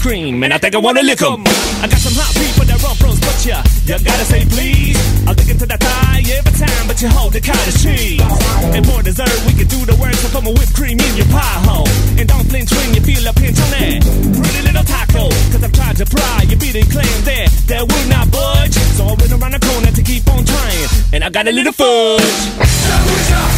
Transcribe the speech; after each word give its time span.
Cream 0.00 0.42
and 0.42 0.52
I 0.52 0.58
think 0.58 0.74
I 0.74 0.78
wanna 0.78 1.02
lick 1.02 1.20
'em. 1.22 1.44
I 1.82 1.86
got 1.86 2.00
some 2.00 2.16
hot 2.16 2.32
people 2.34 2.64
that 2.64 2.78
run 2.82 2.96
pros, 2.96 3.20
but 3.20 3.36
ya, 3.44 3.60
you 3.84 3.96
gotta 4.00 4.24
say 4.24 4.44
please. 4.48 4.96
I'll 5.28 5.34
dig 5.34 5.50
into 5.50 5.66
that 5.66 5.80
thigh 5.80 6.24
every 6.36 6.54
time, 6.56 6.84
but 6.88 6.96
you 7.02 7.08
hold 7.08 7.32
the 7.32 7.40
cottage 7.40 7.78
cheese. 7.84 8.20
And 8.74 8.82
for 8.88 9.02
dessert, 9.02 9.38
we 9.46 9.52
can 9.52 9.68
do 9.68 9.84
the 9.84 9.96
work, 10.00 10.14
so 10.14 10.28
put 10.32 10.42
my 10.42 10.50
whipped 10.50 10.74
cream 10.74 10.98
in 10.98 11.12
your 11.16 11.28
pie 11.28 11.60
hole. 11.68 11.88
And 12.18 12.26
don't 12.26 12.46
flinch 12.48 12.70
when 12.72 12.94
you 12.96 13.02
feel 13.02 13.24
a 13.28 13.32
pinch 13.32 13.60
on 13.60 13.70
that 13.76 14.00
pretty 14.40 14.62
little 14.68 14.84
taco. 14.84 15.28
Cause 15.52 15.62
I've 15.62 15.72
tried 15.72 15.96
to 16.00 16.06
pry, 16.06 16.36
you 16.48 16.56
beat 16.56 16.76
it 16.76 16.88
claim 16.90 17.16
that 17.28 17.48
that 17.68 17.82
will 17.84 18.06
not 18.08 18.26
budge. 18.30 18.74
So 18.96 19.04
I 19.04 19.14
went 19.20 19.32
around 19.36 19.52
the 19.52 19.60
corner 19.60 19.92
to 19.92 20.02
keep 20.02 20.24
on 20.32 20.44
trying, 20.44 20.88
and 21.12 21.20
I 21.24 21.28
got 21.28 21.46
a 21.46 21.52
little 21.52 21.72
fudge. 21.72 23.49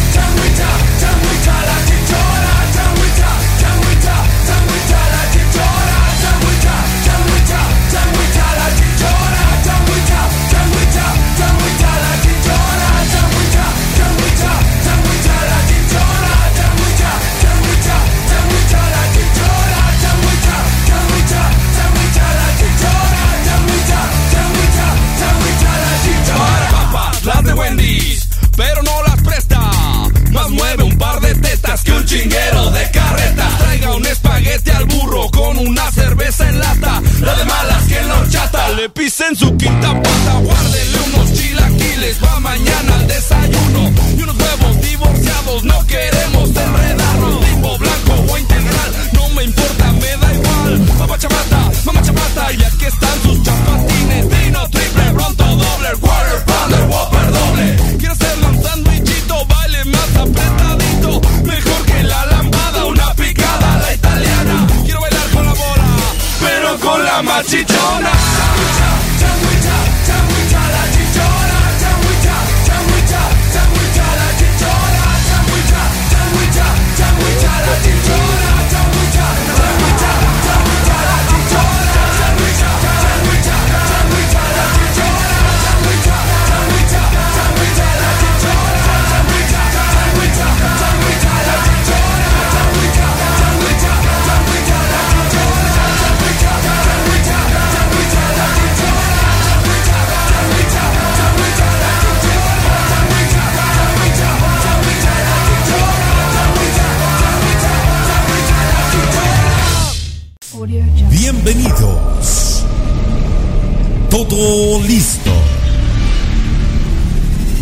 Todo 114.13 114.79
listo. 114.83 115.31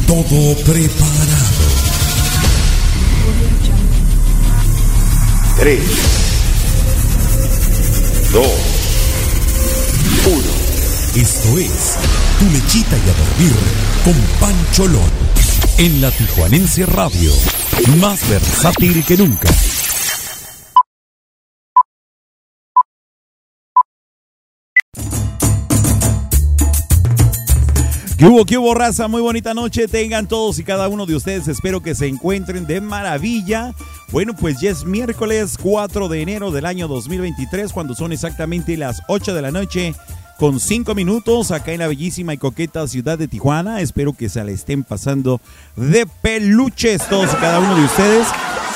Todo 0.06 0.54
preparado. 0.66 1.62
3, 5.60 5.80
2, 8.34 8.44
1. 10.26 10.42
Esto 11.16 11.58
es 11.58 11.96
Tu 12.38 12.46
Lechita 12.52 12.98
y 12.98 13.10
a 13.10 13.14
Dormir 13.14 13.56
con 14.04 14.14
Pancholón. 14.42 15.10
En 15.78 16.02
la 16.02 16.12
Tijuanense 16.12 16.86
Radio. 16.86 17.32
Más 18.02 18.28
versátil 18.28 19.06
que 19.06 19.16
nunca. 19.16 19.48
¿Qué 28.22 28.28
hubo, 28.28 28.46
qué 28.46 28.56
hubo, 28.60 28.76
raza? 28.76 29.08
Muy 29.08 29.20
bonita 29.20 29.56
noche. 29.56 29.88
Tengan 29.88 30.28
todos 30.28 30.60
y 30.60 30.64
cada 30.64 30.88
uno 30.90 31.08
de 31.08 31.16
ustedes. 31.16 31.48
Espero 31.48 31.82
que 31.82 31.96
se 31.96 32.06
encuentren 32.06 32.68
de 32.68 32.80
maravilla. 32.80 33.74
Bueno, 34.12 34.36
pues 34.36 34.62
ya 34.62 34.70
es 34.70 34.86
miércoles 34.86 35.58
4 35.60 36.08
de 36.08 36.22
enero 36.22 36.52
del 36.52 36.68
año 36.68 36.88
2023, 36.88 37.74
cuando 37.74 37.96
son 37.96 38.12
exactamente 38.12 38.78
las 38.78 39.02
8 39.08 39.34
de 39.34 39.42
la 39.42 39.50
noche 39.50 39.96
con 40.38 40.60
5 40.60 40.94
minutos 40.94 41.50
acá 41.50 41.72
en 41.72 41.80
la 41.80 41.88
bellísima 41.88 42.36
y 42.36 42.38
coqueta 42.38 42.88
ciudad 42.88 43.18
de 43.18 43.28
Tijuana. 43.28 43.82
Espero 43.82 44.14
que 44.14 44.30
se 44.30 44.44
la 44.44 44.52
estén 44.52 44.84
pasando 44.84 45.42
de 45.76 46.06
peluches 46.06 47.08
todos 47.10 47.34
y 47.34 47.38
cada 47.38 47.58
uno 47.58 47.76
de 47.76 47.86
ustedes. 47.86 48.28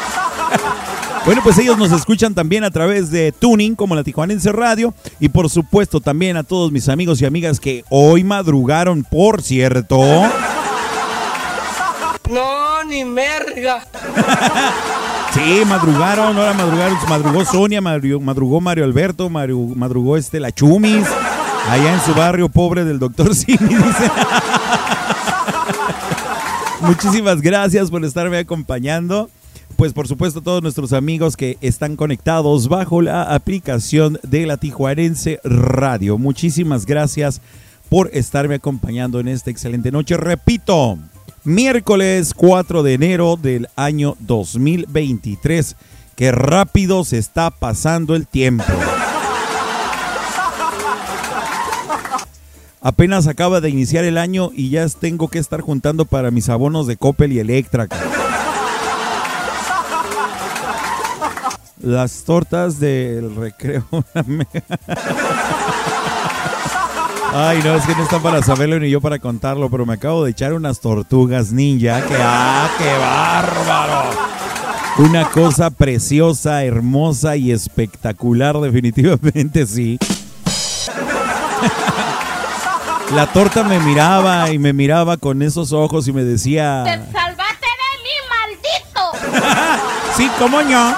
Bueno, 1.27 1.41
pues 1.43 1.57
ellos 1.57 1.77
nos 1.77 1.91
escuchan 1.91 2.33
también 2.33 2.63
a 2.63 2.71
través 2.71 3.11
de 3.11 3.33
Tuning, 3.33 3.75
como 3.75 3.95
la 3.95 4.03
Tijuanense 4.05 4.49
Radio, 4.53 4.93
y 5.19 5.27
por 5.27 5.49
supuesto 5.49 5.99
también 5.99 6.37
a 6.37 6.43
todos 6.43 6.71
mis 6.71 6.87
amigos 6.87 7.21
y 7.21 7.25
amigas 7.25 7.59
que 7.59 7.83
hoy 7.89 8.23
madrugaron, 8.23 9.03
por 9.03 9.41
cierto. 9.41 9.99
No, 12.31 12.83
ni 12.85 13.03
merga. 13.03 13.83
Sí, 15.33 15.61
madrugaron, 15.67 16.35
ahora 16.37 16.53
madrugaron, 16.53 16.97
madrugó 17.09 17.45
Sonia, 17.45 17.81
madrugó, 17.81 18.59
Mario 18.59 18.85
Alberto, 18.85 19.29
madrugó 19.29 20.17
este 20.17 20.39
la 20.39 20.51
Chumis, 20.51 21.05
allá 21.69 21.93
en 21.93 22.01
su 22.01 22.15
barrio 22.15 22.49
pobre 22.49 22.85
del 22.85 22.97
doctor 22.97 23.35
Simi, 23.35 23.75
dice. 23.75 24.09
Muchísimas 26.81 27.41
gracias 27.41 27.89
por 27.89 28.03
estarme 28.05 28.37
acompañando. 28.37 29.29
Pues 29.75 29.93
por 29.93 30.07
supuesto 30.07 30.41
todos 30.41 30.63
nuestros 30.63 30.93
amigos 30.93 31.37
que 31.37 31.57
están 31.61 31.95
conectados 31.95 32.67
bajo 32.67 33.01
la 33.01 33.23
aplicación 33.35 34.19
de 34.23 34.45
la 34.47 34.57
Tijuarense 34.57 35.39
Radio. 35.43 36.17
Muchísimas 36.17 36.85
gracias 36.85 37.41
por 37.89 38.09
estarme 38.13 38.55
acompañando 38.55 39.19
en 39.19 39.27
esta 39.27 39.51
excelente 39.51 39.91
noche. 39.91 40.17
Repito, 40.17 40.97
miércoles 41.43 42.33
4 42.33 42.83
de 42.83 42.93
enero 42.93 43.37
del 43.39 43.67
año 43.75 44.15
2023. 44.19 45.75
Qué 46.15 46.31
rápido 46.31 47.03
se 47.03 47.19
está 47.19 47.51
pasando 47.51 48.15
el 48.15 48.25
tiempo. 48.25 48.65
Apenas 52.81 53.27
acaba 53.27 53.59
de 53.59 53.69
iniciar 53.69 54.05
el 54.05 54.17
año 54.17 54.51
y 54.53 54.69
ya 54.69 54.87
tengo 54.87 55.27
que 55.29 55.39
estar 55.39 55.61
juntando 55.61 56.05
para 56.05 56.31
mis 56.31 56.47
abonos 56.49 56.87
de 56.87 56.95
Coppel 56.97 57.33
y 57.33 57.39
Electra. 57.39 57.87
Las 61.81 62.23
tortas 62.23 62.79
del 62.79 63.35
recreo. 63.35 63.85
Ay, 67.33 67.59
no, 67.63 67.75
es 67.75 67.85
que 67.85 67.93
no 67.95 68.03
están 68.03 68.21
para 68.21 68.41
saberlo 68.41 68.79
ni 68.79 68.89
yo 68.89 69.01
para 69.01 69.19
contarlo, 69.19 69.69
pero 69.69 69.85
me 69.85 69.93
acabo 69.93 70.23
de 70.23 70.31
echar 70.31 70.53
unas 70.53 70.79
tortugas 70.79 71.51
ninja. 71.51 72.01
¡Que 72.05 72.15
ah, 72.19 72.69
qué 72.77 72.97
bárbaro! 72.97 74.09
Una 74.99 75.29
cosa 75.29 75.69
preciosa, 75.69 76.63
hermosa 76.63 77.35
y 77.37 77.51
espectacular, 77.51 78.59
definitivamente 78.59 79.67
sí. 79.67 79.99
La 83.13 83.25
torta 83.31 83.63
me 83.63 83.79
miraba 83.79 84.51
y 84.51 84.59
me 84.59 84.73
miraba 84.73 85.15
con 85.17 85.41
esos 85.41 85.71
ojos 85.71 86.07
y 86.07 86.11
me 86.11 86.23
decía... 86.23 86.83
¡Te 86.83 87.11
salvaste 87.11 87.65
de 87.65 88.03
mí, 88.03 89.31
maldito! 89.31 89.37
Sí, 90.17 90.27
cómo 90.39 90.61
no. 90.63 90.95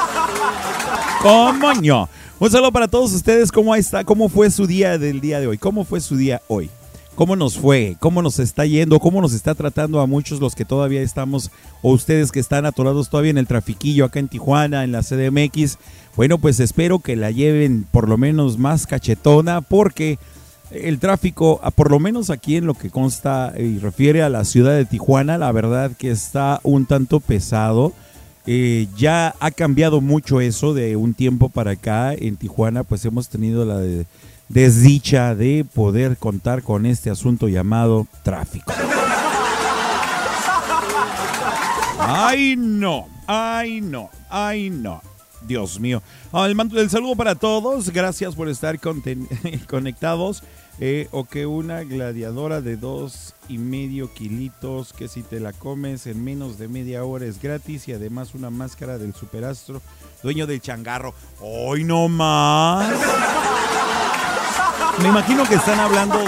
Cómo 1.21 1.73
no. 1.73 2.09
Un 2.39 2.49
saludo 2.49 2.71
para 2.71 2.87
todos 2.87 3.11
ustedes. 3.11 3.51
¿Cómo 3.51 3.75
está? 3.75 4.05
¿Cómo 4.05 4.29
fue 4.29 4.49
su 4.49 4.65
día 4.65 4.97
del 4.97 5.19
día 5.19 5.41
de 5.41 5.47
hoy? 5.47 5.57
¿Cómo 5.57 5.83
fue 5.83 5.99
su 5.99 6.15
día 6.15 6.41
hoy? 6.47 6.69
¿Cómo 7.15 7.35
nos 7.35 7.57
fue? 7.57 7.97
¿Cómo 7.99 8.21
nos 8.21 8.39
está 8.39 8.65
yendo? 8.65 8.97
¿Cómo 8.99 9.19
nos 9.21 9.33
está 9.33 9.53
tratando 9.53 9.99
a 9.99 10.07
muchos 10.07 10.39
los 10.39 10.55
que 10.55 10.63
todavía 10.63 11.01
estamos 11.01 11.51
o 11.81 11.91
ustedes 11.91 12.31
que 12.31 12.39
están 12.39 12.65
atorados 12.65 13.09
todavía 13.09 13.31
en 13.31 13.37
el 13.37 13.45
trafiquillo 13.45 14.05
acá 14.05 14.19
en 14.19 14.29
Tijuana, 14.29 14.85
en 14.85 14.93
la 14.93 15.03
CDMX? 15.03 15.77
Bueno, 16.15 16.37
pues 16.37 16.61
espero 16.61 16.99
que 16.99 17.17
la 17.17 17.29
lleven 17.29 17.85
por 17.91 18.07
lo 18.07 18.17
menos 18.17 18.57
más 18.57 18.87
cachetona 18.87 19.59
porque 19.59 20.17
el 20.71 20.99
tráfico, 20.99 21.59
a- 21.63 21.71
por 21.71 21.89
lo 21.91 21.99
menos 21.99 22.29
aquí 22.29 22.55
en 22.57 22.65
lo 22.65 22.73
que 22.73 22.89
consta 22.89 23.53
y 23.57 23.79
refiere 23.79 24.21
a 24.23 24.29
la 24.29 24.45
ciudad 24.45 24.75
de 24.75 24.85
Tijuana, 24.85 25.37
la 25.37 25.51
verdad 25.51 25.91
que 25.97 26.11
está 26.11 26.59
un 26.63 26.85
tanto 26.85 27.19
pesado. 27.19 27.93
Eh, 28.45 28.87
ya 28.97 29.35
ha 29.39 29.51
cambiado 29.51 30.01
mucho 30.01 30.41
eso 30.41 30.73
de 30.73 30.95
un 30.95 31.13
tiempo 31.13 31.49
para 31.49 31.71
acá. 31.71 32.13
En 32.13 32.35
Tijuana, 32.37 32.83
pues 32.83 33.03
hemos 33.05 33.29
tenido 33.29 33.65
la 33.65 33.77
de- 33.77 34.05
desdicha 34.47 35.35
de 35.35 35.65
poder 35.73 36.17
contar 36.17 36.63
con 36.63 36.85
este 36.87 37.09
asunto 37.11 37.47
llamado 37.47 38.07
tráfico. 38.23 38.73
Ay, 41.99 42.55
no, 42.57 43.07
ay, 43.27 43.81
no, 43.81 44.09
ay, 44.29 44.69
no. 44.69 45.01
Dios 45.47 45.79
mío. 45.79 46.01
Ah, 46.33 46.47
el, 46.47 46.89
saludo 46.89 47.15
para 47.15 47.35
todos. 47.35 47.89
Gracias 47.91 48.35
por 48.35 48.49
estar 48.49 48.77
conectados. 49.69 50.43
Eh, 50.81 51.09
o 51.11 51.25
que 51.25 51.45
una 51.45 51.83
gladiadora 51.83 52.61
de 52.61 52.77
dos 52.77 53.35
y 53.49 53.57
medio 53.57 54.13
kilitos 54.13 54.93
que 54.93 55.09
si 55.09 55.23
te 55.23 55.41
la 55.41 55.51
comes 55.51 56.07
en 56.07 56.23
menos 56.23 56.57
de 56.57 56.69
media 56.69 57.03
hora 57.03 57.25
es 57.25 57.41
gratis 57.41 57.89
y 57.89 57.93
además 57.93 58.33
una 58.33 58.49
máscara 58.49 58.97
del 58.97 59.13
superastro 59.13 59.81
dueño 60.23 60.47
del 60.47 60.61
changarro. 60.61 61.13
Hoy 61.41 61.83
no 61.83 62.07
más. 62.07 63.48
Me 65.01 65.07
imagino 65.07 65.45
que 65.45 65.55
están 65.55 65.79
hablando 65.79 66.19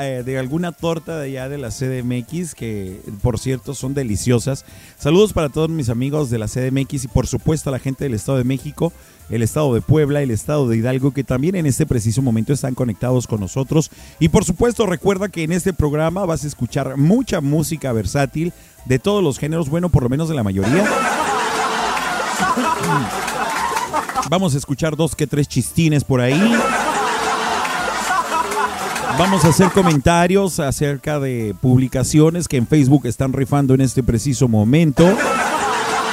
eh, 0.00 0.22
de 0.24 0.38
alguna 0.38 0.72
torta 0.72 1.18
de 1.18 1.26
allá 1.26 1.48
de 1.48 1.58
la 1.58 1.68
CDMX, 1.68 2.54
que 2.54 3.00
por 3.22 3.38
cierto 3.38 3.72
son 3.72 3.94
deliciosas. 3.94 4.64
Saludos 4.98 5.32
para 5.32 5.48
todos 5.48 5.68
mis 5.68 5.90
amigos 5.90 6.28
de 6.28 6.38
la 6.38 6.48
CDMX 6.48 7.04
y 7.04 7.08
por 7.08 7.28
supuesto 7.28 7.70
a 7.70 7.72
la 7.72 7.78
gente 7.78 8.04
del 8.04 8.14
Estado 8.14 8.38
de 8.38 8.44
México, 8.44 8.92
el 9.30 9.42
Estado 9.42 9.72
de 9.74 9.80
Puebla, 9.80 10.22
el 10.22 10.32
Estado 10.32 10.66
de 10.68 10.76
Hidalgo, 10.76 11.12
que 11.12 11.22
también 11.22 11.54
en 11.54 11.66
este 11.66 11.86
preciso 11.86 12.20
momento 12.20 12.52
están 12.52 12.74
conectados 12.74 13.28
con 13.28 13.38
nosotros. 13.40 13.90
Y 14.18 14.28
por 14.28 14.44
supuesto 14.44 14.86
recuerda 14.86 15.28
que 15.28 15.44
en 15.44 15.52
este 15.52 15.72
programa 15.72 16.26
vas 16.26 16.42
a 16.42 16.48
escuchar 16.48 16.96
mucha 16.96 17.40
música 17.40 17.92
versátil 17.92 18.52
de 18.86 18.98
todos 18.98 19.22
los 19.22 19.38
géneros, 19.38 19.68
bueno, 19.68 19.88
por 19.88 20.02
lo 20.02 20.08
menos 20.08 20.28
de 20.28 20.34
la 20.34 20.42
mayoría. 20.42 20.84
Vamos 24.28 24.54
a 24.54 24.58
escuchar 24.58 24.96
dos 24.96 25.14
que 25.14 25.28
tres 25.28 25.46
chistines 25.46 26.02
por 26.02 26.20
ahí. 26.20 26.52
Vamos 29.18 29.46
a 29.46 29.48
hacer 29.48 29.70
comentarios 29.70 30.60
acerca 30.60 31.18
de 31.18 31.54
publicaciones 31.62 32.48
que 32.48 32.58
en 32.58 32.66
Facebook 32.66 33.06
están 33.06 33.32
rifando 33.32 33.72
en 33.72 33.80
este 33.80 34.02
preciso 34.02 34.46
momento. 34.46 35.08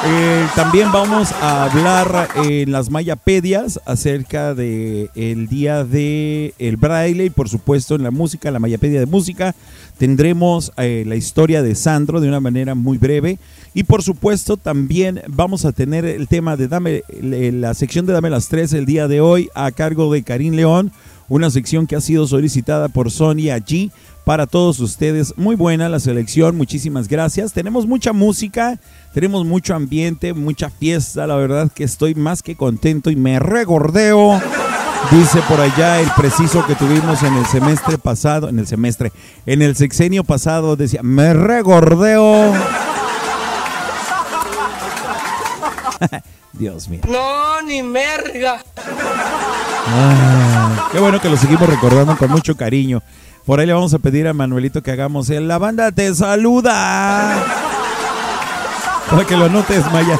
Eh, 0.05 0.47
también 0.55 0.91
vamos 0.91 1.31
a 1.33 1.65
hablar 1.65 2.29
en 2.35 2.71
las 2.71 2.89
mayapedias 2.89 3.79
acerca 3.85 4.53
de 4.53 5.09
el 5.15 5.47
día 5.47 5.83
de 5.83 6.53
el 6.59 6.75
braille 6.77 7.25
y 7.25 7.29
por 7.29 7.47
supuesto 7.47 7.95
en 7.95 8.03
la 8.03 8.11
música, 8.11 8.51
la 8.51 8.59
mayapedia 8.59 8.99
de 9.01 9.05
música. 9.05 9.53
Tendremos 9.97 10.71
eh, 10.77 11.03
la 11.05 11.15
historia 11.15 11.61
de 11.61 11.75
Sandro 11.75 12.21
de 12.21 12.27
una 12.27 12.39
manera 12.39 12.73
muy 12.73 12.97
breve. 12.97 13.37
Y 13.73 13.83
por 13.83 14.03
supuesto 14.03 14.55
también 14.57 15.21
vamos 15.27 15.65
a 15.65 15.71
tener 15.71 16.05
el 16.05 16.27
tema 16.27 16.55
de 16.57 16.67
dame 16.67 17.03
la 17.21 17.73
sección 17.73 18.05
de 18.05 18.13
dame 18.13 18.29
las 18.29 18.47
tres 18.47 18.71
el 18.73 18.85
día 18.85 19.07
de 19.07 19.19
hoy 19.19 19.49
a 19.55 19.71
cargo 19.71 20.11
de 20.11 20.23
Karim 20.23 20.53
León, 20.53 20.91
una 21.29 21.49
sección 21.49 21.87
que 21.87 21.95
ha 21.95 22.01
sido 22.01 22.27
solicitada 22.27 22.89
por 22.89 23.11
Sonia 23.11 23.57
G 23.57 23.91
para 24.23 24.47
todos 24.47 24.79
ustedes. 24.79 25.33
Muy 25.37 25.55
buena 25.55 25.89
la 25.89 25.99
selección, 25.99 26.55
muchísimas 26.55 27.07
gracias. 27.07 27.53
Tenemos 27.53 27.85
mucha 27.87 28.13
música, 28.13 28.79
tenemos 29.13 29.45
mucho 29.45 29.75
ambiente, 29.75 30.33
mucha 30.33 30.69
fiesta. 30.69 31.27
La 31.27 31.35
verdad 31.35 31.71
que 31.73 31.83
estoy 31.83 32.15
más 32.15 32.41
que 32.41 32.55
contento 32.55 33.09
y 33.09 33.15
me 33.15 33.39
regordeo. 33.39 34.41
Dice 35.11 35.41
por 35.49 35.59
allá 35.59 35.99
el 35.99 36.09
preciso 36.15 36.65
que 36.65 36.75
tuvimos 36.75 37.21
en 37.23 37.35
el 37.35 37.45
semestre 37.45 37.97
pasado, 37.97 38.47
en 38.47 38.57
el 38.57 38.67
semestre, 38.67 39.11
en 39.45 39.61
el 39.61 39.75
sexenio 39.75 40.23
pasado, 40.23 40.77
decía, 40.77 41.01
me 41.03 41.33
regordeo. 41.33 42.53
Dios 46.53 46.87
mío. 46.87 47.01
No, 47.07 47.61
ni 47.63 47.83
merga. 47.83 48.63
Ah, 49.87 50.89
qué 50.91 50.99
bueno 50.99 51.19
que 51.19 51.29
lo 51.29 51.37
seguimos 51.37 51.67
recordando 51.67 52.15
con 52.17 52.29
mucho 52.31 52.55
cariño. 52.55 53.01
Por 53.45 53.59
ahí 53.59 53.65
le 53.65 53.73
vamos 53.73 53.93
a 53.93 53.99
pedir 53.99 54.27
a 54.27 54.33
Manuelito 54.33 54.81
que 54.81 54.91
hagamos 54.91 55.29
el 55.29 55.47
La 55.47 55.57
banda 55.57 55.91
te 55.91 56.13
saluda. 56.15 57.43
Para 59.09 59.27
que 59.27 59.35
lo 59.35 59.45
anotes, 59.45 59.83
Maya. 59.91 60.17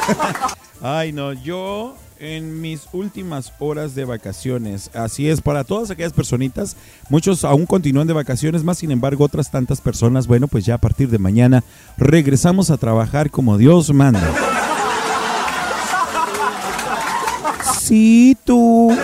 Ay, 0.82 1.12
no, 1.12 1.32
yo 1.32 1.96
en 2.18 2.60
mis 2.60 2.82
últimas 2.92 3.52
horas 3.58 3.94
de 3.94 4.04
vacaciones, 4.04 4.90
así 4.94 5.28
es, 5.28 5.40
para 5.40 5.64
todas 5.64 5.90
aquellas 5.90 6.12
personitas, 6.12 6.76
muchos 7.08 7.44
aún 7.44 7.66
continúan 7.66 8.06
de 8.06 8.12
vacaciones, 8.12 8.64
más 8.64 8.78
sin 8.78 8.90
embargo 8.90 9.24
otras 9.24 9.50
tantas 9.50 9.80
personas, 9.80 10.26
bueno, 10.26 10.48
pues 10.48 10.64
ya 10.64 10.74
a 10.74 10.78
partir 10.78 11.08
de 11.08 11.18
mañana 11.18 11.64
regresamos 11.96 12.70
a 12.70 12.76
trabajar 12.76 13.30
como 13.30 13.58
Dios 13.58 13.92
manda. 13.92 14.22
Tú. 18.44 18.96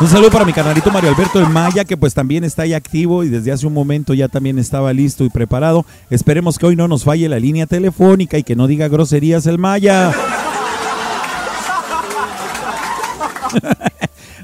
Un 0.00 0.08
saludo 0.08 0.30
para 0.30 0.46
mi 0.46 0.54
canalito 0.54 0.90
Mario 0.90 1.10
Alberto 1.10 1.38
el 1.38 1.50
Maya, 1.50 1.84
que 1.84 1.94
pues 1.94 2.14
también 2.14 2.42
está 2.42 2.62
ahí 2.62 2.72
activo 2.72 3.22
y 3.22 3.28
desde 3.28 3.52
hace 3.52 3.66
un 3.66 3.74
momento 3.74 4.14
ya 4.14 4.28
también 4.28 4.58
estaba 4.58 4.94
listo 4.94 5.24
y 5.24 5.28
preparado. 5.28 5.84
Esperemos 6.08 6.58
que 6.58 6.64
hoy 6.64 6.74
no 6.74 6.88
nos 6.88 7.04
falle 7.04 7.28
la 7.28 7.38
línea 7.38 7.66
telefónica 7.66 8.38
y 8.38 8.42
que 8.42 8.56
no 8.56 8.66
diga 8.66 8.88
groserías 8.88 9.44
el 9.46 9.58
Maya. 9.58 10.10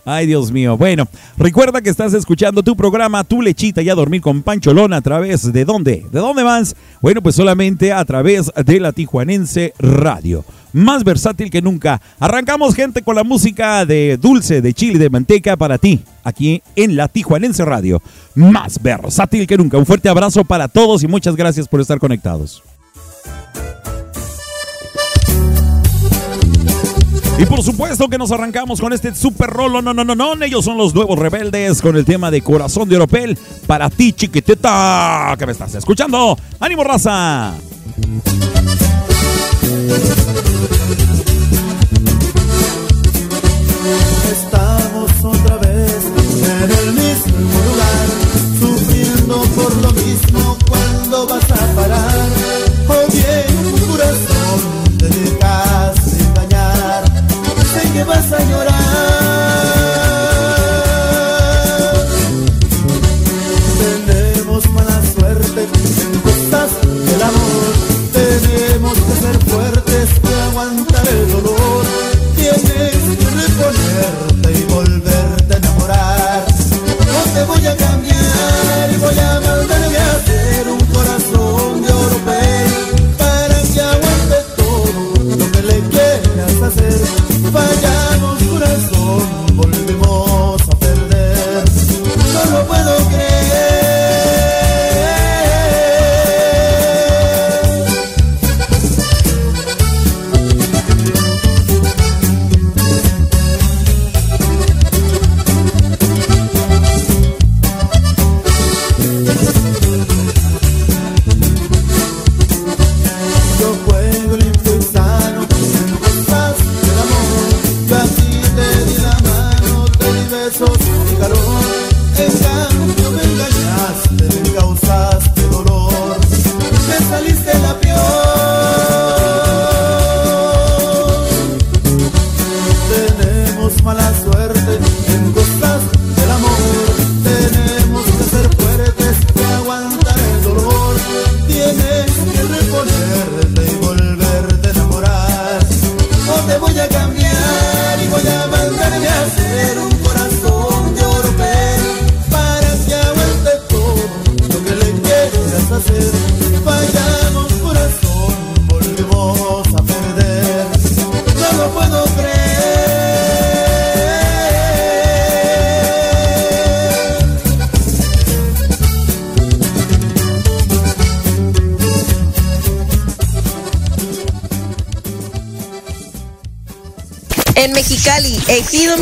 Ay, 0.04 0.26
Dios 0.26 0.52
mío. 0.52 0.76
Bueno, 0.76 1.08
recuerda 1.38 1.80
que 1.80 1.88
estás 1.88 2.12
escuchando 2.12 2.62
tu 2.62 2.76
programa 2.76 3.24
Tu 3.24 3.40
Lechita 3.40 3.80
y 3.80 3.88
a 3.88 3.94
dormir 3.94 4.20
con 4.20 4.42
Pancholón 4.42 4.92
a 4.92 5.00
través 5.00 5.52
de 5.52 5.64
dónde? 5.64 6.06
¿De 6.12 6.20
dónde 6.20 6.44
más? 6.44 6.76
Bueno, 7.00 7.22
pues 7.22 7.34
solamente 7.34 7.92
a 7.92 8.04
través 8.04 8.52
de 8.54 8.78
la 8.78 8.92
Tijuanense 8.92 9.72
Radio. 9.78 10.44
Más 10.76 11.04
versátil 11.04 11.50
que 11.50 11.62
nunca. 11.62 12.02
Arrancamos, 12.20 12.74
gente, 12.74 13.00
con 13.00 13.16
la 13.16 13.24
música 13.24 13.86
de 13.86 14.18
dulce, 14.18 14.60
de 14.60 14.74
chile, 14.74 14.98
de 14.98 15.08
manteca 15.08 15.56
para 15.56 15.78
ti, 15.78 16.02
aquí 16.22 16.62
en 16.76 16.96
la 16.96 17.08
Tijuanense 17.08 17.64
Radio. 17.64 18.02
Más 18.34 18.82
versátil 18.82 19.46
que 19.46 19.56
nunca. 19.56 19.78
Un 19.78 19.86
fuerte 19.86 20.10
abrazo 20.10 20.44
para 20.44 20.68
todos 20.68 21.02
y 21.02 21.06
muchas 21.06 21.34
gracias 21.34 21.66
por 21.66 21.80
estar 21.80 21.98
conectados. 21.98 22.62
Y 27.38 27.46
por 27.46 27.62
supuesto 27.62 28.10
que 28.10 28.18
nos 28.18 28.30
arrancamos 28.30 28.78
con 28.78 28.92
este 28.92 29.14
super 29.14 29.48
rolo. 29.48 29.80
No, 29.80 29.94
no, 29.94 30.04
no, 30.04 30.14
no. 30.14 30.34
Ellos 30.44 30.62
son 30.62 30.76
los 30.76 30.94
nuevos 30.94 31.18
rebeldes 31.18 31.80
con 31.80 31.96
el 31.96 32.04
tema 32.04 32.30
de 32.30 32.42
Corazón 32.42 32.86
de 32.86 32.96
Oropel. 32.96 33.38
Para 33.66 33.88
ti, 33.88 34.12
chiquitita, 34.12 35.34
que 35.38 35.46
me 35.46 35.52
estás 35.52 35.74
escuchando. 35.74 36.36
¡Ánimo, 36.60 36.84
raza! 36.84 37.54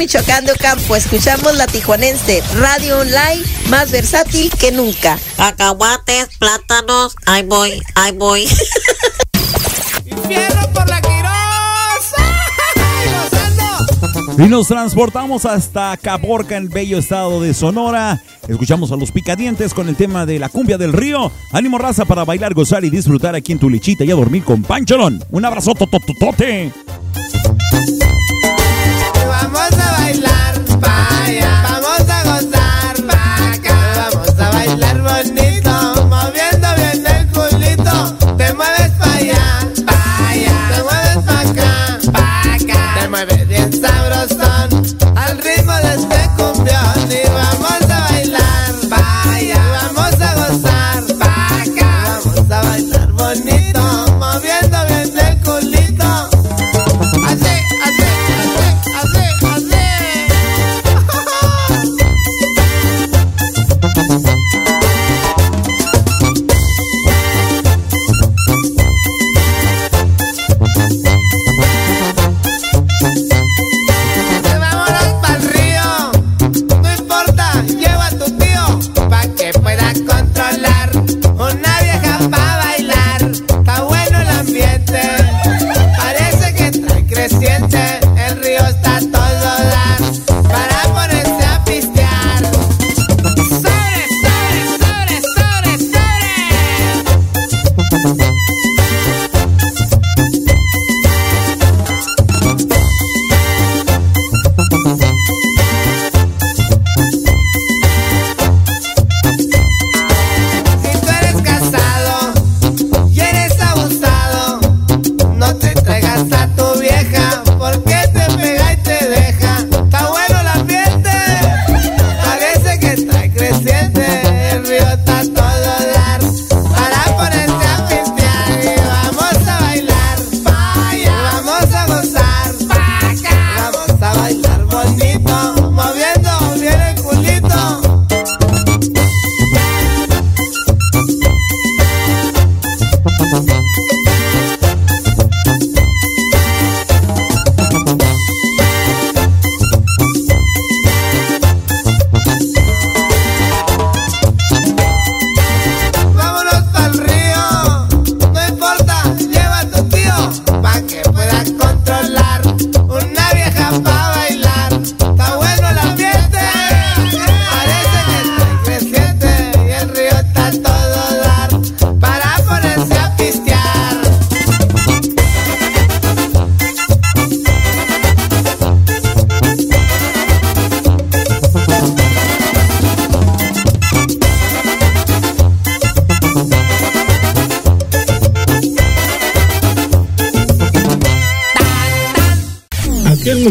Michoacán 0.05 0.45
de 0.45 0.53
Ocampo, 0.53 0.97
escuchamos 0.97 1.57
la 1.57 1.67
tijuanense, 1.67 2.43
radio 2.59 2.99
online 2.99 3.43
más 3.71 3.91
versátil 3.91 4.51
que 4.51 4.71
nunca. 4.71 5.19
Cacahuates, 5.39 6.29
plátanos, 6.39 7.17
ahí 7.25 7.43
voy, 7.43 7.83
ahí 7.95 8.13
voy. 8.13 8.47
¡Fierro 10.29 10.71
por 10.75 10.87
la 10.91 11.01
Y 14.37 14.43
nos 14.43 14.67
transportamos 14.67 15.47
hasta 15.47 15.97
Caborca, 15.97 16.59
en 16.59 16.69
bello 16.69 16.99
estado 16.99 17.41
de 17.41 17.55
Sonora. 17.55 18.21
Escuchamos 18.47 18.93
a 18.93 18.97
los 18.97 19.11
picadientes 19.11 19.73
con 19.73 19.89
el 19.89 19.97
tema 19.97 20.27
de 20.27 20.39
la 20.39 20.51
cumbia 20.51 20.77
del 20.77 20.93
río. 20.93 21.33
Ánimo 21.51 21.79
raza 21.79 22.05
para 22.05 22.27
bailar, 22.27 22.53
gozar 22.53 22.85
y 22.85 22.91
disfrutar 22.91 23.35
aquí 23.35 23.53
en 23.53 23.59
tu 23.59 23.71
lechita 23.71 24.05
y 24.05 24.11
a 24.11 24.17
dormir 24.17 24.45
con 24.45 24.63
Pancholón. 24.65 25.25
Un 25.31 25.47
abrazo 25.47 25.75
totototote. 25.75 26.73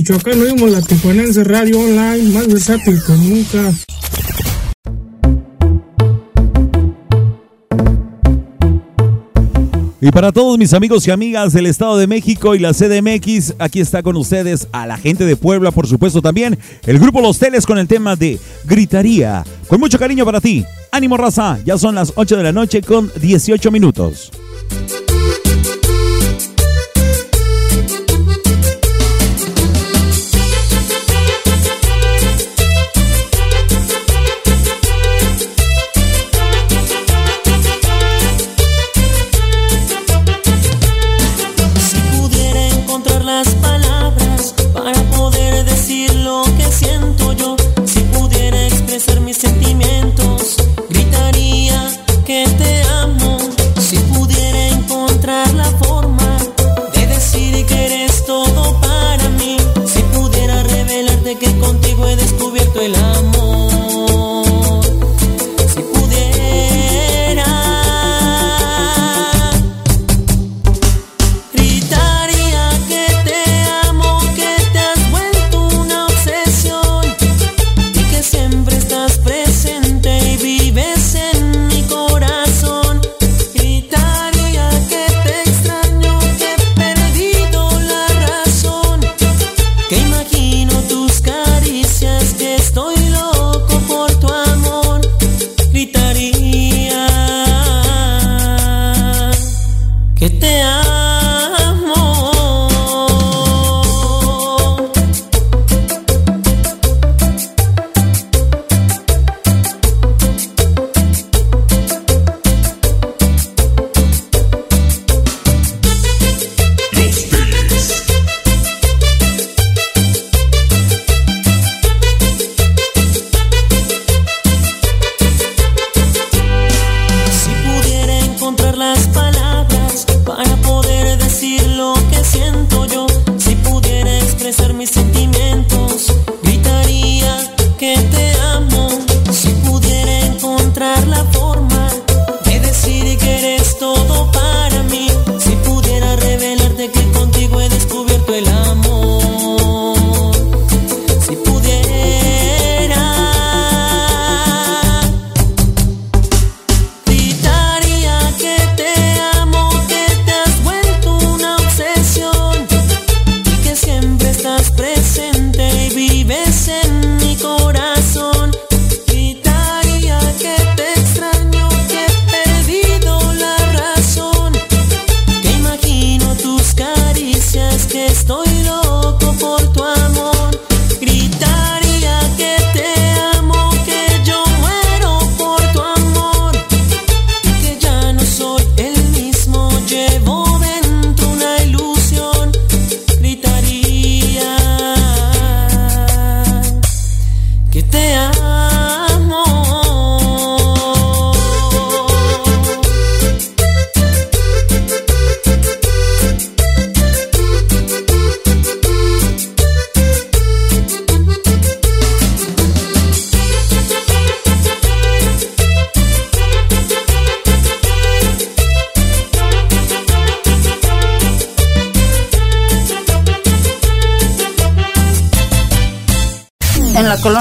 Michoacán 0.03 0.41
oímos 0.41 0.69
la 0.69 0.81
Tijuanense 0.81 1.45
Radio 1.45 1.79
Online, 1.79 2.33
más 2.33 2.45
versátil 2.49 3.01
nunca. 3.07 3.73
Y 10.01 10.11
para 10.11 10.33
todos 10.33 10.57
mis 10.57 10.73
amigos 10.73 11.07
y 11.07 11.11
amigas 11.11 11.53
del 11.53 11.67
Estado 11.67 11.97
de 11.97 12.07
México 12.07 12.53
y 12.53 12.59
la 12.59 12.73
CDMX, 12.73 13.53
aquí 13.59 13.79
está 13.79 14.03
con 14.03 14.17
ustedes 14.17 14.67
a 14.73 14.85
la 14.85 14.97
gente 14.97 15.25
de 15.25 15.37
Puebla, 15.37 15.71
por 15.71 15.87
supuesto 15.87 16.21
también, 16.21 16.59
el 16.85 16.99
grupo 16.99 17.21
Los 17.21 17.39
Teles 17.39 17.65
con 17.65 17.77
el 17.77 17.87
tema 17.87 18.17
de 18.17 18.37
Gritaría. 18.65 19.45
Con 19.69 19.79
mucho 19.79 19.97
cariño 19.97 20.25
para 20.25 20.41
ti. 20.41 20.65
Ánimo 20.91 21.15
raza, 21.15 21.59
ya 21.63 21.77
son 21.77 21.95
las 21.95 22.11
8 22.17 22.35
de 22.35 22.43
la 22.43 22.51
noche 22.51 22.81
con 22.81 23.09
18 23.21 23.71
minutos. 23.71 24.32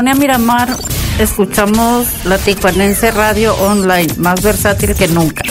Colonia 0.02 0.18
Miramar 0.18 0.68
escuchamos 1.20 2.08
la 2.24 2.36
Tijuanense 2.36 3.12
Radio 3.12 3.54
Online, 3.54 4.12
más 4.16 4.42
versátil 4.42 4.96
que 4.96 5.06
nunca. 5.06 5.44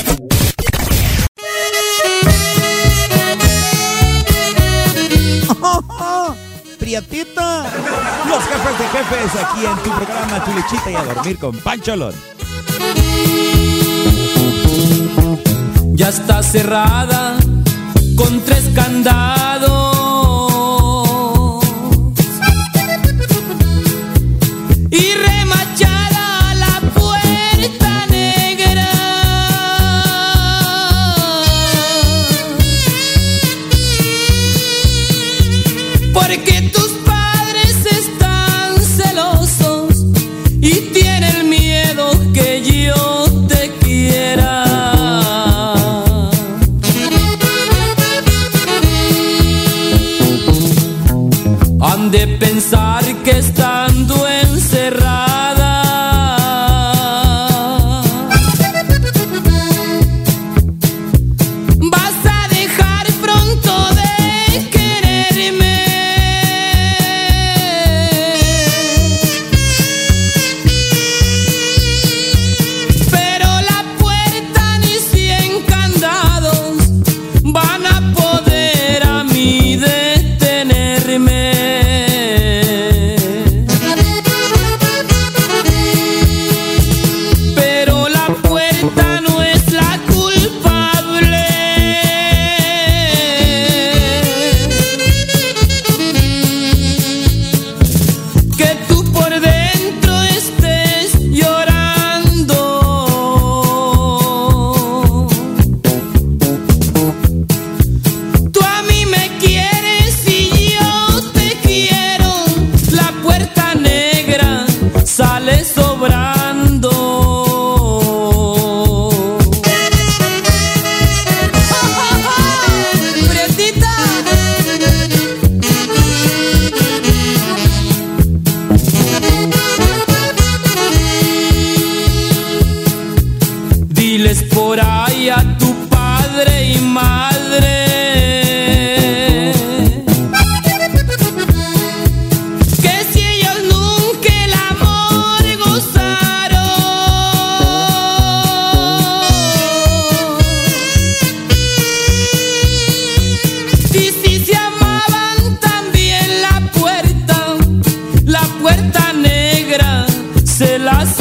Priatita, 6.79 7.63
los 8.27 8.43
jefes 8.43 8.77
de 8.77 8.87
jefes 8.89 9.31
aquí 9.41 9.65
en 9.65 9.77
tu 9.83 9.89
programa 9.89 10.43
Chulichita 10.43 10.91
y 10.91 10.95
a 10.95 11.03
dormir 11.03 11.37
con 11.37 11.57
Pancholón. 11.59 12.13
Ya 15.93 16.09
está 16.09 16.43
cerrada 16.43 17.37
con 18.17 18.41
tres 18.41 18.65
candados 18.75 19.50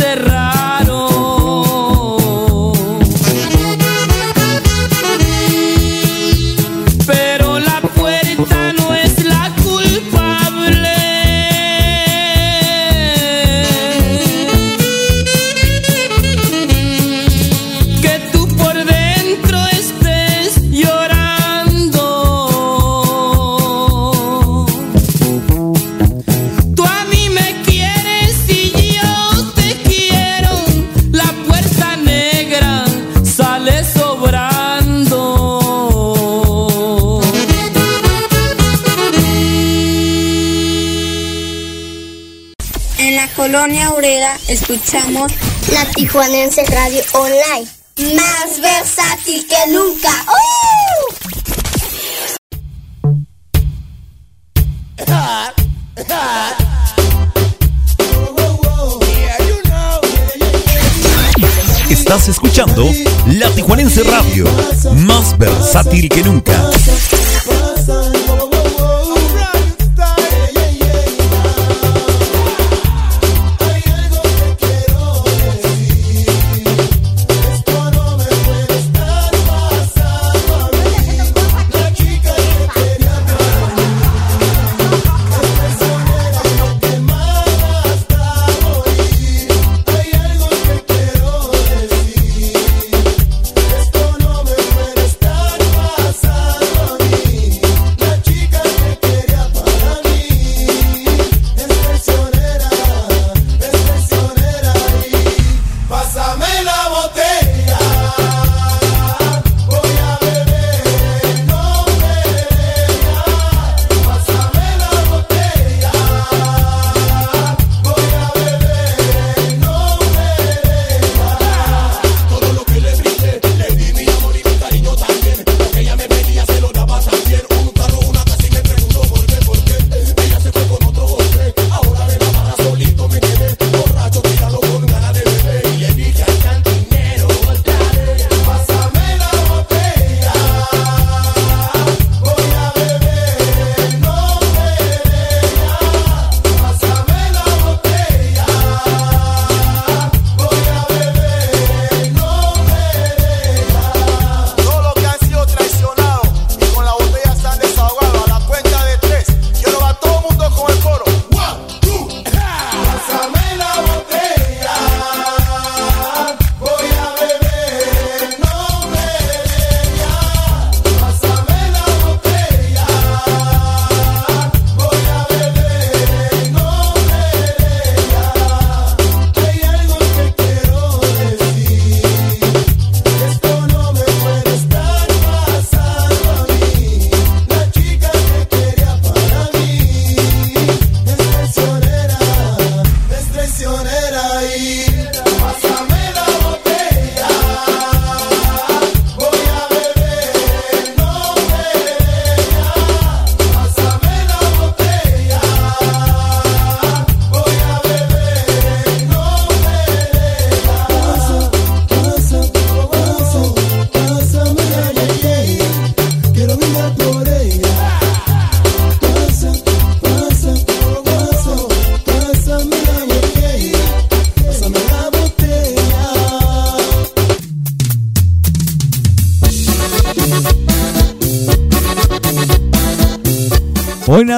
cerrar. 0.01 0.60
Colonia 43.61 43.91
Obrera 43.91 44.39
escuchamos 44.49 45.31
la 45.71 45.85
Tijuanense 45.91 46.65
Radio 46.65 47.03
Online. 47.13 47.69
Más 48.17 48.59
versátil 48.59 49.47
que 49.47 49.71
nunca. 49.71 50.09
Estás 61.91 62.29
escuchando 62.29 62.89
La 63.27 63.51
Tijuanense 63.51 64.03
Radio, 64.05 64.47
más 65.07 65.37
versátil 65.37 66.09
que 66.09 66.23
nunca. 66.23 66.71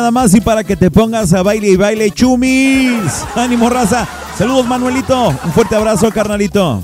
nada 0.03 0.11
más 0.11 0.35
y 0.35 0.41
para 0.41 0.65
que 0.65 0.75
te 0.75 0.91
pongas 0.91 1.33
a 1.33 1.45
baile 1.45 1.69
y 1.69 1.77
baile, 1.77 2.11
chumis. 2.11 3.25
Ánimo, 3.37 3.71
raza. 3.71 4.09
Saludos, 4.37 4.67
Manuelito. 4.67 5.29
Un 5.29 5.53
fuerte 5.53 5.77
abrazo, 5.77 6.11
carnalito. 6.11 6.83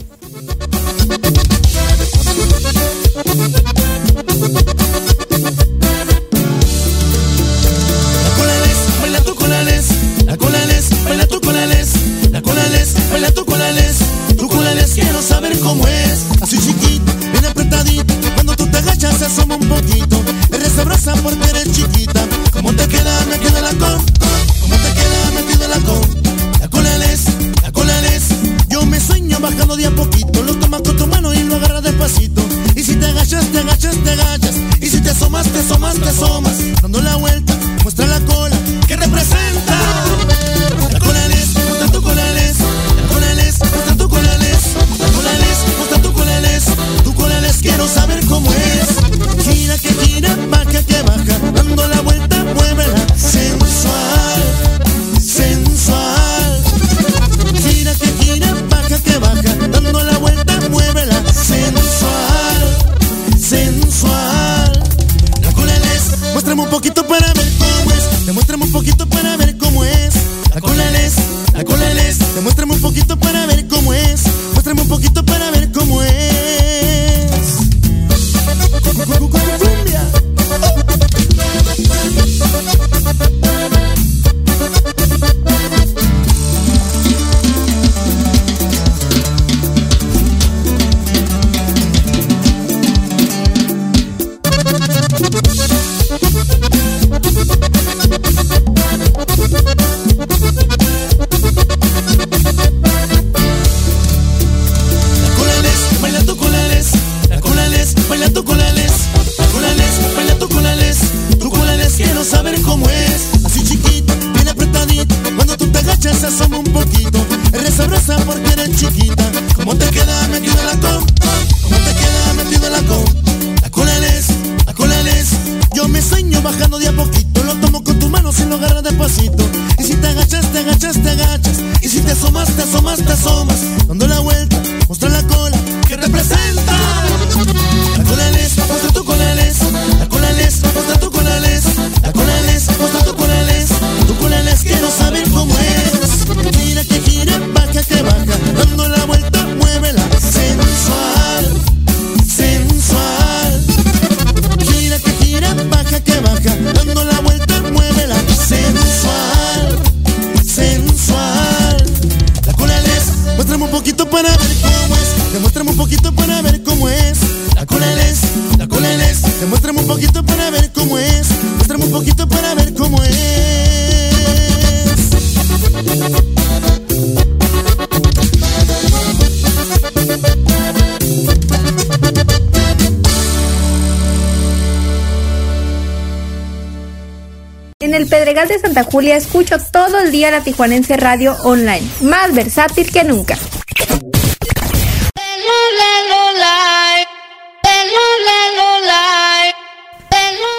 Tijuanense 190.41 190.97
Radio 190.97 191.37
Online, 191.45 191.87
más 192.03 192.35
versátil 192.35 192.91
que 192.91 193.05
nunca. 193.05 193.37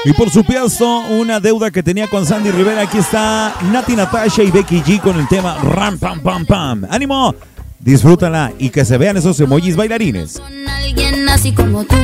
Y 0.06 0.13
por 0.13 0.30
supuesto, 0.30 1.02
una 1.10 1.39
deuda 1.39 1.72
que 1.72 1.84
tenía 1.84 2.08
con 2.08 2.26
Sandy 2.26 2.52
Rivera. 2.52 2.82
Aquí 2.82 2.98
está 3.00 3.54
Nati 3.72 3.96
Natasha 3.96 4.44
y 4.44 4.50
Becky 4.50 4.82
G 4.82 5.02
con 5.02 5.20
el 5.20 5.28
tema 5.28 5.58
Ram 5.62 6.00
Pam 6.00 6.22
Pam 6.22 6.46
Pam. 6.46 6.88
¡Ánimo! 6.89 7.36
Disfrútala 7.80 8.52
y 8.58 8.70
que 8.70 8.86
se 8.86 8.98
vean 8.98 9.18
esos 9.18 9.39
emojis 9.39 9.76
bailarines. 9.76 10.39
Con 10.39 10.68
alguien 10.68 11.28
así 11.30 11.54
como 11.54 11.84
tú, 11.84 11.96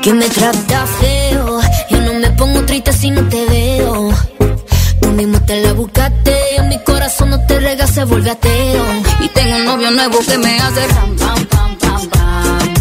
que 0.00 0.14
me 0.14 0.28
trata 0.28 0.86
feo. 0.86 1.60
Yo 1.90 2.00
no 2.00 2.14
me 2.14 2.30
pongo 2.30 2.64
triste 2.64 2.92
si 2.92 3.10
no 3.10 3.28
te 3.28 3.44
veo 3.46 4.10
mismo 5.12 5.40
te 5.40 5.60
la 5.62 5.72
buscaste. 5.72 6.56
En 6.56 6.68
mi 6.68 6.82
corazón 6.84 7.30
no 7.30 7.46
te 7.46 7.58
regas, 7.60 7.90
se 7.90 8.04
vuelve 8.04 8.30
ateo. 8.30 8.84
Y 9.20 9.28
tengo 9.28 9.56
un 9.56 9.64
novio 9.64 9.90
nuevo 9.90 10.18
que 10.20 10.38
me 10.38 10.58
hace 10.58 10.86
ram, 10.88 11.16
pam, 11.16 11.46
pam, 11.46 11.76
pam, 11.76 12.08
pam. 12.08 12.74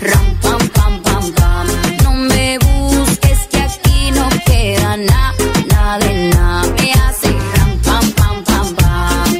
Ram, 0.00 0.38
pam, 0.42 0.68
pam, 0.68 1.02
pam, 1.02 1.32
pam. 1.32 1.66
No 2.04 2.12
me 2.12 2.58
busques 2.58 3.38
que 3.50 3.60
aquí 3.60 4.10
no 4.10 4.28
queda 4.46 4.96
nada, 4.96 5.34
nada 5.68 5.98
de 5.98 6.28
nada. 6.30 6.72
Me 6.76 6.92
hace 6.92 7.30
ram, 7.56 7.78
pam, 7.86 8.12
pam, 8.12 8.44
pam, 8.44 8.74
pam. 8.76 9.38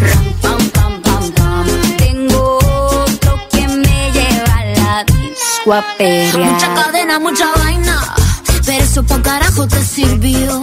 Ram, 0.00 0.32
pam, 0.42 0.70
pam, 0.70 1.02
pam, 1.02 1.32
pam. 1.32 1.66
Tengo 1.96 2.58
otro 2.58 3.40
que 3.50 3.68
me 3.68 4.12
lleva 4.12 4.54
a 4.58 4.64
la 4.64 5.04
disco 5.04 5.72
a 5.72 5.84
Mucha 6.38 6.74
cadena, 6.74 7.18
mucha 7.18 7.46
vaina. 7.56 8.14
Pero 8.64 8.84
eso 8.84 9.02
pa' 9.02 9.22
carajo 9.22 9.66
te 9.66 9.82
sirvió 9.82 10.62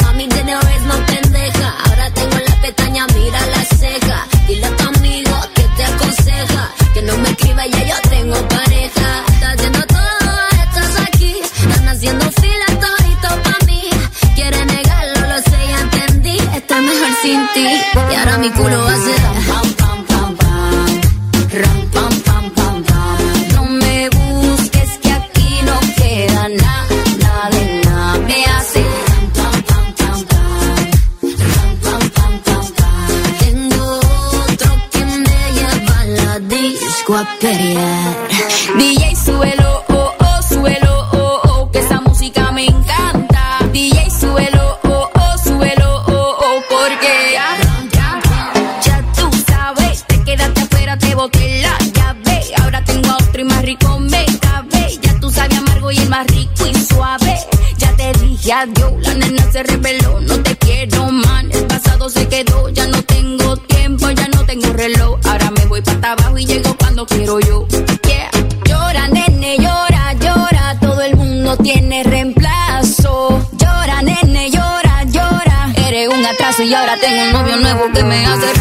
devolver 77.71 78.03
minhas 78.03 78.60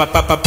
pa 0.00 0.06
pa 0.06 0.22
pa 0.24 0.39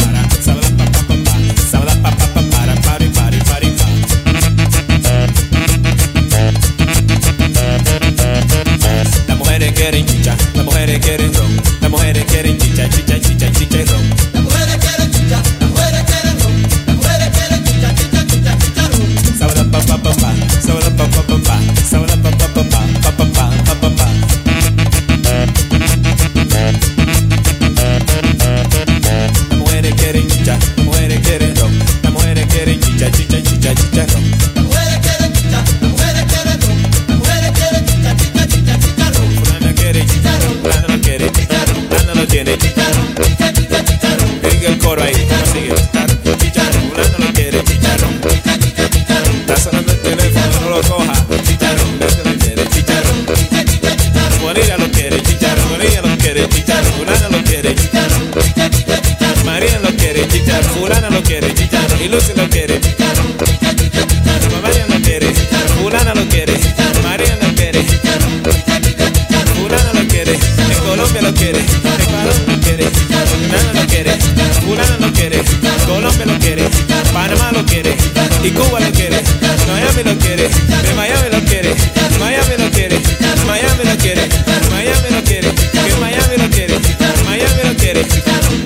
Y 78.44 78.50
Cuba 78.50 78.78
lo 78.78 78.92
quiere, 78.92 79.22
Miami 79.66 80.02
lo 80.04 80.18
quiere, 80.18 80.48
de 80.50 80.94
Miami 80.94 81.30
lo 81.32 81.40
quiere, 81.46 81.74
Miami 82.20 82.56
lo 82.58 82.70
quiere, 82.70 83.00
Miami 83.46 83.84
lo 83.84 83.96
quiere, 83.96 84.28
Miami 84.70 85.08
lo 85.10 85.22
quiere, 85.24 85.50
que 85.50 85.96
Miami 85.98 86.36
lo 86.36 86.50
quiere, 86.50 86.78
Miami 87.24 87.62
lo 87.64 87.74
quiere. 87.74 88.06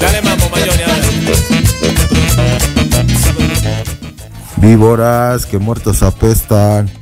Dale 0.01 0.23
mambo, 0.23 0.49
Mayone, 0.51 0.83
ahora. 0.83 1.09
Víboras 4.57 5.47
que 5.47 5.59
muertos 5.59 6.03
apestan. 6.03 6.98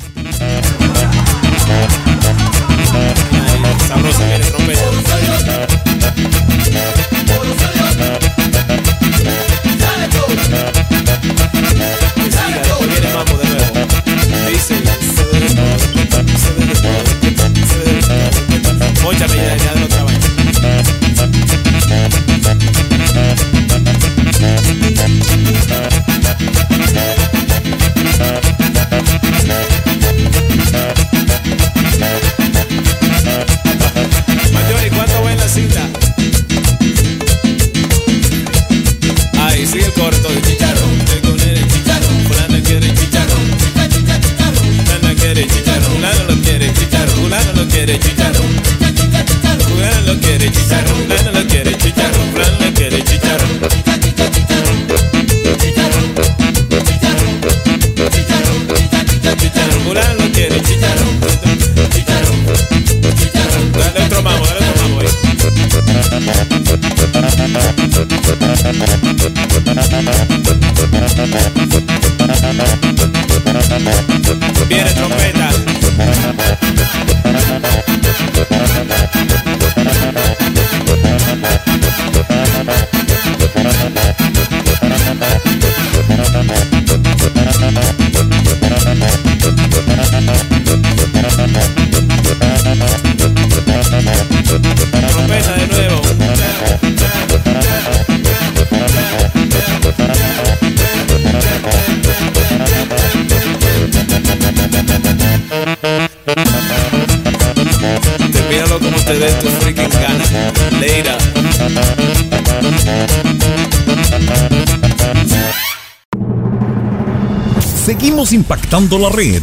conectando 118.66 118.98
la 118.98 119.08
red 119.10 119.42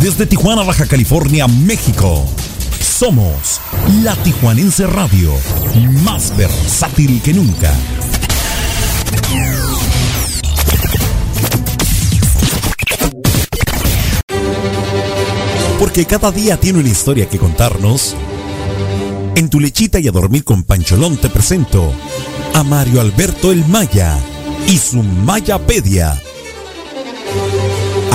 desde 0.00 0.24
Tijuana, 0.24 0.62
Baja 0.62 0.86
California, 0.86 1.46
México. 1.46 2.24
Somos 2.80 3.60
la 4.02 4.16
Tijuanense 4.16 4.86
Radio, 4.86 5.32
más 6.02 6.34
versátil 6.36 7.20
que 7.20 7.34
nunca. 7.34 7.74
Porque 15.78 16.06
cada 16.06 16.30
día 16.30 16.56
tiene 16.56 16.78
una 16.78 16.88
historia 16.88 17.28
que 17.28 17.38
contarnos. 17.38 18.16
En 19.34 19.50
tu 19.50 19.60
lechita 19.60 20.00
y 20.00 20.08
a 20.08 20.12
dormir 20.12 20.44
con 20.44 20.64
Pancholón 20.64 21.18
te 21.18 21.28
presento 21.28 21.92
a 22.54 22.62
Mario 22.62 23.02
Alberto 23.02 23.52
el 23.52 23.66
Maya 23.66 24.18
y 24.66 24.78
su 24.78 25.02
Mayapedia 25.02 26.18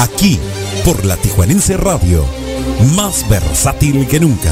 Aquí, 0.02 0.40
por 0.84 1.06
la 1.06 1.16
Tijuanense 1.16 1.78
Radio, 1.78 2.26
más 2.96 3.30
versátil 3.30 4.08
que 4.08 4.20
nunca. 4.20 4.52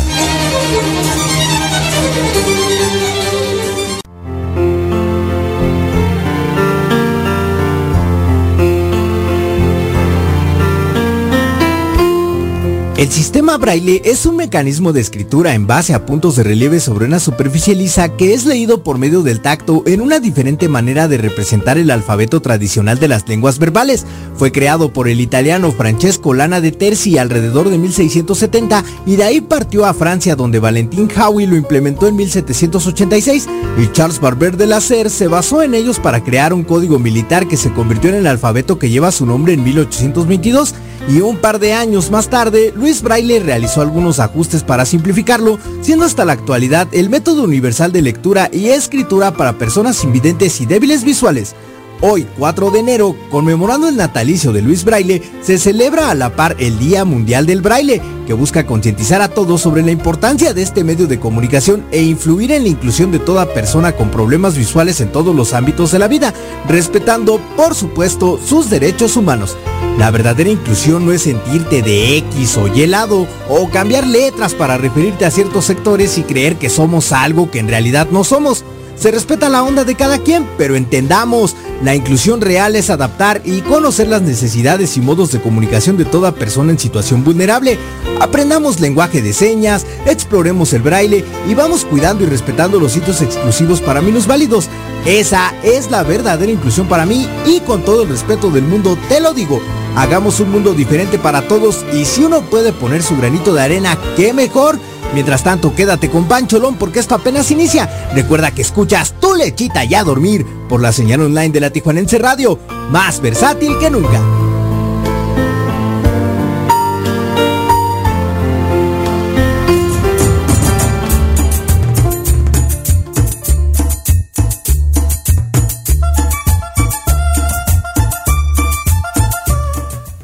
El 13.00 13.10
sistema 13.10 13.58
braille 13.58 14.02
es 14.04 14.26
un 14.26 14.36
mecanismo 14.36 14.92
de 14.92 15.00
escritura 15.00 15.54
en 15.54 15.66
base 15.68 15.94
a 15.94 16.06
puntos 16.06 16.36
de 16.36 16.44
relieve 16.44 16.82
sobre 16.82 17.06
una 17.06 17.22
superficie 17.22 17.74
lisa 17.74 18.18
que 18.18 18.34
es 18.34 18.46
leído 18.46 18.84
por 18.84 18.98
medio 18.98 19.24
del 19.24 19.40
tacto 19.40 19.84
en 19.86 20.02
una 20.02 20.20
diferente 20.20 20.68
manera 20.68 21.08
de 21.08 21.18
representar 21.18 21.78
el 21.78 21.92
alfabeto 21.92 22.42
tradicional 22.42 23.00
de 23.00 23.08
las 23.08 23.26
lenguas 23.26 23.58
verbales. 23.58 24.06
Fue 24.40 24.54
creado 24.54 24.94
por 24.94 25.10
el 25.10 25.20
italiano 25.20 25.74
Francesco 25.74 26.34
Lana 26.34 26.62
de 26.62 26.72
Terzi 26.72 27.18
alrededor 27.18 27.70
de 27.70 27.78
1670 27.78 28.86
y 29.06 29.18
de 29.18 29.26
ahí 29.26 29.42
partió 29.42 29.86
a 29.86 29.94
Francia 29.94 30.38
donde 30.38 30.60
Valentín 30.60 31.10
Howie 31.14 31.46
lo 31.46 31.58
implementó 31.58 32.08
en 32.08 32.16
1786 32.16 33.50
y 33.78 33.92
Charles 33.92 34.22
Barber 34.22 34.56
de 34.56 34.66
la 34.66 34.80
se 34.80 35.28
basó 35.28 35.62
en 35.62 35.74
ellos 35.74 36.00
para 36.00 36.24
crear 36.24 36.54
un 36.54 36.64
código 36.64 37.00
militar 37.00 37.50
que 37.50 37.58
se 37.58 37.74
convirtió 37.74 38.12
en 38.12 38.16
el 38.16 38.28
alfabeto 38.28 38.80
que 38.80 38.90
lleva 38.90 39.12
su 39.12 39.26
nombre 39.26 39.52
en 39.52 39.62
1822 39.62 40.74
y 41.10 41.20
un 41.20 41.38
par 41.38 41.60
de 41.60 41.74
años 41.74 42.10
más 42.10 42.30
tarde, 42.30 42.72
Luis 42.78 43.02
Braille 43.02 43.42
realizó 43.42 43.82
algunos 43.82 44.20
ajustes 44.20 44.64
para 44.64 44.86
simplificarlo, 44.86 45.60
siendo 45.82 46.06
hasta 46.06 46.24
la 46.24 46.34
actualidad 46.34 46.88
el 46.94 47.10
método 47.10 47.44
universal 47.44 47.92
de 47.92 48.04
lectura 48.04 48.50
y 48.54 48.68
escritura 48.70 49.34
para 49.34 49.58
personas 49.58 50.04
invidentes 50.06 50.62
y 50.62 50.66
débiles 50.66 51.04
visuales. 51.04 51.56
Hoy, 52.02 52.26
4 52.38 52.72
de 52.72 52.80
enero, 52.80 53.14
conmemorando 53.30 53.90
el 53.90 53.98
natalicio 53.98 54.54
de 54.54 54.62
Luis 54.62 54.86
Braille, 54.86 55.22
se 55.42 55.58
celebra 55.58 56.10
a 56.10 56.16
la 56.16 56.34
par 56.34 56.56
el 56.58 56.80
Día 56.80 57.04
Mundial 57.04 57.46
del 57.46 57.62
Braille, 57.62 58.02
que 58.26 58.32
busca 58.32 58.66
concientizar 58.66 59.22
a 59.22 59.28
todos 59.28 59.60
sobre 59.60 59.84
la 59.84 59.92
importancia 59.92 60.54
de 60.54 60.62
este 60.62 60.86
medio 60.86 61.08
de 61.08 61.20
comunicación 61.20 61.86
e 61.92 62.02
influir 62.02 62.54
en 62.54 62.64
la 62.64 62.70
inclusión 62.70 63.12
de 63.12 63.20
toda 63.20 63.54
persona 63.54 63.92
con 63.92 64.12
problemas 64.12 64.58
visuales 64.58 65.02
en 65.02 65.12
todos 65.12 65.36
los 65.36 65.54
ámbitos 65.54 65.92
de 65.92 66.00
la 66.00 66.08
vida, 66.08 66.34
respetando, 66.70 67.42
por 67.58 67.76
supuesto, 67.76 68.40
sus 68.46 68.70
derechos 68.70 69.18
humanos. 69.18 69.58
La 69.98 70.10
verdadera 70.10 70.50
inclusión 70.50 71.06
no 71.06 71.12
es 71.12 71.24
sentirte 71.24 71.82
de 71.82 72.16
X 72.18 72.56
o 72.56 72.74
Y 72.74 72.88
lado 72.88 73.28
o 73.50 73.70
cambiar 73.70 74.08
letras 74.08 74.54
para 74.54 74.78
referirte 74.78 75.26
a 75.26 75.32
ciertos 75.32 75.66
sectores 75.66 76.18
y 76.18 76.24
creer 76.24 76.56
que 76.56 76.70
somos 76.70 77.12
algo 77.12 77.52
que 77.52 77.60
en 77.60 77.68
realidad 77.68 78.08
no 78.10 78.24
somos. 78.24 78.64
Se 79.00 79.12
respeta 79.12 79.48
la 79.48 79.64
onda 79.64 79.86
de 79.86 79.96
cada 79.96 80.18
quien, 80.18 80.46
pero 80.58 80.76
entendamos, 80.76 81.56
la 81.82 81.96
inclusión 81.96 82.42
real 82.42 82.76
es 82.76 82.90
adaptar 82.90 83.42
y 83.46 83.62
conocer 83.62 84.10
las 84.10 84.22
necesidades 84.22 84.98
y 84.98 85.02
modos 85.02 85.32
de 85.32 85.40
comunicación 85.40 85.96
de 85.96 86.04
toda 86.04 86.34
persona 86.34 86.74
en 86.74 86.80
situación 86.80 87.24
vulnerable. 87.24 87.80
Aprendamos 88.20 88.82
lenguaje 88.82 89.22
de 89.22 89.32
señas, 89.32 89.86
exploremos 90.06 90.74
el 90.74 90.82
braille 90.82 91.24
y 91.48 91.54
vamos 91.54 91.86
cuidando 91.86 92.26
y 92.26 92.28
respetando 92.28 92.78
los 92.78 92.92
sitios 92.92 93.22
exclusivos 93.22 93.80
para 93.80 94.02
minusválidos. 94.02 94.68
Esa 95.06 95.54
es 95.64 95.90
la 95.90 96.04
verdadera 96.04 96.52
inclusión 96.52 96.90
para 96.90 97.06
mí 97.06 97.26
y 97.46 97.62
con 97.62 97.86
todo 97.86 98.04
el 98.04 98.10
respeto 98.10 98.52
del 98.52 98.66
mundo 98.66 98.98
te 99.08 99.22
lo 99.22 99.34
digo. 99.34 99.62
Hagamos 99.96 100.42
un 100.42 100.52
mundo 100.52 100.74
diferente 100.74 101.18
para 101.18 101.48
todos 101.48 101.86
y 101.94 102.04
si 102.04 102.26
uno 102.26 102.42
puede 102.42 102.74
poner 102.74 103.02
su 103.02 103.16
granito 103.16 103.54
de 103.54 103.62
arena, 103.62 103.98
qué 104.18 104.34
mejor. 104.34 104.78
Mientras 105.14 105.44
tanto, 105.44 105.74
quédate 105.76 106.10
con 106.10 106.26
Pancholón 106.26 106.76
porque 106.76 107.00
esto 107.00 107.16
apenas 107.16 107.52
inicia. 107.52 107.90
Recuerda 108.14 108.52
que 108.52 108.62
escuchas 108.62 109.14
tu 109.20 109.36
lechita 109.36 109.84
ya 109.84 110.02
a 110.02 110.04
dormir 110.04 110.46
por 110.68 110.82
la 110.82 110.92
señal 110.92 111.22
online 111.22 111.50
de 111.50 111.60
la 111.62 111.72
Tijuanense 111.72 112.20
Radio, 112.20 112.60
más 112.92 113.20
versátil 113.22 113.78
que 113.80 113.90
nunca. 113.90 114.39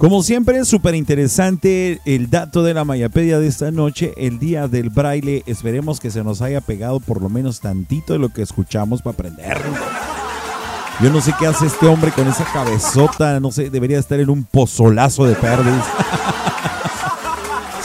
Como 0.05 0.21
siempre, 0.21 0.63
súper 0.65 0.93
interesante 0.93 1.99
el 2.05 2.29
dato 2.29 2.61
de 2.61 2.75
la 2.75 2.85
Mayapedia 2.85 3.39
de 3.39 3.47
esta 3.47 3.71
noche, 3.71 4.13
el 4.17 4.37
día 4.37 4.67
del 4.67 4.91
braille. 4.91 5.41
Esperemos 5.47 5.99
que 5.99 6.11
se 6.11 6.23
nos 6.23 6.43
haya 6.43 6.61
pegado 6.61 6.99
por 6.99 7.23
lo 7.23 7.27
menos 7.27 7.59
tantito 7.59 8.13
de 8.13 8.19
lo 8.19 8.29
que 8.29 8.43
escuchamos 8.43 9.01
para 9.01 9.15
aprender. 9.15 9.59
Yo 11.01 11.09
no 11.09 11.21
sé 11.21 11.33
qué 11.39 11.47
hace 11.47 11.65
este 11.65 11.87
hombre 11.87 12.11
con 12.11 12.27
esa 12.27 12.45
cabezota, 12.53 13.39
no 13.39 13.51
sé, 13.51 13.71
debería 13.71 13.97
estar 13.97 14.19
en 14.19 14.29
un 14.29 14.43
pozolazo 14.43 15.25
de 15.25 15.33
perdes. 15.33 15.73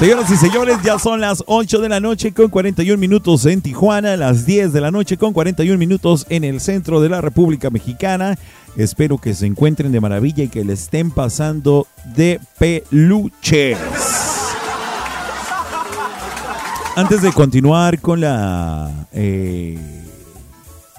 Señoras 0.01 0.31
y 0.31 0.37
señores, 0.37 0.79
ya 0.83 0.99
son 0.99 1.21
las 1.21 1.45
8 1.47 1.79
de 1.79 1.89
la 1.91 2.01
noche 2.01 2.33
con 2.33 2.49
41 2.49 2.99
minutos 2.99 3.45
en 3.45 3.61
Tijuana, 3.61 4.17
las 4.17 4.47
10 4.47 4.73
de 4.73 4.81
la 4.81 4.91
noche 4.91 5.19
con 5.19 5.35
41 5.35 5.77
minutos 5.79 6.25
en 6.31 6.45
el 6.45 6.61
centro 6.61 7.03
de 7.03 7.11
la 7.11 7.21
República 7.21 7.69
Mexicana. 7.69 8.39
Espero 8.77 9.19
que 9.19 9.35
se 9.35 9.47
encuentren 9.47 9.93
de 9.93 10.01
maravilla 10.01 10.45
y 10.45 10.49
que 10.49 10.65
le 10.65 10.75
estén 10.75 11.11
pasando 11.11 11.87
de 12.05 12.41
peluches. 12.59 13.79
Antes 16.97 17.23
de 17.23 17.33
continuar 17.33 18.01
con 18.01 18.21
la 18.21 19.07
eh, 19.13 19.79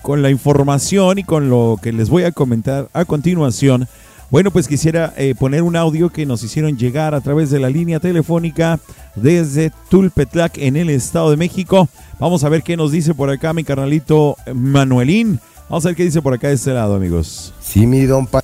con 0.01 0.21
la 0.21 0.29
información 0.29 1.19
y 1.19 1.23
con 1.23 1.49
lo 1.49 1.77
que 1.81 1.91
les 1.91 2.09
voy 2.09 2.23
a 2.23 2.31
comentar 2.31 2.89
a 2.93 3.05
continuación, 3.05 3.87
bueno, 4.31 4.49
pues 4.49 4.67
quisiera 4.67 5.13
eh, 5.17 5.35
poner 5.37 5.61
un 5.61 5.75
audio 5.75 6.09
que 6.09 6.25
nos 6.25 6.41
hicieron 6.43 6.77
llegar 6.77 7.13
a 7.13 7.21
través 7.21 7.49
de 7.51 7.59
la 7.59 7.69
línea 7.69 7.99
telefónica 7.99 8.79
desde 9.15 9.71
Tulpetlac 9.89 10.57
en 10.57 10.77
el 10.77 10.89
Estado 10.89 11.31
de 11.31 11.37
México. 11.37 11.89
Vamos 12.17 12.43
a 12.43 12.49
ver 12.49 12.63
qué 12.63 12.77
nos 12.77 12.91
dice 12.91 13.13
por 13.13 13.29
acá 13.29 13.53
mi 13.53 13.65
carnalito 13.65 14.37
Manuelín. 14.53 15.41
Vamos 15.71 15.85
a 15.85 15.87
ver 15.89 15.95
qué 15.95 16.03
dice 16.03 16.21
por 16.21 16.33
acá 16.33 16.49
de 16.49 16.55
este 16.55 16.73
lado, 16.73 16.95
amigos. 16.95 17.53
Sí, 17.61 17.87
mi 17.87 18.01
don 18.05 18.27
Pa- 18.27 18.43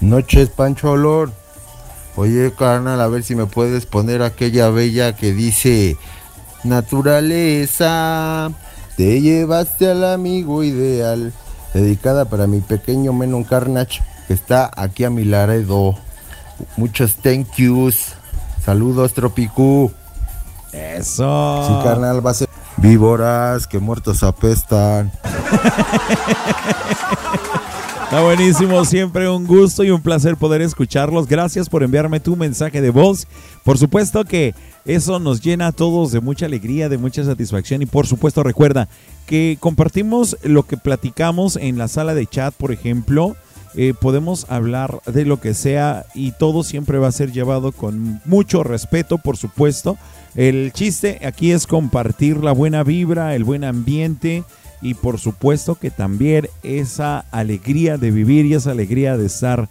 Noches, 0.00 0.48
Pancho 0.48 0.92
Olor. 0.92 1.30
Oye, 2.16 2.54
carnal, 2.58 3.02
a 3.02 3.06
ver 3.06 3.22
si 3.22 3.34
me 3.34 3.44
puedes 3.44 3.84
poner 3.84 4.22
aquella 4.22 4.70
bella 4.70 5.14
que 5.14 5.34
dice: 5.34 5.98
Naturaleza, 6.64 8.50
te 8.96 9.20
llevaste 9.20 9.90
al 9.90 10.04
amigo 10.04 10.62
ideal. 10.64 11.34
Dedicada 11.74 12.24
para 12.24 12.46
mi 12.46 12.60
pequeño 12.60 13.12
Menon 13.12 13.44
Carnage, 13.44 14.02
que 14.26 14.32
está 14.32 14.70
aquí 14.74 15.04
a 15.04 15.10
mi 15.10 15.24
Laredo. 15.24 15.96
Muchos 16.78 17.16
thank 17.16 17.46
yous. 17.58 18.14
Saludos, 18.64 19.12
Tropicú. 19.12 19.92
Eso. 20.72 21.64
Sí, 21.68 21.74
carnal, 21.84 22.26
va 22.26 22.30
a 22.30 22.34
ser 22.34 22.48
víboras, 22.80 23.66
que 23.66 23.78
muertos 23.78 24.22
apestan. 24.22 25.12
Está 28.04 28.22
buenísimo, 28.22 28.84
siempre 28.84 29.28
un 29.30 29.46
gusto 29.46 29.84
y 29.84 29.90
un 29.90 30.02
placer 30.02 30.36
poder 30.36 30.62
escucharlos. 30.62 31.28
Gracias 31.28 31.68
por 31.68 31.84
enviarme 31.84 32.18
tu 32.18 32.34
mensaje 32.34 32.80
de 32.80 32.90
voz. 32.90 33.28
Por 33.62 33.78
supuesto 33.78 34.24
que 34.24 34.52
eso 34.84 35.20
nos 35.20 35.40
llena 35.40 35.68
a 35.68 35.72
todos 35.72 36.10
de 36.10 36.18
mucha 36.20 36.46
alegría, 36.46 36.88
de 36.88 36.98
mucha 36.98 37.22
satisfacción 37.22 37.82
y 37.82 37.86
por 37.86 38.08
supuesto 38.08 38.42
recuerda 38.42 38.88
que 39.26 39.58
compartimos 39.60 40.36
lo 40.42 40.64
que 40.64 40.76
platicamos 40.76 41.54
en 41.54 41.78
la 41.78 41.86
sala 41.86 42.14
de 42.14 42.26
chat, 42.26 42.52
por 42.52 42.72
ejemplo. 42.72 43.36
Eh, 43.76 43.94
podemos 43.98 44.46
hablar 44.48 45.00
de 45.06 45.24
lo 45.24 45.38
que 45.38 45.54
sea 45.54 46.04
y 46.12 46.32
todo 46.32 46.64
siempre 46.64 46.98
va 46.98 47.06
a 47.06 47.12
ser 47.12 47.30
llevado 47.30 47.70
con 47.70 48.20
mucho 48.24 48.64
respeto, 48.64 49.18
por 49.18 49.36
supuesto. 49.36 49.96
El 50.34 50.72
chiste 50.72 51.20
aquí 51.24 51.52
es 51.52 51.66
compartir 51.66 52.38
la 52.38 52.52
buena 52.52 52.84
vibra, 52.84 53.34
el 53.34 53.44
buen 53.44 53.64
ambiente 53.64 54.44
y 54.80 54.94
por 54.94 55.18
supuesto 55.18 55.74
que 55.74 55.90
también 55.90 56.48
esa 56.62 57.24
alegría 57.30 57.98
de 57.98 58.10
vivir 58.10 58.46
y 58.46 58.54
esa 58.54 58.70
alegría 58.70 59.16
de 59.16 59.26
estar 59.26 59.68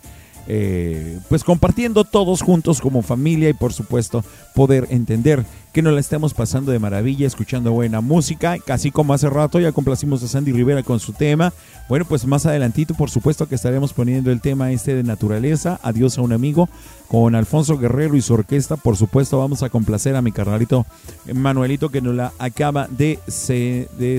eh, 0.48 1.20
pues 1.30 1.44
compartiendo 1.44 2.04
todos 2.04 2.42
juntos 2.42 2.82
como 2.82 3.04
familia 3.04 3.50
y 3.50 3.54
por 3.54 3.72
supuesto 3.72 4.24
poder 4.56 4.88
entender 4.90 5.46
que 5.72 5.82
nos 5.82 5.94
la 5.94 6.00
estamos 6.00 6.34
pasando 6.34 6.72
de 6.72 6.80
maravilla 6.80 7.28
escuchando 7.28 7.72
buena 7.72 8.02
música, 8.02 8.58
casi 8.58 8.90
como 8.92 9.14
hace 9.14 9.30
rato 9.30 9.60
ya 9.60 9.72
complacimos 9.72 10.24
a 10.24 10.28
Sandy 10.28 10.52
Rivera 10.52 10.84
con 10.84 11.00
su 11.00 11.14
tema. 11.14 11.54
Bueno, 11.88 12.06
pues 12.06 12.26
más 12.26 12.46
adelantito 12.46 12.94
por 12.96 13.10
supuesto 13.10 13.48
que 13.48 13.56
estaremos 13.56 13.94
poniendo 13.94 14.32
el 14.32 14.42
tema 14.42 14.72
este 14.72 14.96
de 14.96 15.04
naturaleza, 15.04 15.80
adiós 15.84 16.18
a 16.18 16.22
un 16.22 16.34
amigo 16.34 16.70
con 17.08 17.36
Alfonso 17.36 17.78
Guerrero 17.78 18.16
y 18.16 18.22
su 18.22 18.34
orquesta. 18.34 18.78
Por 18.78 18.98
supuesto 18.98 19.38
vamos 19.38 19.62
a 19.62 19.70
complacer 19.70 20.16
a 20.16 20.22
mi 20.22 20.32
carnalito 20.32 20.86
Manuelito 21.34 21.90
que 21.90 22.02
nos 22.02 22.16
la 22.16 22.34
acaba 22.40 22.88
de, 22.90 23.20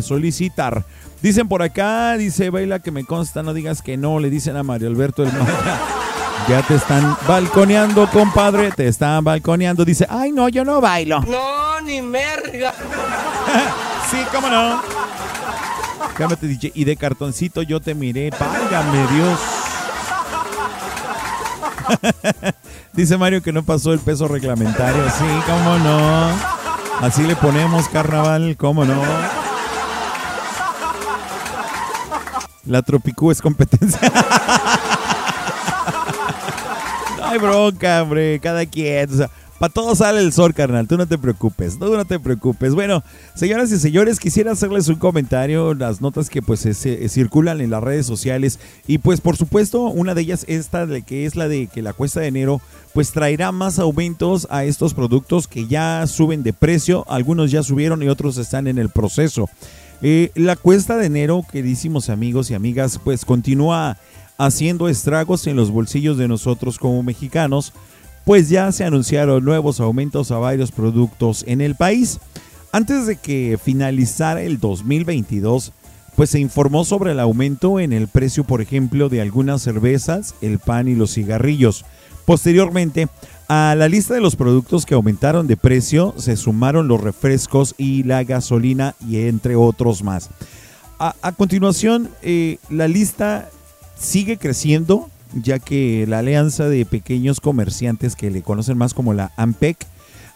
solicitar. 0.03 0.84
Dicen 1.20 1.48
por 1.48 1.62
acá, 1.62 2.16
dice 2.16 2.51
Baila 2.51 2.78
que 2.78 2.92
me 2.92 3.05
consta, 3.05 3.42
no 3.42 3.55
digas 3.55 3.82
que 3.82 3.96
no, 3.96 4.20
le 4.20 4.30
dicen 4.30 4.57
a 4.57 4.62
Mario 4.62 4.88
Alberto 4.88 5.24
el. 5.24 5.30
Ya 6.51 6.62
te 6.62 6.74
están 6.74 7.16
balconeando, 7.28 8.11
compadre, 8.11 8.72
te 8.72 8.88
están 8.88 9.22
balconeando. 9.22 9.84
Dice, 9.84 10.05
ay 10.11 10.32
no, 10.32 10.48
yo 10.48 10.64
no 10.64 10.80
bailo. 10.80 11.20
No, 11.20 11.80
ni 11.80 12.03
merga. 12.03 12.74
Sí, 14.11 14.16
cómo 14.34 14.48
no. 14.48 14.82
Cálmate, 16.16 16.48
DJ. 16.48 16.72
Y 16.74 16.82
de 16.82 16.96
cartoncito 16.96 17.62
yo 17.62 17.78
te 17.78 17.94
miré. 17.94 18.30
Válgame 18.30 19.07
Dios. 19.07 19.38
Dice 22.94 23.16
Mario 23.16 23.40
que 23.40 23.53
no 23.53 23.62
pasó 23.62 23.92
el 23.92 24.01
peso 24.01 24.26
reglamentario. 24.26 25.05
Sí, 25.11 25.26
cómo 25.46 25.78
no. 25.78 26.30
Así 27.01 27.22
le 27.22 27.36
ponemos 27.36 27.88
carnaval, 27.88 28.57
cómo 28.59 28.84
no. 28.84 29.01
La 32.64 32.82
Tropicú 32.82 33.30
es 33.30 33.40
competencia. 33.40 34.01
Hay 37.31 37.39
bronca, 37.39 38.03
hombre. 38.03 38.41
Cada 38.41 38.66
quien. 38.66 39.09
O 39.09 39.16
sea, 39.16 39.31
para 39.61 39.72
todos 39.72 39.99
sale 39.99 40.18
el 40.18 40.33
sol, 40.33 40.53
carnal. 40.53 40.89
Tú 40.89 40.97
no 40.97 41.07
te 41.07 41.16
preocupes. 41.16 41.78
Tú 41.78 41.95
no 41.97 42.05
te 42.05 42.18
preocupes. 42.18 42.74
Bueno, 42.74 43.05
señoras 43.37 43.70
y 43.70 43.78
señores, 43.78 44.18
quisiera 44.18 44.51
hacerles 44.51 44.89
un 44.89 44.97
comentario. 44.97 45.74
Las 45.74 46.01
notas 46.01 46.28
que 46.28 46.43
pues 46.43 46.59
se 46.59 47.09
circulan 47.09 47.61
en 47.61 47.70
las 47.70 47.85
redes 47.85 48.05
sociales. 48.05 48.59
Y 48.89 48.99
pues 48.99 49.20
por 49.20 49.37
supuesto, 49.37 49.83
una 49.83 50.16
de 50.16 50.22
ellas 50.22 50.45
esta 50.49 50.87
de 50.87 51.03
que 51.03 51.24
es 51.24 51.37
la 51.37 51.47
de 51.47 51.68
que 51.68 51.83
la 51.83 51.93
cuesta 51.93 52.18
de 52.18 52.26
enero 52.26 52.61
pues 52.95 53.12
traerá 53.12 53.53
más 53.53 53.78
aumentos 53.78 54.49
a 54.51 54.64
estos 54.64 54.93
productos 54.93 55.47
que 55.47 55.68
ya 55.68 56.05
suben 56.09 56.43
de 56.43 56.53
precio. 56.53 57.05
Algunos 57.09 57.53
ya 57.53 57.62
subieron 57.62 58.03
y 58.03 58.09
otros 58.09 58.39
están 58.39 58.66
en 58.66 58.78
el 58.78 58.89
proceso. 58.89 59.49
Eh, 60.03 60.33
la 60.35 60.57
cuesta 60.57 60.97
de 60.97 61.07
enero, 61.07 61.45
queridísimos 61.49 62.09
amigos 62.09 62.51
y 62.51 62.55
amigas, 62.55 62.99
pues 63.05 63.24
continúa 63.24 63.99
haciendo 64.41 64.88
estragos 64.88 65.47
en 65.47 65.55
los 65.55 65.70
bolsillos 65.70 66.16
de 66.16 66.26
nosotros 66.26 66.78
como 66.78 67.03
mexicanos, 67.03 67.74
pues 68.24 68.49
ya 68.49 68.72
se 68.72 68.84
anunciaron 68.84 69.45
nuevos 69.45 69.80
aumentos 69.80 70.30
a 70.30 70.38
varios 70.38 70.72
productos 70.72 71.45
en 71.47 71.61
el 71.61 71.74
país. 71.74 72.20
Antes 72.72 73.07
de 73.07 73.16
que 73.16 73.59
finalizara 73.62 74.41
el 74.41 74.59
2022, 74.59 75.72
pues 76.16 76.30
se 76.30 76.41
informó 76.41 76.86
sobre 76.86 77.12
el 77.12 77.20
aumento 77.20 77.80
en 77.80 77.93
el 77.93 78.09
precio, 78.09 78.45
por 78.45 78.62
ejemplo, 78.62 79.11
de 79.11 79.20
algunas 79.20 79.61
cervezas, 79.61 80.34
el 80.41 80.59
pan 80.59 80.88
y 80.88 80.95
los 80.95 81.12
cigarrillos. 81.12 81.84
Posteriormente, 82.24 83.09
a 83.47 83.74
la 83.76 83.88
lista 83.88 84.14
de 84.14 84.20
los 84.22 84.36
productos 84.36 84.86
que 84.86 84.95
aumentaron 84.95 85.49
de 85.49 85.59
precio 85.59 86.14
se 86.16 86.38
sumaron 86.38 86.88
los 86.88 87.01
refrescos 87.01 87.74
y 87.76 88.05
la 88.05 88.24
gasolina 88.24 88.95
y 89.07 89.18
entre 89.26 89.55
otros 89.55 90.03
más. 90.03 90.30
A, 90.99 91.32
continuación, 91.32 92.11
eh, 92.22 92.59
la 92.68 92.86
lista 92.86 93.49
sigue 94.01 94.38
creciendo, 94.38 95.09
ya 95.32 95.59
que 95.59 96.07
la 96.09 96.18
Alianza 96.20 96.68
de 96.68 96.84
Pequeños 96.84 97.40
Comerciantes, 97.40 98.16
que 98.16 98.30
le 98.30 98.42
conocen 98.42 98.78
más 98.78 98.94
como 98.94 99.14
la 99.14 99.32
AMPEC, 99.36 99.76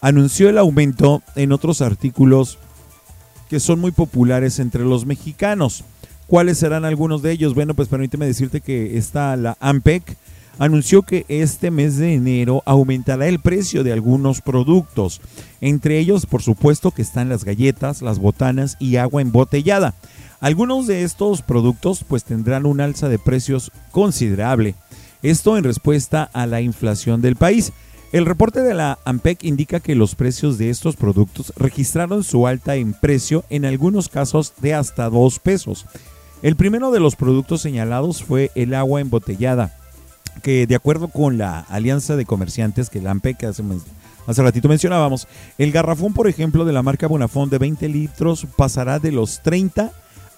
anunció 0.01 0.49
el 0.49 0.59
aumento 0.59 1.23
en 1.35 1.53
otros 1.53 1.81
artículos 1.81 2.59
que 3.49 3.59
son 3.61 3.81
muy 3.81 3.91
populares 3.91 4.59
entre 4.59 4.85
los 4.85 5.07
mexicanos. 5.07 5.85
¿Cuáles 6.27 6.59
serán 6.59 6.85
algunos 6.85 7.23
de 7.23 7.33
ellos? 7.33 7.55
Bueno, 7.55 7.75
pues 7.75 7.89
permíteme 7.89 8.27
decirte 8.27 8.61
que 8.61 8.97
está 8.97 9.37
la 9.37 9.57
AMPEC 9.61 10.17
anunció 10.59 11.03
que 11.03 11.25
este 11.29 11.71
mes 11.71 11.97
de 11.97 12.15
enero 12.15 12.63
aumentará 12.67 13.27
el 13.27 13.41
precio 13.41 13.85
de 13.85 13.93
algunos 13.93 14.41
productos. 14.41 15.21
Entre 15.61 15.99
ellos, 15.99 16.27
por 16.27 16.43
supuesto, 16.43 16.91
que 16.91 17.03
están 17.03 17.29
las 17.29 17.45
galletas, 17.45 18.03
las 18.03 18.19
botanas 18.19 18.77
y 18.79 18.97
agua 18.97 19.23
embotellada. 19.23 19.95
Algunos 20.45 20.87
de 20.87 21.05
estos 21.05 21.41
productos 21.41 22.05
pues 22.07 22.23
tendrán 22.23 22.67
un 22.67 22.83
alza 22.83 23.09
de 23.09 23.19
precios 23.19 23.73
considerable. 23.91 24.75
Esto 25.23 25.57
en 25.57 25.65
respuesta 25.65 26.29
a 26.35 26.45
la 26.45 26.61
inflación 26.61 27.23
del 27.23 27.35
país. 27.35 27.73
El 28.13 28.27
reporte 28.27 28.61
de 28.61 28.75
la 28.75 28.99
AMPEC 29.07 29.43
indica 29.45 29.81
que 29.81 29.95
los 29.95 30.15
precios 30.15 30.59
de 30.59 30.69
estos 30.69 30.97
productos 30.97 31.55
registraron 31.57 32.23
su 32.25 32.47
alta 32.47 32.77
en 32.77 32.93
precio 32.93 33.43
en 33.49 33.65
algunos 33.65 34.11
casos 34.11 34.53
de 34.61 34.75
hasta 34.75 35.09
2 35.09 35.39
pesos. 35.39 35.87
El 36.43 36.57
primero 36.57 36.91
de 36.91 37.01
los 37.01 37.17
productos 37.17 37.63
señalados 37.63 38.23
fue 38.23 38.51
el 38.55 38.75
agua 38.75 39.01
embotellada, 39.01 39.75
que 40.43 40.67
de 40.67 40.75
acuerdo 40.75 41.09
con 41.09 41.39
la 41.39 41.61
Alianza 41.61 42.17
de 42.17 42.27
Comerciantes, 42.27 42.91
que 42.91 43.01
la 43.01 43.13
AMPEC 43.13 43.45
hace, 43.45 43.63
hace 44.27 44.43
ratito 44.43 44.69
mencionábamos, 44.69 45.27
el 45.57 45.73
garrafón, 45.73 46.13
por 46.13 46.29
ejemplo, 46.29 46.67
de 46.67 46.75
la 46.75 46.83
marca 46.83 47.07
Bonafón 47.07 47.49
de 47.49 47.57
20 47.57 47.89
litros 47.89 48.47
pasará 48.59 48.99
de 48.99 49.11
los 49.11 49.43
30 49.43 49.91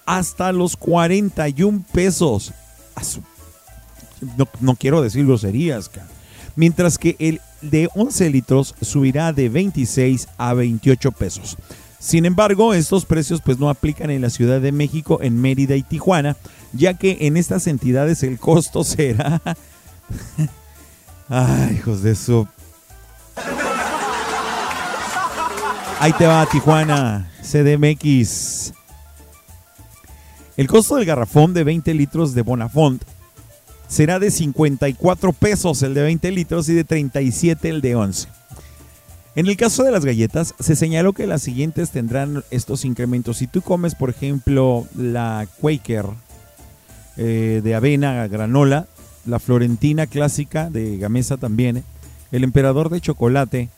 hasta 0.07 0.51
los 0.51 0.75
41 0.75 1.83
pesos. 1.91 2.53
No, 4.35 4.47
no 4.59 4.75
quiero 4.75 5.03
decir 5.03 5.25
groserías, 5.27 5.89
cara. 5.89 6.07
mientras 6.55 6.97
que 6.97 7.15
el 7.19 7.39
de 7.61 7.89
11 7.93 8.31
litros 8.31 8.73
subirá 8.81 9.31
de 9.33 9.49
26 9.49 10.27
a 10.37 10.53
28 10.55 11.11
pesos. 11.11 11.57
Sin 11.99 12.25
embargo, 12.25 12.73
estos 12.73 13.05
precios 13.05 13.41
pues 13.43 13.59
no 13.59 13.69
aplican 13.69 14.09
en 14.09 14.21
la 14.21 14.29
Ciudad 14.31 14.61
de 14.61 14.71
México, 14.71 15.19
en 15.21 15.39
Mérida 15.39 15.75
y 15.75 15.83
Tijuana, 15.83 16.35
ya 16.73 16.95
que 16.95 17.17
en 17.21 17.37
estas 17.37 17.67
entidades 17.67 18.23
el 18.23 18.39
costo 18.39 18.83
será 18.83 19.41
Ay, 21.29 21.75
hijos 21.75 22.01
de 22.01 22.15
su. 22.15 22.47
Ahí 25.99 26.13
te 26.13 26.25
va, 26.25 26.45
Tijuana, 26.45 27.29
CDMX. 27.41 28.71
El 30.57 30.67
costo 30.67 30.95
del 30.95 31.05
garrafón 31.05 31.53
de 31.53 31.63
20 31.63 31.93
litros 31.93 32.33
de 32.33 32.41
Bonafont 32.41 33.03
será 33.87 34.17
de 34.17 34.31
54 34.31 35.31
pesos 35.31 35.83
el 35.83 35.93
de 35.93 36.01
20 36.01 36.31
litros 36.31 36.67
y 36.67 36.73
de 36.73 36.83
37 36.83 37.69
el 37.69 37.81
de 37.81 37.95
11. 37.95 38.27
En 39.35 39.45
el 39.45 39.55
caso 39.55 39.83
de 39.83 39.91
las 39.91 40.03
galletas, 40.03 40.55
se 40.59 40.75
señaló 40.75 41.13
que 41.13 41.27
las 41.27 41.43
siguientes 41.43 41.91
tendrán 41.91 42.43
estos 42.49 42.85
incrementos. 42.85 43.37
Si 43.37 43.45
tú 43.45 43.61
comes, 43.61 43.93
por 43.93 44.09
ejemplo, 44.09 44.87
la 44.95 45.47
Quaker 45.61 46.07
eh, 47.17 47.61
de 47.63 47.75
avena 47.75 48.27
granola, 48.27 48.87
la 49.27 49.37
Florentina 49.37 50.07
clásica 50.07 50.71
de 50.71 50.97
Gamesa 50.97 51.37
también, 51.37 51.83
el 52.31 52.43
Emperador 52.43 52.89
de 52.89 52.99
chocolate, 52.99 53.69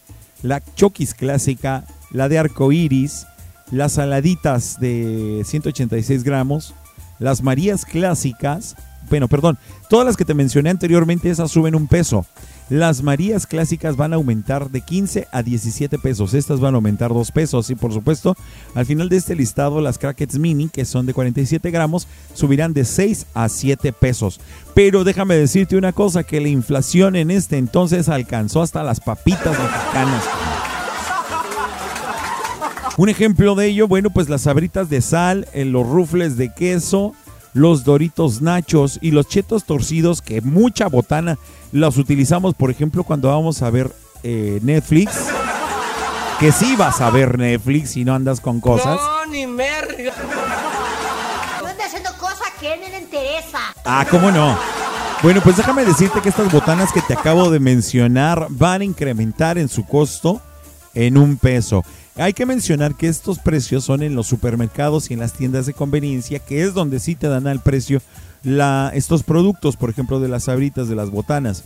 la 0.44 0.64
Chokis 0.76 1.14
clásica, 1.14 1.84
la 2.12 2.30
de 2.30 2.40
arco 2.40 2.72
iris, 2.72 3.28
las 3.72 3.94
saladitas 3.94 4.80
de 4.80 5.44
186 5.46 6.24
gramos, 6.24 6.74
las 7.20 7.44
Marías 7.44 7.86
clásicas, 7.86 8.76
bueno, 9.10 9.28
perdón, 9.28 9.58
todas 9.90 10.06
las 10.06 10.16
que 10.16 10.26
te 10.26 10.34
mencioné 10.34 10.70
anteriormente, 10.70 11.30
esas 11.30 11.52
suben 11.52 11.76
un 11.76 11.88
peso. 11.88 12.26
Las 12.70 13.02
Marías 13.02 13.48
clásicas 13.48 13.96
van 13.96 14.14
a 14.14 14.18
aumentar 14.18 14.70
de 14.70 14.82
15 14.82 15.28
a 15.32 15.42
17 15.42 15.98
pesos. 15.98 16.36
Estas 16.36 16.60
van 16.60 16.76
a 16.76 16.78
aumentar 16.78 17.12
2 17.12 17.32
pesos. 17.32 17.72
Y 17.72 17.76
por 17.76 17.92
supuesto, 17.92 18.36
al 18.76 18.86
final 18.86 19.10
de 19.10 19.18
este 19.18 19.34
listado, 19.34 19.82
las 19.82 19.98
Crackets 19.98 20.38
Mini, 20.38 20.70
que 20.70 20.86
son 20.86 21.08
de 21.08 21.16
47 21.16 21.72
gramos, 21.72 22.08
subirán 22.36 22.74
de 22.74 22.86
6 22.86 23.26
a 23.34 23.50
7 23.50 23.92
pesos. 23.92 24.40
Pero 24.76 25.04
déjame 25.04 25.36
decirte 25.36 25.78
una 25.78 25.94
cosa, 25.94 26.24
que 26.24 26.40
la 26.40 26.50
inflación 26.50 27.16
en 27.16 27.32
este 27.32 27.58
entonces 27.58 28.08
alcanzó 28.08 28.62
hasta 28.62 28.84
las 28.84 29.00
papitas 29.00 29.58
mexicanas. 29.58 30.24
Un 33.00 33.08
ejemplo 33.08 33.56
de 33.56 33.68
ello, 33.68 33.88
bueno, 33.88 34.10
pues 34.10 34.28
las 34.28 34.42
sabritas 34.42 34.90
de 34.90 35.00
sal, 35.00 35.48
eh, 35.54 35.64
los 35.64 35.88
rufles 35.88 36.36
de 36.36 36.54
queso, 36.54 37.14
los 37.54 37.86
doritos 37.86 38.42
nachos 38.42 39.00
y 39.02 39.12
los 39.12 39.30
chetos 39.30 39.64
torcidos, 39.64 40.22
que 40.22 40.42
mucha 40.42 40.90
botana 40.90 41.38
los 41.72 41.96
utilizamos, 41.96 42.56
por 42.56 42.72
ejemplo, 42.72 43.06
cuando 43.06 43.30
vamos 43.30 43.62
a 43.62 43.70
ver 43.70 43.90
eh, 44.24 44.60
Netflix. 44.64 45.14
Que 46.42 46.52
sí 46.52 46.76
vas 46.76 47.00
a 47.00 47.10
ver 47.10 47.40
Netflix 47.40 47.96
y 47.96 48.04
no 48.04 48.14
andas 48.14 48.42
con 48.42 48.60
cosas. 48.60 49.00
No, 49.00 49.26
ni 49.28 49.44
ando 49.44 49.62
haciendo 51.82 52.10
cosas 52.20 52.50
que 52.60 52.68
a 52.68 52.74
él 52.74 52.82
no 52.82 52.90
le 52.90 53.00
interesa. 53.00 53.60
Ah, 53.86 54.06
¿cómo 54.12 54.30
no? 54.30 54.58
Bueno, 55.24 55.40
pues 55.40 55.56
déjame 55.56 55.86
decirte 55.86 56.20
que 56.20 56.28
estas 56.28 56.52
botanas 56.52 56.92
que 56.92 57.02
te 57.02 57.14
acabo 57.14 57.50
de 57.50 57.62
mencionar 57.62 58.48
van 58.50 58.82
a 58.82 58.84
incrementar 58.84 59.58
en 59.58 59.70
su 59.70 59.86
costo 59.86 60.42
en 60.94 61.18
un 61.18 61.38
peso. 61.38 61.86
Hay 62.20 62.34
que 62.34 62.46
mencionar 62.46 62.96
que 62.96 63.08
estos 63.08 63.40
precios 63.40 63.86
son 63.86 64.04
en 64.04 64.14
los 64.14 64.28
supermercados 64.28 65.10
y 65.10 65.14
en 65.14 65.22
las 65.22 65.32
tiendas 65.32 65.66
de 65.66 65.74
conveniencia, 65.74 66.40
que 66.40 66.64
es 66.64 66.74
donde 66.74 67.00
sí 67.00 67.16
te 67.16 67.30
dan 67.30 67.48
al 67.48 67.62
precio 67.62 68.02
la, 68.44 68.92
estos 68.94 69.24
productos, 69.24 69.78
por 69.78 69.90
ejemplo, 69.90 70.20
de 70.20 70.28
las 70.28 70.44
sabritas, 70.44 70.90
de 70.90 70.96
las 70.96 71.12
botanas. 71.12 71.64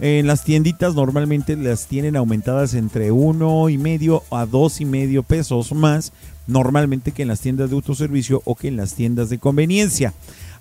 En 0.00 0.26
las 0.26 0.42
tienditas 0.42 0.96
normalmente 0.96 1.54
las 1.54 1.86
tienen 1.86 2.16
aumentadas 2.16 2.74
entre 2.74 3.12
uno 3.12 3.68
y 3.68 3.78
medio 3.78 4.24
a 4.32 4.44
dos 4.44 4.80
y 4.80 4.84
medio 4.84 5.22
pesos 5.22 5.72
más, 5.72 6.12
normalmente 6.48 7.12
que 7.12 7.22
en 7.22 7.28
las 7.28 7.38
tiendas 7.38 7.70
de 7.70 7.76
autoservicio 7.76 8.42
o 8.44 8.56
que 8.56 8.66
en 8.66 8.76
las 8.76 8.94
tiendas 8.94 9.30
de 9.30 9.38
conveniencia. 9.38 10.14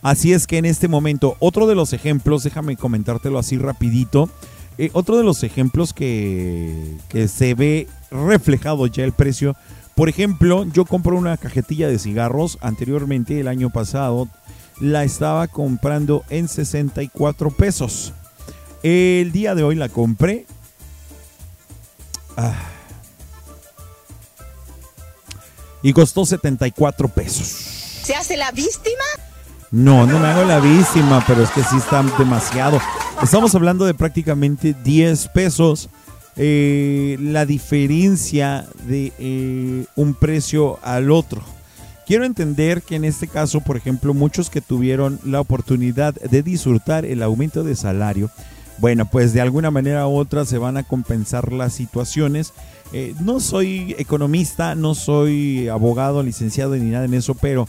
Así 0.03 0.33
es 0.33 0.45
que 0.45 0.59
en 0.59 0.65
este 0.65 0.87
momento, 0.87 1.35
otro 1.39 1.65
de 1.65 1.73
los 1.73 1.93
ejemplos, 1.93 2.43
déjame 2.43 2.77
comentártelo 2.77 3.39
así 3.39 3.57
rapidito, 3.57 4.29
eh, 4.77 4.91
otro 4.93 5.17
de 5.17 5.23
los 5.23 5.43
ejemplos 5.43 5.93
que, 5.93 6.97
que 7.09 7.27
se 7.27 7.55
ve 7.55 7.87
reflejado 8.11 8.85
ya 8.87 9.03
el 9.03 9.13
precio, 9.13 9.55
por 9.95 10.09
ejemplo, 10.09 10.65
yo 10.65 10.85
compro 10.85 11.17
una 11.17 11.37
cajetilla 11.37 11.87
de 11.87 11.99
cigarros, 11.99 12.57
anteriormente 12.61 13.39
el 13.39 13.47
año 13.47 13.69
pasado 13.69 14.27
la 14.79 15.03
estaba 15.03 15.47
comprando 15.47 16.23
en 16.29 16.47
64 16.47 17.51
pesos. 17.51 18.13
El 18.83 19.31
día 19.31 19.55
de 19.55 19.63
hoy 19.63 19.75
la 19.75 19.89
compré. 19.89 20.45
Ah. 22.37 22.55
y 25.83 25.93
costó 25.93 26.25
74 26.25 27.07
pesos. 27.09 27.47
¿Se 28.03 28.15
hace 28.15 28.37
la 28.37 28.51
víctima? 28.51 29.03
No, 29.71 30.05
no 30.05 30.19
me 30.19 30.27
hago 30.27 30.43
la 30.43 30.59
víctima, 30.59 31.23
pero 31.25 31.43
es 31.43 31.49
que 31.51 31.63
sí 31.63 31.77
está 31.77 32.03
demasiado. 32.17 32.79
Estamos 33.23 33.55
hablando 33.55 33.85
de 33.85 33.93
prácticamente 33.93 34.75
10 34.83 35.29
pesos. 35.29 35.89
Eh, 36.43 37.17
la 37.21 37.45
diferencia 37.45 38.65
de 38.87 39.13
eh, 39.19 39.85
un 39.95 40.15
precio 40.15 40.79
al 40.81 41.11
otro. 41.11 41.43
Quiero 42.07 42.25
entender 42.25 42.81
que 42.81 42.95
en 42.95 43.05
este 43.05 43.27
caso, 43.27 43.61
por 43.61 43.77
ejemplo, 43.77 44.15
muchos 44.15 44.49
que 44.49 44.59
tuvieron 44.59 45.19
la 45.23 45.39
oportunidad 45.39 46.15
de 46.15 46.41
disfrutar 46.41 47.05
el 47.05 47.21
aumento 47.21 47.63
de 47.63 47.75
salario, 47.75 48.31
bueno, 48.79 49.05
pues 49.05 49.33
de 49.33 49.41
alguna 49.41 49.69
manera 49.69 50.07
u 50.07 50.17
otra 50.17 50.43
se 50.45 50.57
van 50.57 50.77
a 50.77 50.83
compensar 50.83 51.53
las 51.53 51.73
situaciones. 51.73 52.53
Eh, 52.91 53.13
no 53.19 53.39
soy 53.39 53.95
economista, 53.99 54.73
no 54.73 54.95
soy 54.95 55.67
abogado, 55.67 56.23
licenciado 56.23 56.75
ni 56.75 56.89
nada 56.89 57.05
en 57.05 57.13
eso, 57.13 57.35
pero 57.35 57.67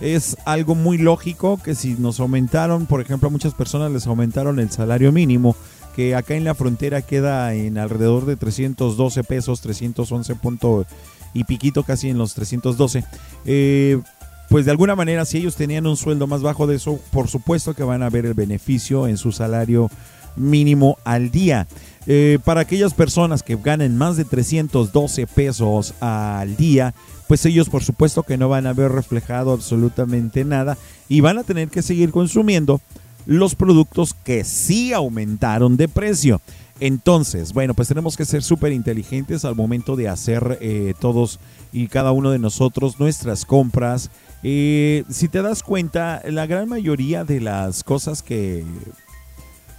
es 0.00 0.38
algo 0.46 0.74
muy 0.74 0.96
lógico 0.96 1.60
que 1.62 1.74
si 1.74 1.92
nos 1.92 2.20
aumentaron, 2.20 2.86
por 2.86 3.02
ejemplo, 3.02 3.28
a 3.28 3.30
muchas 3.32 3.52
personas 3.52 3.92
les 3.92 4.06
aumentaron 4.06 4.58
el 4.60 4.70
salario 4.70 5.12
mínimo, 5.12 5.54
que 5.94 6.14
acá 6.14 6.34
en 6.34 6.44
la 6.44 6.54
frontera 6.54 7.02
queda 7.02 7.54
en 7.54 7.78
alrededor 7.78 8.26
de 8.26 8.36
312 8.36 9.24
pesos, 9.24 9.60
311 9.60 10.34
punto 10.36 10.86
y 11.32 11.44
piquito 11.44 11.82
casi 11.82 12.10
en 12.10 12.18
los 12.18 12.34
312. 12.34 13.04
Eh, 13.44 14.00
pues 14.48 14.64
de 14.64 14.70
alguna 14.70 14.94
manera, 14.94 15.24
si 15.24 15.38
ellos 15.38 15.56
tenían 15.56 15.86
un 15.86 15.96
sueldo 15.96 16.26
más 16.26 16.42
bajo 16.42 16.66
de 16.66 16.76
eso, 16.76 17.00
por 17.12 17.28
supuesto 17.28 17.74
que 17.74 17.82
van 17.82 18.02
a 18.02 18.10
ver 18.10 18.26
el 18.26 18.34
beneficio 18.34 19.06
en 19.08 19.16
su 19.16 19.32
salario 19.32 19.90
mínimo 20.36 20.98
al 21.04 21.30
día. 21.30 21.66
Eh, 22.06 22.38
para 22.44 22.60
aquellas 22.60 22.92
personas 22.92 23.42
que 23.42 23.56
ganen 23.56 23.96
más 23.96 24.16
de 24.16 24.24
312 24.24 25.26
pesos 25.26 25.94
al 26.00 26.56
día, 26.56 26.94
pues 27.26 27.46
ellos 27.46 27.70
por 27.70 27.82
supuesto 27.82 28.22
que 28.22 28.36
no 28.36 28.48
van 28.48 28.66
a 28.66 28.74
ver 28.74 28.92
reflejado 28.92 29.52
absolutamente 29.52 30.44
nada 30.44 30.76
y 31.08 31.20
van 31.20 31.38
a 31.38 31.44
tener 31.44 31.68
que 31.68 31.82
seguir 31.82 32.10
consumiendo 32.10 32.80
los 33.26 33.54
productos 33.54 34.14
que 34.14 34.44
sí 34.44 34.92
aumentaron 34.92 35.76
de 35.76 35.88
precio. 35.88 36.40
Entonces, 36.80 37.52
bueno, 37.52 37.74
pues 37.74 37.88
tenemos 37.88 38.16
que 38.16 38.24
ser 38.24 38.42
súper 38.42 38.72
inteligentes 38.72 39.44
al 39.44 39.54
momento 39.54 39.96
de 39.96 40.08
hacer 40.08 40.58
eh, 40.60 40.94
todos 41.00 41.38
y 41.72 41.86
cada 41.86 42.12
uno 42.12 42.30
de 42.30 42.38
nosotros 42.38 42.98
nuestras 42.98 43.44
compras. 43.44 44.10
Eh, 44.42 45.04
si 45.08 45.28
te 45.28 45.40
das 45.40 45.62
cuenta, 45.62 46.20
la 46.26 46.46
gran 46.46 46.68
mayoría 46.68 47.24
de 47.24 47.40
las 47.40 47.84
cosas 47.84 48.22
que 48.22 48.64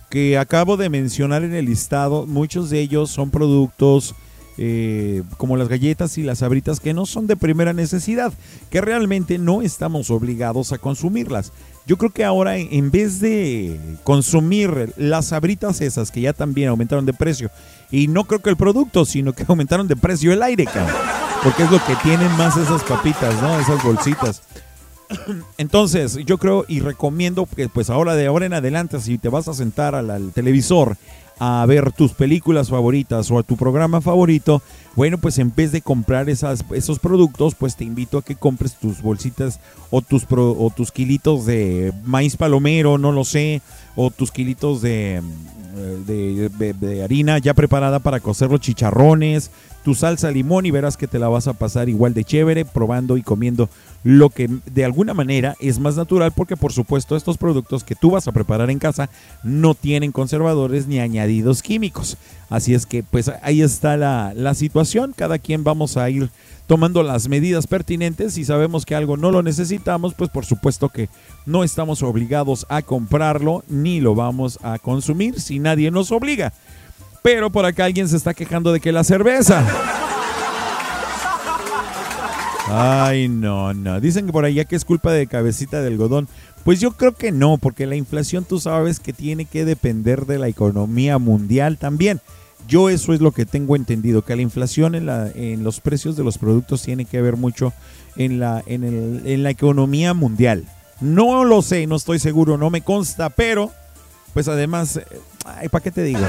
que 0.09 0.37
acabo 0.37 0.77
de 0.77 0.89
mencionar 0.89 1.43
en 1.43 1.53
el 1.53 1.65
listado, 1.65 2.25
muchos 2.25 2.69
de 2.69 2.79
ellos 2.79 3.09
son 3.09 3.31
productos 3.31 4.15
eh, 4.57 5.23
como 5.35 5.57
las 5.57 5.67
galletas 5.67 6.17
y 6.17 6.23
las 6.23 6.39
sabritas 6.39 6.79
que 6.79 6.93
no 6.93 7.05
son 7.05 7.27
de 7.27 7.35
primera 7.35 7.73
necesidad, 7.73 8.31
que 8.69 8.79
realmente 8.79 9.37
no 9.37 9.61
estamos 9.61 10.09
obligados 10.11 10.71
a 10.71 10.77
consumirlas. 10.77 11.51
Yo 11.85 11.97
creo 11.97 12.09
que 12.09 12.25
ahora 12.25 12.57
en 12.57 12.89
vez 12.89 13.19
de 13.19 13.79
consumir 14.03 14.93
las 14.97 15.27
sabritas 15.27 15.81
esas 15.81 16.09
que 16.09 16.21
ya 16.21 16.33
también 16.33 16.69
aumentaron 16.69 17.05
de 17.05 17.13
precio, 17.13 17.51
y 17.91 18.07
no 18.07 18.23
creo 18.23 18.39
que 18.39 18.49
el 18.49 18.57
producto, 18.57 19.05
sino 19.05 19.33
que 19.33 19.45
aumentaron 19.47 19.87
de 19.87 19.95
precio 19.95 20.33
el 20.33 20.41
aire, 20.41 20.65
cabrón, 20.65 20.95
porque 21.43 21.63
es 21.63 21.71
lo 21.71 21.83
que 21.85 21.95
tienen 22.03 22.31
más 22.37 22.57
esas 22.57 22.83
papitas, 22.83 23.39
¿no? 23.41 23.59
Esas 23.59 23.83
bolsitas. 23.83 24.41
Entonces, 25.57 26.17
yo 26.25 26.37
creo 26.37 26.65
y 26.67 26.79
recomiendo 26.79 27.47
que 27.53 27.69
pues 27.69 27.89
ahora 27.89 28.15
de 28.15 28.25
ahora 28.25 28.47
en 28.47 28.53
adelante, 28.53 28.99
si 28.99 29.17
te 29.17 29.29
vas 29.29 29.47
a 29.47 29.53
sentar 29.53 29.93
al 29.93 30.31
televisor 30.31 30.97
a 31.39 31.65
ver 31.67 31.91
tus 31.91 32.13
películas 32.13 32.69
favoritas 32.69 33.29
o 33.31 33.37
a 33.39 33.43
tu 33.43 33.57
programa 33.57 33.99
favorito, 34.01 34.61
bueno, 34.95 35.17
pues 35.17 35.37
en 35.39 35.53
vez 35.53 35.71
de 35.73 35.81
comprar 35.81 36.29
esas, 36.29 36.63
esos 36.73 36.99
productos, 36.99 37.55
pues 37.55 37.75
te 37.75 37.83
invito 37.83 38.17
a 38.17 38.21
que 38.23 38.35
compres 38.35 38.75
tus 38.75 39.01
bolsitas 39.01 39.59
o 39.91 40.01
tus, 40.01 40.25
pro- 40.25 40.55
o 40.57 40.69
tus 40.69 40.91
kilitos 40.91 41.45
de 41.45 41.91
maíz 42.05 42.37
palomero, 42.37 42.97
no 42.97 43.11
lo 43.11 43.25
sé, 43.25 43.61
o 43.97 44.11
tus 44.11 44.31
kilitos 44.31 44.81
de, 44.81 45.21
mm, 45.21 46.05
de, 46.05 46.49
de- 46.49 46.73
de 46.73 47.03
harina 47.03 47.37
ya 47.39 47.53
preparada 47.53 47.99
para 47.99 48.21
cocer 48.21 48.49
los 48.49 48.61
chicharrones, 48.61 49.51
tu 49.85 49.93
salsa 49.93 50.31
limón 50.31 50.65
y 50.65 50.71
verás 50.71 50.97
que 50.97 51.07
te 51.07 51.19
la 51.19 51.27
vas 51.27 51.47
a 51.47 51.53
pasar 51.53 51.89
igual 51.89 52.15
de 52.15 52.23
chévere 52.23 52.65
probando 52.65 53.17
y 53.17 53.21
comiendo 53.21 53.69
lo 54.03 54.31
que 54.31 54.49
de 54.65 54.83
alguna 54.83 55.13
manera 55.13 55.55
es 55.59 55.77
más 55.77 55.95
natural 55.95 56.31
porque 56.35 56.57
por 56.57 56.73
supuesto 56.73 57.15
estos 57.15 57.37
productos 57.37 57.83
que 57.83 57.93
tú 57.93 58.09
vas 58.09 58.27
a 58.27 58.31
preparar 58.31 58.71
en 58.71 58.79
casa 58.79 59.11
no 59.43 59.75
tienen 59.75 60.11
conservadores 60.11 60.87
ni 60.87 60.99
añadidos 60.99 61.61
químicos. 61.61 62.17
Así 62.49 62.73
es 62.73 62.87
que 62.87 63.03
pues 63.03 63.31
ahí 63.43 63.61
está 63.61 63.95
la, 63.95 64.33
la 64.35 64.55
situación, 64.55 65.13
cada 65.15 65.37
quien 65.37 65.63
vamos 65.63 65.97
a 65.97 66.09
ir 66.09 66.31
tomando 66.65 67.03
las 67.03 67.29
medidas 67.29 67.67
pertinentes 67.67 68.33
si 68.33 68.43
sabemos 68.43 68.87
que 68.87 68.95
algo 68.95 69.17
no 69.17 69.29
lo 69.29 69.43
necesitamos 69.43 70.15
pues 70.15 70.31
por 70.31 70.47
supuesto 70.47 70.89
que 70.89 71.09
no 71.45 71.63
estamos 71.63 72.01
obligados 72.01 72.65
a 72.69 72.81
comprarlo 72.81 73.63
ni 73.67 74.01
lo 74.01 74.15
vamos 74.15 74.57
a 74.63 74.79
consumir 74.79 75.39
si 75.39 75.59
nadie 75.59 75.91
nos 75.91 76.11
obliga. 76.11 76.53
Pero 77.25 77.49
por 77.49 77.65
acá 77.65 77.85
alguien 77.85 78.07
se 78.07 78.17
está 78.17 78.35
quejando 78.35 78.71
de 78.71 78.79
que 78.79 78.91
la 78.91 79.03
cerveza. 79.03 79.65
Ay, 82.69 83.27
no, 83.27 83.73
no. 83.73 83.99
Dicen 83.99 84.27
que 84.27 84.31
por 84.31 84.45
allá 84.45 84.65
que 84.65 84.75
es 84.75 84.85
culpa 84.85 85.11
de 85.11 85.25
cabecita 85.25 85.81
de 85.81 85.87
algodón. 85.87 86.27
Pues 86.63 86.79
yo 86.79 86.91
creo 86.91 87.13
que 87.13 87.31
no, 87.31 87.57
porque 87.57 87.87
la 87.87 87.95
inflación 87.95 88.45
tú 88.45 88.59
sabes 88.59 88.99
que 88.99 89.11
tiene 89.11 89.45
que 89.45 89.65
depender 89.65 90.27
de 90.27 90.37
la 90.37 90.49
economía 90.49 91.17
mundial 91.17 91.79
también. 91.79 92.21
Yo 92.67 92.91
eso 92.91 93.11
es 93.11 93.21
lo 93.21 93.31
que 93.31 93.47
tengo 93.47 93.75
entendido, 93.75 94.21
que 94.21 94.35
la 94.35 94.43
inflación 94.43 94.93
en, 94.93 95.63
los 95.63 95.79
precios 95.79 96.15
de 96.15 96.23
los 96.23 96.37
productos 96.37 96.83
tiene 96.83 97.05
que 97.05 97.23
ver 97.23 97.37
mucho 97.37 97.73
en 98.17 98.39
la 98.39 98.61
economía 99.49 100.13
mundial. 100.13 100.65
No 101.01 101.43
lo 101.43 101.63
sé, 101.63 101.87
no 101.87 101.95
estoy 101.95 102.19
seguro, 102.19 102.59
no 102.59 102.69
me 102.69 102.81
consta, 102.81 103.31
pero 103.31 103.71
pues 104.35 104.47
además, 104.49 104.97
eh, 104.97 105.05
ay, 105.45 105.69
¿para 105.69 105.81
qué 105.81 105.89
te 105.89 106.03
digo? 106.03 106.19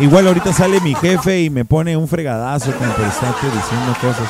Igual 0.00 0.26
ahorita 0.26 0.52
sale 0.52 0.80
mi 0.80 0.94
jefe 0.94 1.42
y 1.42 1.50
me 1.50 1.64
pone 1.64 1.96
un 1.96 2.08
fregadazo 2.08 2.72
como 2.72 2.92
por 2.94 3.06
estarte 3.06 3.46
diciendo 3.46 3.96
cosas. 4.00 4.28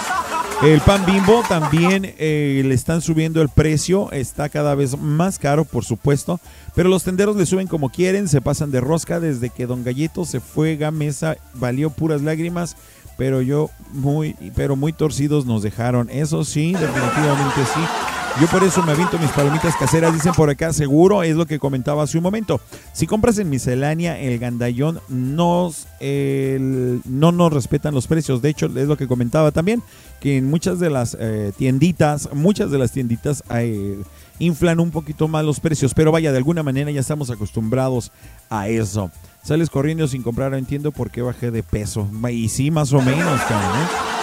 El 0.62 0.80
pan 0.82 1.04
bimbo 1.04 1.42
también 1.48 2.14
eh, 2.18 2.62
le 2.64 2.74
están 2.74 3.00
subiendo 3.00 3.42
el 3.42 3.48
precio, 3.48 4.10
está 4.12 4.48
cada 4.48 4.74
vez 4.74 4.96
más 4.98 5.38
caro, 5.38 5.64
por 5.64 5.84
supuesto, 5.84 6.38
pero 6.74 6.88
los 6.88 7.02
tenderos 7.02 7.36
le 7.36 7.46
suben 7.46 7.66
como 7.66 7.90
quieren, 7.90 8.28
se 8.28 8.40
pasan 8.40 8.70
de 8.70 8.80
rosca 8.80 9.20
desde 9.20 9.50
que 9.50 9.66
Don 9.66 9.84
Gallito 9.84 10.24
se 10.24 10.40
fue 10.40 10.76
Gamesa, 10.76 11.36
valió 11.54 11.90
puras 11.90 12.22
lágrimas, 12.22 12.76
pero 13.16 13.42
yo 13.42 13.70
muy, 13.92 14.36
pero 14.54 14.76
muy 14.76 14.92
torcidos 14.92 15.44
nos 15.44 15.62
dejaron. 15.62 16.08
Eso 16.10 16.44
sí, 16.44 16.72
definitivamente 16.72 17.64
sí. 17.74 18.13
Yo 18.40 18.48
por 18.48 18.64
eso 18.64 18.82
me 18.82 18.90
aviento 18.90 19.16
mis 19.16 19.30
palomitas 19.30 19.76
caseras, 19.76 20.12
dicen 20.12 20.32
por 20.32 20.50
acá, 20.50 20.72
seguro, 20.72 21.22
es 21.22 21.36
lo 21.36 21.46
que 21.46 21.60
comentaba 21.60 22.02
hace 22.02 22.18
un 22.18 22.24
momento. 22.24 22.60
Si 22.92 23.06
compras 23.06 23.38
en 23.38 23.48
miscelánea, 23.48 24.18
el 24.18 24.40
gandallón 24.40 25.00
no 25.08 25.70
nos 26.00 27.52
respetan 27.52 27.94
los 27.94 28.08
precios. 28.08 28.42
De 28.42 28.48
hecho, 28.48 28.66
es 28.66 28.88
lo 28.88 28.96
que 28.96 29.06
comentaba 29.06 29.52
también, 29.52 29.84
que 30.20 30.38
en 30.38 30.50
muchas 30.50 30.80
de 30.80 30.90
las 30.90 31.16
eh, 31.20 31.52
tienditas, 31.56 32.28
muchas 32.32 32.72
de 32.72 32.78
las 32.78 32.90
tienditas 32.90 33.44
eh, 33.50 34.02
inflan 34.40 34.80
un 34.80 34.90
poquito 34.90 35.28
más 35.28 35.44
los 35.44 35.60
precios. 35.60 35.94
Pero 35.94 36.10
vaya, 36.10 36.32
de 36.32 36.38
alguna 36.38 36.64
manera 36.64 36.90
ya 36.90 37.02
estamos 37.02 37.30
acostumbrados 37.30 38.10
a 38.50 38.66
eso. 38.66 39.12
Sales 39.44 39.70
corriendo 39.70 40.08
sin 40.08 40.22
comprar, 40.22 40.54
entiendo 40.54 40.90
por 40.90 41.12
qué 41.12 41.22
bajé 41.22 41.52
de 41.52 41.62
peso. 41.62 42.08
Y 42.32 42.48
sí, 42.48 42.72
más 42.72 42.92
o 42.92 43.00
menos, 43.00 43.40
cabrón, 43.42 43.80
¿eh? 43.80 44.13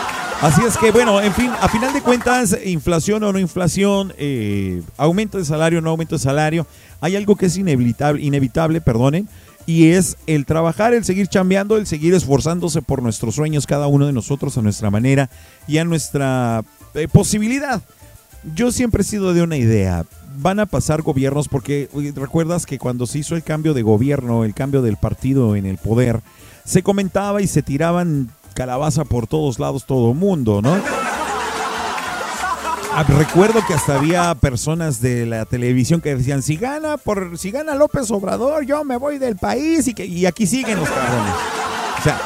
Así 0.41 0.63
es 0.67 0.75
que, 0.75 0.89
bueno, 0.91 1.21
en 1.21 1.33
fin, 1.33 1.51
a 1.61 1.69
final 1.69 1.93
de 1.93 2.01
cuentas, 2.01 2.57
inflación 2.65 3.23
o 3.23 3.31
no 3.31 3.37
inflación, 3.37 4.11
eh, 4.17 4.81
aumento 4.97 5.37
de 5.37 5.45
salario 5.45 5.77
o 5.77 5.81
no 5.83 5.91
aumento 5.91 6.15
de 6.15 6.19
salario, 6.19 6.65
hay 6.99 7.15
algo 7.15 7.35
que 7.35 7.45
es 7.45 7.57
inevitable, 7.57 8.23
inevitable, 8.23 8.81
perdonen, 8.81 9.29
y 9.67 9.89
es 9.91 10.17
el 10.25 10.47
trabajar, 10.47 10.95
el 10.95 11.05
seguir 11.05 11.27
chambeando, 11.27 11.77
el 11.77 11.85
seguir 11.85 12.15
esforzándose 12.15 12.81
por 12.81 13.03
nuestros 13.03 13.35
sueños, 13.35 13.67
cada 13.67 13.85
uno 13.85 14.07
de 14.07 14.13
nosotros 14.13 14.57
a 14.57 14.63
nuestra 14.63 14.89
manera 14.89 15.29
y 15.67 15.77
a 15.77 15.85
nuestra 15.85 16.63
eh, 16.95 17.07
posibilidad. 17.07 17.83
Yo 18.55 18.71
siempre 18.71 19.03
he 19.03 19.05
sido 19.05 19.35
de 19.35 19.43
una 19.43 19.57
idea. 19.57 20.05
Van 20.37 20.59
a 20.59 20.65
pasar 20.65 21.03
gobiernos 21.03 21.49
porque 21.49 21.87
recuerdas 22.15 22.65
que 22.65 22.79
cuando 22.79 23.05
se 23.05 23.19
hizo 23.19 23.35
el 23.35 23.43
cambio 23.43 23.75
de 23.75 23.83
gobierno, 23.83 24.43
el 24.43 24.55
cambio 24.55 24.81
del 24.81 24.97
partido 24.97 25.55
en 25.55 25.67
el 25.67 25.77
poder, 25.77 26.21
se 26.65 26.81
comentaba 26.81 27.43
y 27.43 27.47
se 27.47 27.61
tiraban 27.61 28.31
calabaza 28.53 29.05
por 29.05 29.27
todos 29.27 29.59
lados, 29.59 29.85
todo 29.85 30.13
mundo, 30.13 30.61
¿no? 30.61 30.77
Ah, 32.93 33.03
Recuerdo 33.03 33.61
que 33.65 33.73
hasta 33.73 33.95
había 33.95 34.35
personas 34.35 35.01
de 35.01 35.25
la 35.25 35.45
televisión 35.45 36.01
que 36.01 36.15
decían, 36.15 36.41
si 36.41 36.57
gana 36.57 36.97
por 36.97 37.37
si 37.37 37.49
gana 37.49 37.73
López 37.73 38.11
Obrador, 38.11 38.65
yo 38.65 38.83
me 38.83 38.97
voy 38.97 39.17
del 39.17 39.37
país 39.37 39.87
y 39.87 39.93
que 39.93 40.05
y 40.05 40.25
aquí 40.25 40.45
siguen 40.45 40.77
los 40.77 40.89
cabrones. 40.89 41.33
O 41.99 42.03
sea, 42.03 42.19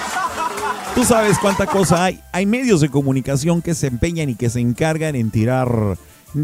tú 0.96 1.04
sabes 1.04 1.38
cuánta 1.38 1.68
cosa 1.68 2.06
hay. 2.06 2.20
Hay 2.32 2.48
medios 2.48 2.82
de 2.82 2.90
comunicación 2.90 3.62
que 3.62 3.76
se 3.76 3.88
empeñan 3.88 4.30
y 4.30 4.36
que 4.36 4.50
se 4.50 4.60
encargan 4.60 5.16
en 5.16 5.30
tirar 5.30 5.98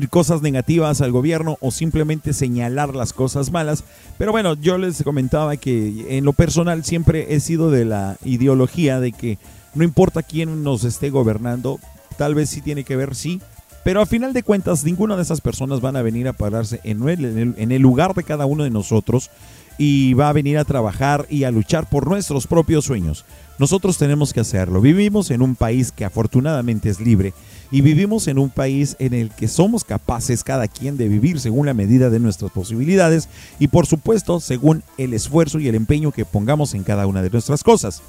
cosas 0.10 0.42
negativas 0.42 1.02
al 1.02 1.12
gobierno 1.12 1.58
o 1.60 1.72
simplemente 1.72 2.34
señalar 2.34 2.96
las 2.96 3.14
cosas 3.14 3.52
malas. 3.52 3.84
Pero 4.18 4.32
bueno, 4.32 4.54
yo 4.54 4.78
les 4.78 5.02
comentaba 5.04 5.58
que 5.58 6.18
en 6.18 6.26
lo 6.26 6.34
personal 6.34 6.84
siempre 6.86 7.34
he 7.34 7.40
sido 7.40 7.72
de 7.72 7.86
la 7.86 8.18
ideología 8.24 9.00
de 9.00 9.12
que 9.12 9.38
no 9.74 9.84
importa 9.84 10.24
quién 10.24 10.64
nos 10.64 10.84
esté 10.84 11.10
gobernando, 11.10 11.80
tal 12.18 12.36
vez 12.36 12.50
sí 12.50 12.62
tiene 12.62 12.84
que 12.84 12.96
ver, 12.96 13.16
sí. 13.16 13.42
Pero 13.84 14.02
a 14.02 14.06
final 14.06 14.32
de 14.34 14.44
cuentas, 14.44 14.84
ninguna 14.84 15.16
de 15.16 15.24
esas 15.24 15.42
personas 15.42 15.82
van 15.82 15.96
a 15.96 16.04
venir 16.04 16.28
a 16.28 16.34
pararse 16.34 16.80
en 16.84 17.08
el, 17.10 17.56
en 17.58 17.72
el- 17.72 17.82
lugar 17.82 18.14
de 18.14 18.24
cada 18.24 18.46
uno 18.46 18.64
de 18.64 18.70
nosotros 18.70 19.32
y 19.80 20.14
va 20.14 20.30
a 20.30 20.34
venir 20.34 20.60
a 20.60 20.66
trabajar 20.66 21.26
y 21.32 21.46
a 21.46 21.52
luchar 21.52 21.90
por 21.90 22.08
nuestros 22.08 22.46
propios 22.46 22.86
sueños. 22.86 23.26
Nosotros 23.58 23.98
tenemos 23.98 24.34
que 24.34 24.40
hacerlo. 24.42 24.82
Vivimos 24.82 25.32
en 25.32 25.42
un 25.42 25.56
país 25.56 25.92
que 25.92 26.06
afortunadamente 26.06 26.90
es 26.90 27.00
libre 27.00 27.34
y 27.72 27.82
vivimos 27.82 28.28
en 28.28 28.38
un 28.38 28.52
país 28.52 28.96
en 29.00 29.16
el 29.16 29.32
que 29.32 29.48
somos 29.48 29.84
capaces 29.84 30.44
cada 30.44 30.68
quien 30.68 30.98
de 30.98 31.08
vivir 31.08 31.40
según 31.40 31.66
la 31.66 31.74
medida 31.74 32.12
de 32.12 32.20
nuestras 32.20 32.52
posibilidades 32.52 33.30
y 33.60 33.68
por 33.70 33.88
supuesto 33.88 34.40
según 34.40 34.84
el 35.00 35.14
esfuerzo 35.16 35.58
y 35.60 35.68
el 35.68 35.76
empeño 35.76 36.12
que 36.12 36.26
pongamos 36.26 36.76
en 36.76 36.84
cada 36.84 37.08
una 37.08 37.24
de 37.24 37.32
nuestras 37.32 37.64
cosas. 37.64 38.04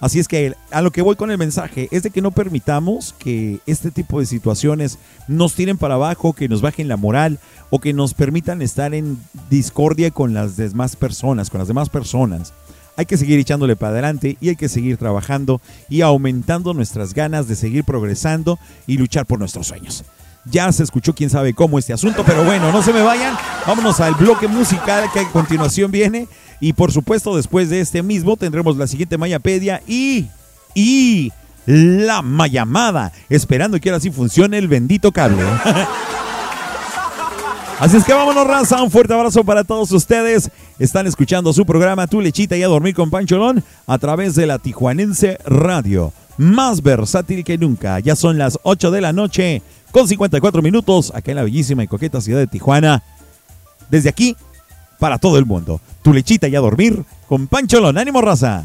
Así 0.00 0.20
es 0.20 0.28
que 0.28 0.54
a 0.70 0.80
lo 0.80 0.92
que 0.92 1.02
voy 1.02 1.16
con 1.16 1.30
el 1.30 1.38
mensaje 1.38 1.88
es 1.90 2.04
de 2.04 2.10
que 2.10 2.22
no 2.22 2.30
permitamos 2.30 3.14
que 3.18 3.58
este 3.66 3.90
tipo 3.90 4.20
de 4.20 4.26
situaciones 4.26 4.98
nos 5.26 5.54
tiren 5.54 5.76
para 5.76 5.94
abajo, 5.94 6.34
que 6.34 6.48
nos 6.48 6.60
bajen 6.60 6.86
la 6.86 6.96
moral 6.96 7.40
o 7.70 7.80
que 7.80 7.92
nos 7.92 8.14
permitan 8.14 8.62
estar 8.62 8.94
en 8.94 9.18
discordia 9.50 10.12
con 10.12 10.34
las 10.34 10.56
demás 10.56 10.94
personas, 10.94 11.50
con 11.50 11.58
las 11.58 11.68
demás 11.68 11.88
personas. 11.88 12.52
Hay 12.96 13.06
que 13.06 13.16
seguir 13.16 13.38
echándole 13.40 13.76
para 13.76 13.92
adelante 13.92 14.36
y 14.40 14.50
hay 14.50 14.56
que 14.56 14.68
seguir 14.68 14.96
trabajando 14.96 15.60
y 15.88 16.02
aumentando 16.02 16.74
nuestras 16.74 17.12
ganas 17.12 17.48
de 17.48 17.56
seguir 17.56 17.84
progresando 17.84 18.58
y 18.86 18.98
luchar 18.98 19.26
por 19.26 19.38
nuestros 19.38 19.66
sueños. 19.66 20.04
Ya 20.44 20.70
se 20.72 20.82
escuchó 20.82 21.14
quién 21.14 21.28
sabe 21.28 21.54
cómo 21.54 21.78
este 21.78 21.92
asunto, 21.92 22.24
pero 22.24 22.44
bueno, 22.44 22.72
no 22.72 22.82
se 22.82 22.92
me 22.92 23.02
vayan. 23.02 23.36
Vámonos 23.66 24.00
al 24.00 24.14
bloque 24.14 24.48
musical 24.48 25.04
que 25.12 25.20
a 25.20 25.28
continuación 25.30 25.90
viene. 25.90 26.26
Y 26.60 26.72
por 26.72 26.92
supuesto, 26.92 27.36
después 27.36 27.70
de 27.70 27.80
este 27.80 28.02
mismo 28.02 28.36
tendremos 28.36 28.76
la 28.76 28.86
siguiente 28.86 29.18
Mayapedia 29.18 29.82
y. 29.86 30.26
y. 30.74 31.32
la 31.66 32.22
Mayamada. 32.22 33.12
Esperando 33.28 33.78
que 33.80 33.90
ahora 33.90 34.00
sí 34.00 34.10
funcione 34.10 34.58
el 34.58 34.68
bendito 34.68 35.12
cable. 35.12 35.42
Así 37.80 37.96
es 37.96 38.04
que 38.04 38.12
vámonos, 38.12 38.44
raza. 38.44 38.82
Un 38.82 38.90
fuerte 38.90 39.14
abrazo 39.14 39.44
para 39.44 39.62
todos 39.62 39.92
ustedes. 39.92 40.50
Están 40.80 41.06
escuchando 41.06 41.52
su 41.52 41.64
programa 41.64 42.08
Tu 42.08 42.20
Lechita 42.20 42.56
y 42.56 42.62
a 42.64 42.68
Dormir 42.68 42.92
con 42.92 43.08
Pancholón 43.08 43.62
a 43.86 43.98
través 43.98 44.34
de 44.34 44.48
la 44.48 44.58
Tijuanense 44.58 45.38
Radio. 45.44 46.12
Más 46.38 46.82
versátil 46.82 47.44
que 47.44 47.56
nunca. 47.56 48.00
Ya 48.00 48.16
son 48.16 48.36
las 48.36 48.58
8 48.64 48.90
de 48.90 49.00
la 49.00 49.12
noche 49.12 49.62
con 49.92 50.08
54 50.08 50.60
minutos 50.60 51.12
acá 51.14 51.30
en 51.30 51.36
la 51.36 51.44
bellísima 51.44 51.84
y 51.84 51.86
coqueta 51.86 52.20
ciudad 52.20 52.40
de 52.40 52.48
Tijuana. 52.48 53.04
Desde 53.90 54.08
aquí, 54.08 54.36
para 54.98 55.18
todo 55.18 55.38
el 55.38 55.46
mundo. 55.46 55.80
Tu 56.02 56.12
Lechita 56.12 56.48
y 56.48 56.56
a 56.56 56.60
Dormir 56.60 57.04
con 57.28 57.46
Pancholón. 57.46 57.98
¡Ánimo, 57.98 58.20
raza! 58.20 58.64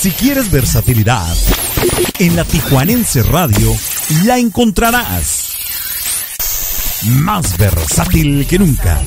Si 0.00 0.10
quieres 0.12 0.50
versatilidad, 0.50 1.36
en 2.18 2.34
la 2.34 2.44
Tijuanense 2.44 3.22
Radio 3.22 3.70
la 4.24 4.38
encontrarás. 4.38 5.50
Más 7.04 7.58
versátil 7.58 8.46
que 8.46 8.58
nunca. 8.58 8.98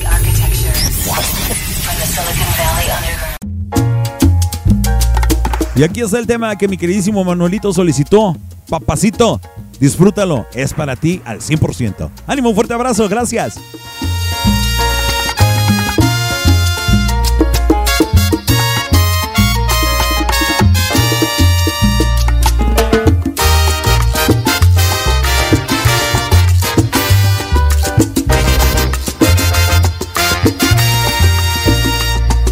Y 5.76 5.82
aquí 5.82 6.02
está 6.02 6.20
el 6.20 6.26
tema 6.26 6.56
que 6.56 6.68
mi 6.68 6.76
queridísimo 6.76 7.24
Manuelito 7.24 7.72
solicitó. 7.72 8.36
Papacito, 8.68 9.40
disfrútalo, 9.80 10.46
es 10.54 10.72
para 10.72 10.94
ti 10.94 11.20
al 11.24 11.40
100%. 11.40 12.10
Ánimo, 12.28 12.50
un 12.50 12.54
fuerte 12.54 12.74
abrazo, 12.74 13.08
gracias. 13.08 13.58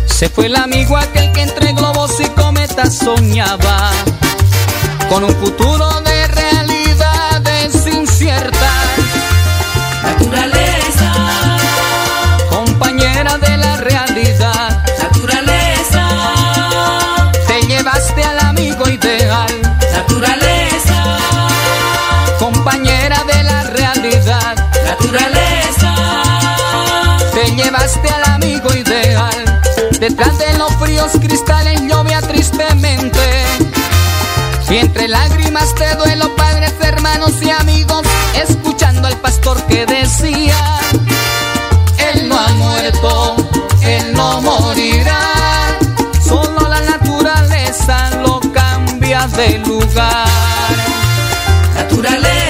Se 0.06 0.28
fue 0.28 0.46
aquel 0.46 1.12
que 1.12 1.21
soñaba 3.04 3.90
con 5.08 5.24
un 5.24 5.34
futuro 5.36 6.00
de 6.02 6.26
realidades 6.28 7.86
inciertas. 7.86 8.84
Naturaleza, 10.02 11.12
compañera 12.50 13.38
de 13.38 13.56
la 13.56 13.76
realidad. 13.76 14.84
Naturaleza, 15.02 16.08
te 17.46 17.62
llevaste 17.66 18.22
al 18.22 18.38
amigo 18.40 18.88
ideal. 18.88 19.52
Naturaleza, 19.92 21.18
compañera 22.38 23.24
de 23.24 23.42
la 23.42 23.64
realidad. 23.64 24.54
Naturaleza, 24.84 25.94
te 27.34 27.50
llevaste 27.56 28.08
al 28.08 28.24
amigo 28.32 28.72
ideal. 28.74 29.60
Detrás 29.98 30.38
de 30.38 30.58
los 30.58 30.72
fríos 30.76 31.12
cristales 31.20 31.61
duelo, 35.96 36.34
padres, 36.36 36.72
hermanos 36.80 37.32
y 37.42 37.50
amigos, 37.50 38.02
escuchando 38.34 39.08
al 39.08 39.16
pastor 39.18 39.62
que 39.64 39.86
decía, 39.86 40.56
Él 41.98 42.28
no 42.28 42.38
ha 42.38 42.48
muerto, 42.48 43.36
Él 43.82 44.12
no 44.14 44.40
morirá, 44.40 45.78
solo 46.24 46.68
la 46.68 46.80
naturaleza 46.82 48.10
lo 48.22 48.40
cambia 48.52 49.26
de 49.28 49.58
lugar. 49.58 50.28
Naturaleza, 51.74 52.41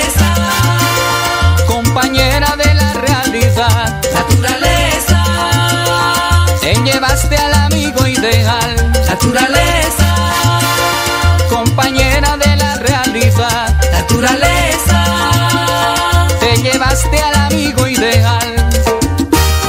te 17.11 17.17
llevaste 17.17 17.23
al 17.23 17.35
amigo 17.35 17.87
ideal. 17.87 18.71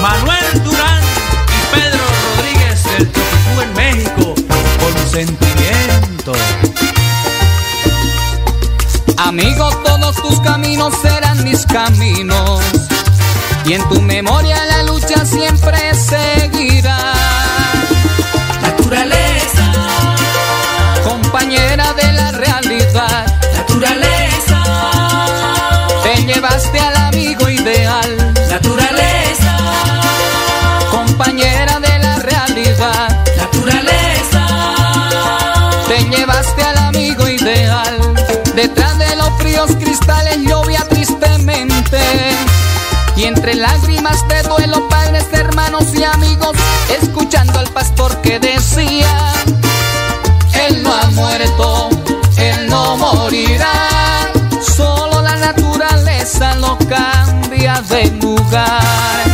Manuel 0.02 0.64
Durán 0.64 1.04
y 1.48 1.76
Pedro 1.76 2.04
Rodríguez 2.36 2.84
del 2.84 3.08
Tupicú 3.12 3.62
en 3.62 3.74
México 3.74 4.36
con 4.80 5.10
sentimiento. 5.10 6.34
Amigo, 9.18 9.70
todos 9.84 10.16
tus 10.18 10.40
caminos 10.42 10.94
serán 11.02 11.44
mis 11.44 11.66
caminos. 11.66 12.62
Y 13.66 13.74
en 13.74 13.90
tu 13.90 14.02
memoria 14.02 14.66
la 14.66 14.84
lucha 14.84 15.26
siempre 15.26 15.94
seguirá. 15.96 16.43
Los 39.66 39.76
cristales 39.78 40.38
llovía 40.40 40.86
tristemente. 40.90 42.00
Y 43.16 43.24
entre 43.24 43.56
lágrimas 43.56 44.28
de 44.28 44.44
duelo, 44.44 44.90
padres, 44.90 45.26
hermanos 45.32 45.86
y 45.96 46.04
amigos, 46.04 46.58
escuchando 47.02 47.60
al 47.60 47.70
pastor 47.70 48.20
que 48.22 48.40
decía, 48.40 49.34
Él 50.68 50.84
no 50.84 50.94
ha 50.94 51.06
muerto, 51.12 51.90
Él 52.38 52.68
no 52.68 52.98
morirá, 52.98 54.32
solo 54.76 55.22
la 55.22 55.36
naturaleza 55.38 56.56
lo 56.56 56.78
cambia 56.90 57.82
de 57.88 58.12
lugar. 58.22 59.33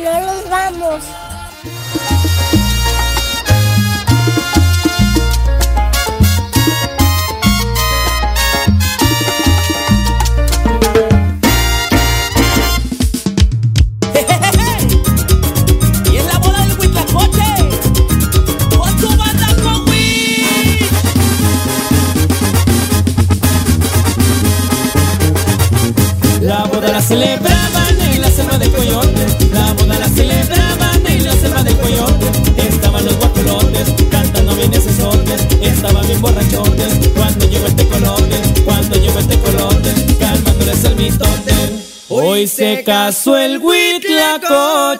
No 0.00 0.20
los 0.20 0.48
vamos? 0.50 1.04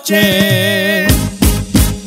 Huitlacoche. 0.07 1.07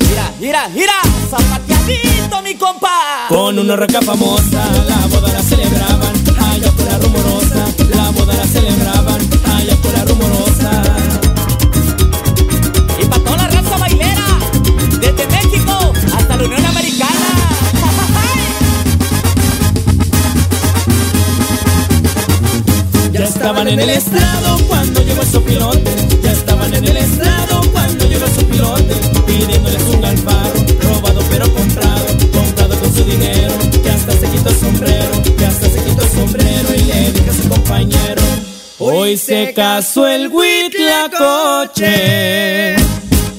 Mira, 0.07 0.31
mira, 0.39 0.69
mira, 0.69 0.93
zapateadito 1.29 2.41
mi 2.41 2.55
compa. 2.55 3.27
Con 3.27 3.59
una 3.59 3.75
roca 3.75 4.01
famosa, 4.01 4.63
la 4.87 5.07
boda 5.07 5.33
la 5.33 5.41
celebraban, 5.41 6.13
allá 6.39 6.71
por 6.71 6.85
la 6.85 6.97
rumorosa, 6.97 7.65
la 7.95 8.09
boda 8.11 8.33
la 8.33 8.45
celebraban, 8.45 9.19
allá 9.55 9.75
por 9.77 9.93
la 9.93 10.05
rumorosa. 10.05 10.83
Y 13.01 13.05
para 13.05 13.23
toda 13.23 13.37
la 13.37 13.47
raza 13.47 13.77
bailera, 13.77 14.25
desde 14.99 15.27
México 15.27 15.93
hasta 16.17 16.37
la 16.37 16.43
Unión 16.43 16.65
Americana. 16.65 17.09
Ya 23.11 23.25
estaban 23.25 23.67
en 23.67 23.79
el 23.79 23.89
estrado 23.89 24.57
cuando 24.67 25.01
llegó 25.01 25.21
el 25.21 25.27
sopilote, 25.27 25.95
ya 26.23 26.31
estaban 26.31 26.73
en 26.73 26.87
el 26.87 26.97
estrado 26.97 27.61
cuando 27.71 27.78
hoy 39.09 39.17
se 39.17 39.53
casó 39.55 40.07
el 40.07 40.27
huitlacoche. 40.27 41.85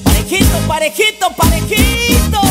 Parejito, 0.03 0.57
parejito, 0.67 1.31
parejito. 1.37 2.41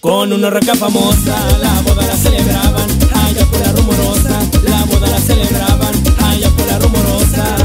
Con 0.00 0.32
una 0.32 0.48
roca 0.50 0.76
famosa, 0.76 1.36
la 1.60 1.80
boda 1.82 2.06
la 2.06 2.16
celebraban, 2.16 2.88
allá 3.12 3.44
por 3.46 3.58
la 3.60 3.72
rumorosa, 3.72 4.40
la 4.62 4.84
boda 4.84 5.08
la 5.08 5.18
celebraban, 5.18 5.94
allá 6.24 6.48
por 6.50 6.66
la 6.66 6.78
rumorosa. 6.78 7.56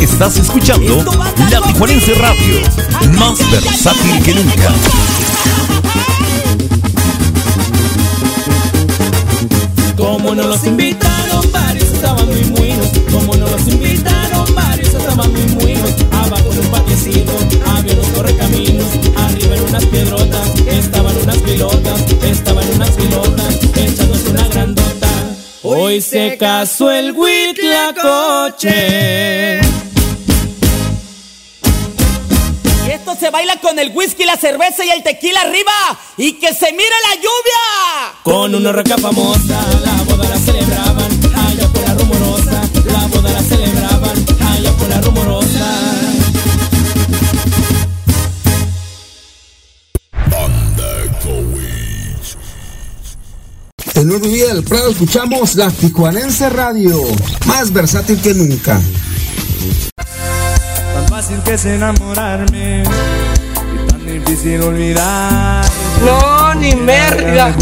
Estás 0.00 0.38
escuchando 0.38 1.04
La 1.50 1.60
Tijuanense 1.60 2.14
Radio, 2.14 2.62
más 3.18 3.38
versátil 3.50 4.22
que 4.22 4.34
nunca. 4.34 4.72
Como 10.06 10.36
no 10.36 10.44
los 10.44 10.64
invitaron, 10.64 11.50
varios 11.50 11.88
estaban 11.92 12.28
muy 12.28 12.44
muinos. 12.44 12.86
Como 13.10 13.34
no 13.34 13.48
los 13.48 13.66
invitaron, 13.66 14.54
varios 14.54 14.94
estaban 14.94 15.32
muy 15.32 15.42
muinos. 15.56 15.90
Abajo 16.12 16.52
en 16.52 16.60
un 16.60 16.68
patiecito 16.68 17.32
había 17.66 17.92
unos 17.94 18.06
correcaminos. 18.10 18.86
Arriba 19.16 19.56
en 19.56 19.62
unas 19.62 19.84
piedrotas 19.86 20.54
estaban 20.68 21.16
unas 21.16 21.38
pilotas. 21.38 22.00
Estaban 22.22 22.68
unas 22.76 22.90
pilotas 22.90 23.58
echándose 23.74 24.28
una 24.30 24.46
grandota. 24.46 25.08
Hoy 25.64 26.00
se 26.00 26.38
casó 26.38 26.92
el 26.92 27.10
huitlacoche. 27.10 28.70
Y 32.86 32.90
esto 32.90 33.16
se 33.18 33.30
baila 33.30 33.56
con 33.56 33.76
el 33.80 33.90
whisky, 33.92 34.24
la 34.24 34.36
cerveza 34.36 34.84
y 34.84 34.90
el 34.90 35.02
tequila 35.02 35.40
arriba. 35.40 35.72
Y 36.16 36.34
que 36.34 36.54
se 36.54 36.70
mire 36.70 36.94
la 37.10 37.16
lluvia. 37.16 38.14
Con 38.22 38.54
una 38.54 38.70
roca 38.70 38.96
famosa, 38.96 39.60
la 39.84 39.95
En 53.96 54.12
un 54.12 54.20
día 54.20 54.52
del 54.52 54.62
Prado 54.62 54.90
escuchamos 54.90 55.54
la 55.54 55.70
Tijuanense 55.70 56.50
Radio, 56.50 57.00
más 57.46 57.72
versátil 57.72 58.20
que 58.20 58.34
nunca. 58.34 58.78
Tan 59.96 61.08
fácil 61.08 61.38
que 61.42 61.54
es 61.54 61.64
enamorarme 61.64 62.82
y 62.82 63.88
tan 63.88 64.06
difícil 64.06 64.60
olvidar. 64.60 65.64
No, 66.04 66.54
ni 66.56 66.74
merga. 66.74 67.56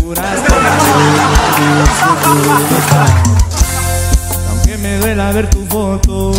Aunque 4.50 4.76
me 4.78 4.98
duela 4.98 5.30
ver 5.30 5.48
tu 5.50 5.64
foto, 5.66 6.32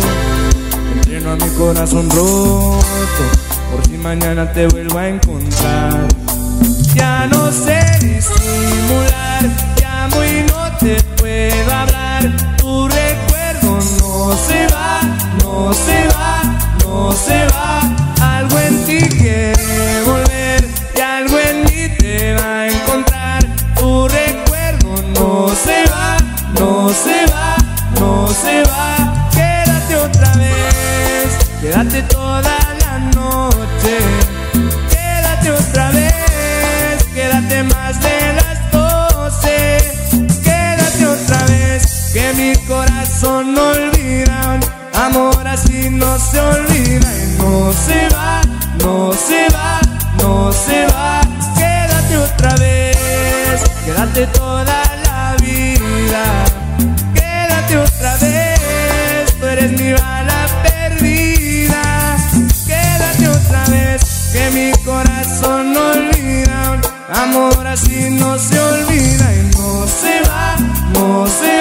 entreno 0.94 1.30
a 1.30 1.36
mi 1.36 1.48
corazón 1.56 2.10
roto. 2.10 2.82
Por 3.72 3.86
si 3.86 3.96
mañana 3.96 4.52
te 4.52 4.66
vuelvo 4.66 4.98
a 4.98 5.08
encontrar. 5.08 6.06
Ya 6.94 7.26
no 7.28 7.50
sé 7.50 7.80
disimular, 8.00 9.75
y 10.24 10.42
no 10.42 10.76
te 10.78 11.02
puedo 11.16 11.72
hablar. 11.72 12.22
Tu 12.56 12.88
recuerdo 12.88 13.78
no 14.00 14.36
se 14.36 14.66
va, 14.68 15.00
no 15.42 15.72
se 15.72 16.08
va, 16.08 16.42
no 16.84 17.12
se 17.12 17.46
va. 17.46 18.36
Algo 18.36 18.58
en 18.58 18.84
ti 18.84 18.98
quiere 19.08 20.02
volver 20.04 20.64
y 20.96 21.00
algo 21.00 21.38
en 21.38 21.64
mí 21.64 21.96
te 21.98 22.34
va 22.34 22.60
a 22.60 22.68
encontrar. 22.68 23.46
Tu 23.78 24.08
recuerdo 24.08 24.94
no 25.14 25.48
se 25.54 25.84
va, 25.90 26.16
no 26.58 26.88
se 26.90 27.26
va, 27.32 27.56
no 28.00 28.28
se 28.28 28.62
va. 28.62 29.28
Quédate 29.32 29.96
otra 29.96 30.32
vez, 30.34 31.38
quédate 31.60 32.02
toda 32.02 32.55
no 43.46 43.68
olvida. 43.68 44.60
Amor 44.94 45.46
así 45.46 45.88
no 45.90 46.18
se 46.18 46.40
olvida 46.40 47.08
y 47.22 47.38
no 47.38 47.72
se 47.72 48.08
va, 48.14 48.40
no 48.82 49.12
se 49.12 49.48
va, 49.54 49.80
no 50.18 50.52
se 50.52 50.86
va. 50.86 51.20
Quédate 51.56 52.16
otra 52.16 52.54
vez, 52.56 53.62
quédate 53.84 54.26
toda 54.28 54.82
la 55.04 55.36
vida. 55.40 56.44
Quédate 57.14 57.78
otra 57.78 58.16
vez, 58.16 59.36
tú 59.38 59.46
eres 59.46 59.72
mi 59.72 59.92
bala 59.92 60.46
perdida. 60.62 62.16
Quédate 62.66 63.28
otra 63.28 63.64
vez, 63.68 64.30
que 64.32 64.50
mi 64.50 64.72
corazón 64.84 65.72
no 65.72 65.80
olvida. 65.90 66.80
Amor 67.12 67.66
así 67.66 68.10
no 68.10 68.38
se 68.38 68.58
olvida 68.58 69.34
y 69.34 69.56
no 69.56 69.86
se 69.86 70.20
va, 70.28 70.56
no 70.94 71.26
se 71.26 71.50
va, 71.50 71.55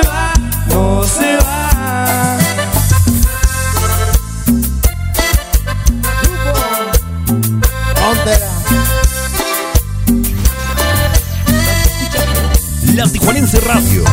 La 13.46 13.52
Tijuanense 13.52 13.60
Radio, 13.62 14.04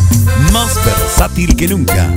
más 0.51 0.75
versátil 0.85 1.55
que 1.55 1.67
nunca. 1.67 2.07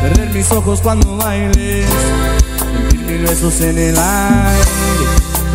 Perder 0.00 0.30
mis 0.30 0.50
ojos 0.50 0.80
cuando 0.80 1.18
bailes, 1.18 1.86
sentir 2.58 3.00
mil 3.00 3.22
besos 3.22 3.60
en 3.60 3.78
el 3.78 3.98
aire, 3.98 4.62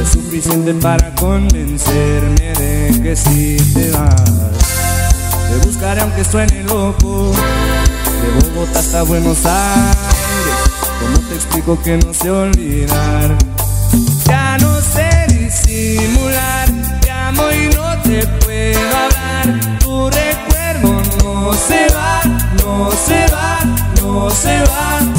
es 0.04 0.10
suficiente 0.10 0.74
para 0.76 1.16
convencerme 1.16 2.54
de 2.54 3.00
que 3.02 3.16
si 3.16 3.58
te 3.74 3.90
vas. 3.90 4.24
Te 5.50 5.68
buscaré 5.68 6.02
aunque 6.02 6.24
suene 6.24 6.64
loco, 6.66 7.32
de 8.22 8.50
Bogotá 8.50 8.80
hasta 8.80 9.02
Buenos 9.02 9.44
Aires. 9.46 10.13
¿Cómo 11.34 11.42
te 11.42 11.46
explico 11.46 11.82
que 11.82 11.98
no 11.98 12.14
sé 12.14 12.30
olvidar? 12.30 13.36
Ya 14.28 14.56
no 14.60 14.80
sé 14.82 15.26
disimular, 15.30 16.70
te 17.02 17.10
amo 17.10 17.44
y 17.52 17.74
no 17.74 18.02
te 18.04 18.28
puedo 18.46 18.80
hablar. 18.80 19.80
Tu 19.80 20.10
recuerdo 20.12 21.02
no 21.24 21.54
se 21.54 21.88
va, 21.92 22.22
no 22.64 22.92
se 22.92 23.26
va, 23.34 23.60
no 24.02 24.30
se 24.30 24.60
va. 24.62 25.13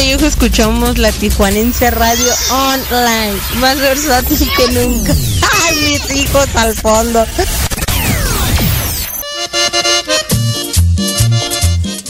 Vallejo 0.00 0.24
escuchamos 0.24 0.96
la 0.96 1.12
Tijuanense 1.12 1.90
Radio 1.90 2.32
Online, 2.50 3.38
más 3.60 3.78
versátil 3.78 4.38
que 4.56 4.72
nunca. 4.72 5.12
¡Ay, 5.68 5.76
mis 5.84 6.16
hijos 6.16 6.48
al 6.56 6.74
fondo! 6.74 7.22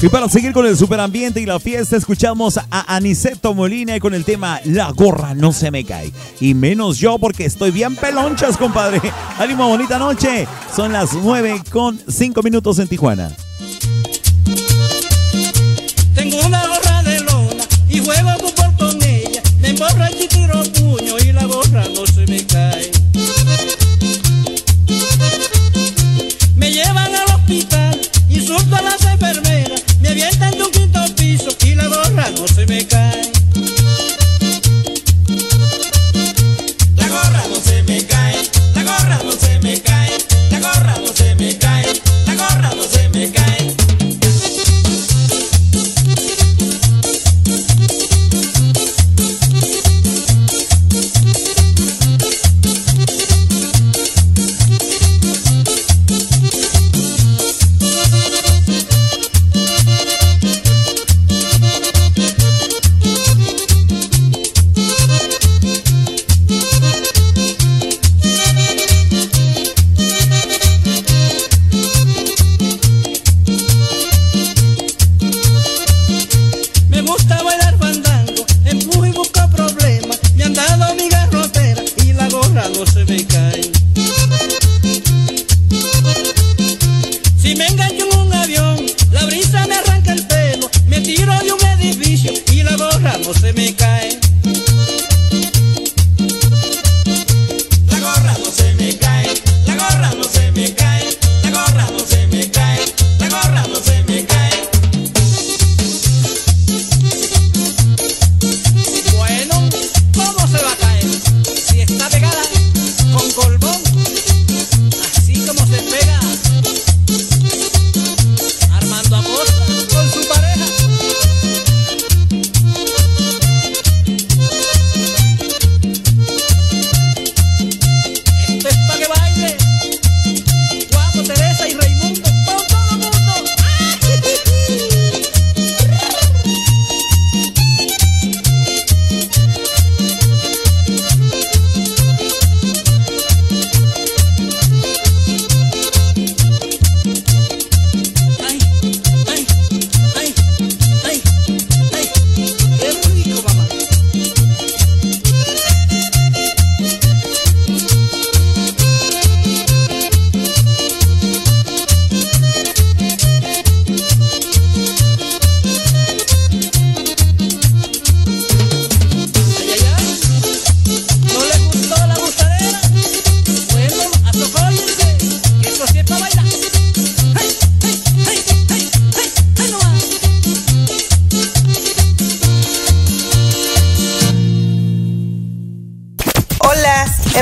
Y 0.00 0.08
para 0.08 0.28
seguir 0.28 0.52
con 0.52 0.66
el 0.66 0.76
superambiente 0.76 1.40
y 1.40 1.46
la 1.46 1.58
fiesta, 1.58 1.96
escuchamos 1.96 2.58
a 2.58 2.94
Aniceto 2.94 3.54
Molina 3.54 3.98
con 3.98 4.14
el 4.14 4.24
tema 4.24 4.60
La 4.66 4.92
gorra 4.92 5.34
no 5.34 5.52
se 5.52 5.72
me 5.72 5.84
cae. 5.84 6.12
Y 6.40 6.54
menos 6.54 6.98
yo 6.98 7.18
porque 7.18 7.44
estoy 7.44 7.72
bien 7.72 7.96
pelonchas, 7.96 8.56
compadre. 8.56 9.00
Ánimo, 9.36 9.66
bonita 9.66 9.98
noche. 9.98 10.46
Son 10.74 10.92
las 10.92 11.12
9 11.14 11.62
con 11.72 12.00
5 12.06 12.40
minutos 12.44 12.78
en 12.78 12.86
Tijuana. 12.86 13.32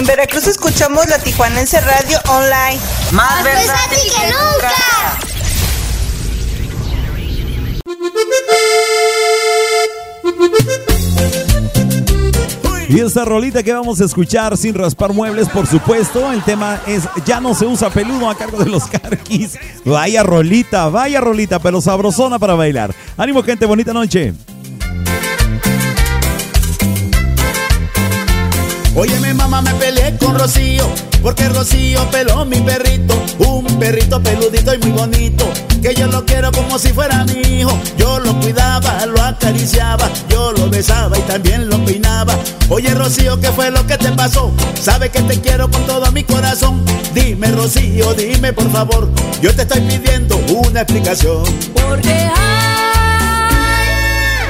Veracruz 0.08 0.46
escuchamos 0.46 1.06
la 1.06 1.18
Tijuanense 1.18 1.78
Radio 1.82 2.18
Online. 2.28 2.80
Más 3.12 3.44
versátil 3.44 4.10
que 4.10 4.26
nunca. 4.28 4.72
Y 12.88 13.00
esta 13.00 13.26
rolita 13.26 13.62
que 13.62 13.70
vamos 13.74 14.00
a 14.00 14.06
escuchar 14.06 14.56
sin 14.56 14.72
raspar 14.72 15.12
muebles, 15.12 15.46
por 15.50 15.66
supuesto. 15.66 16.32
El 16.32 16.42
tema 16.42 16.80
es 16.86 17.02
Ya 17.26 17.38
no 17.38 17.54
se 17.54 17.66
usa 17.66 17.90
peludo 17.90 18.30
a 18.30 18.34
cargo 18.34 18.64
de 18.64 18.70
los 18.70 18.86
carquis. 18.86 19.58
Vaya 19.84 20.22
rolita, 20.22 20.88
vaya 20.88 21.20
rolita, 21.20 21.58
pero 21.58 21.82
sabrosona 21.82 22.38
para 22.38 22.54
bailar. 22.54 22.94
Ánimo, 23.18 23.42
gente, 23.42 23.66
bonita 23.66 23.92
noche. 23.92 24.32
Óyeme 28.98 29.32
mamá, 29.32 29.62
me 29.62 29.72
peleé 29.74 30.16
con 30.18 30.36
Rocío, 30.36 30.84
porque 31.22 31.48
Rocío 31.48 32.04
peló 32.10 32.44
mi 32.44 32.56
perrito, 32.56 33.14
un 33.38 33.64
perrito 33.78 34.20
peludito 34.20 34.74
y 34.74 34.78
muy 34.78 34.90
bonito, 34.90 35.48
que 35.80 35.94
yo 35.94 36.08
lo 36.08 36.24
quiero 36.24 36.50
como 36.50 36.80
si 36.80 36.92
fuera 36.92 37.24
mi 37.24 37.60
hijo. 37.60 37.78
Yo 37.96 38.18
lo 38.18 38.34
cuidaba, 38.40 39.06
lo 39.06 39.22
acariciaba, 39.22 40.10
yo 40.28 40.50
lo 40.50 40.68
besaba 40.68 41.16
y 41.16 41.22
también 41.22 41.68
lo 41.68 41.78
peinaba. 41.84 42.34
Oye 42.70 42.92
Rocío, 42.92 43.38
¿qué 43.38 43.52
fue 43.52 43.70
lo 43.70 43.86
que 43.86 43.96
te 43.98 44.10
pasó? 44.10 44.52
Sabe 44.74 45.10
que 45.10 45.22
te 45.22 45.40
quiero 45.40 45.70
con 45.70 45.86
todo 45.86 46.10
mi 46.10 46.24
corazón. 46.24 46.84
Dime 47.14 47.52
Rocío, 47.52 48.14
dime 48.14 48.52
por 48.52 48.68
favor, 48.72 49.08
yo 49.40 49.54
te 49.54 49.62
estoy 49.62 49.80
pidiendo 49.82 50.36
una 50.48 50.80
explicación. 50.80 51.44
Porque 51.72 52.28
ay, 52.36 53.54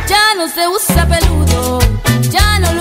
ya 0.08 0.34
no 0.38 0.48
se 0.48 0.66
usa 0.66 1.06
peludo, 1.06 1.80
ya 2.30 2.58
no 2.60 2.77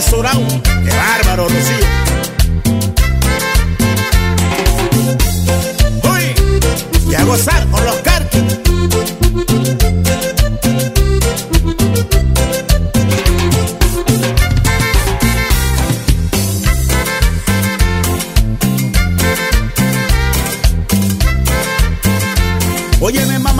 ¡Qué 0.00 0.96
bárbaro, 0.96 1.46
Lucía! 1.50 1.90
¡Uy! 6.10 7.10
Y 7.10 7.14
a 7.14 7.24
gozar 7.24 7.66
con 7.68 7.84
los 7.84 7.96
carques. 7.96 8.42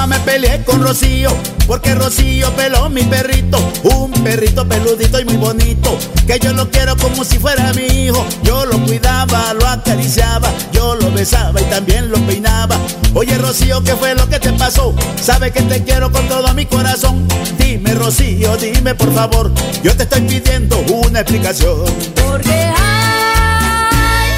Me 0.06 0.18
peleé 0.20 0.64
con 0.64 0.82
Rocío, 0.82 1.30
porque 1.66 1.94
Rocío 1.94 2.50
peló 2.52 2.88
mi 2.88 3.02
perrito, 3.02 3.58
un 3.84 4.10
perrito 4.24 4.66
peludito 4.66 5.20
y 5.20 5.24
muy 5.24 5.36
bonito, 5.36 5.98
que 6.26 6.38
yo 6.38 6.52
lo 6.52 6.70
quiero 6.70 6.96
como 6.96 7.24
si 7.24 7.38
fuera 7.38 7.72
mi 7.74 7.86
hijo. 7.86 8.24
Yo 8.42 8.64
lo 8.66 8.78
cuidaba, 8.84 9.52
lo 9.54 9.66
acariciaba, 9.66 10.50
yo 10.72 10.94
lo 10.94 11.10
besaba 11.12 11.60
y 11.60 11.64
también 11.64 12.10
lo 12.10 12.18
peinaba. 12.26 12.76
Oye 13.14 13.36
Rocío, 13.38 13.82
¿qué 13.82 13.94
fue 13.96 14.14
lo 14.14 14.28
que 14.28 14.38
te 14.38 14.52
pasó? 14.52 14.94
Sabe 15.20 15.50
que 15.50 15.62
te 15.62 15.82
quiero 15.84 16.10
con 16.10 16.26
todo 16.28 16.52
mi 16.54 16.66
corazón. 16.66 17.26
Dime 17.58 17.94
Rocío, 17.94 18.56
dime 18.56 18.94
por 18.94 19.12
favor, 19.14 19.52
yo 19.82 19.96
te 19.96 20.04
estoy 20.04 20.22
pidiendo 20.22 20.78
una 21.04 21.20
explicación. 21.20 21.84
Porque 22.14 22.50
ay, 22.50 24.30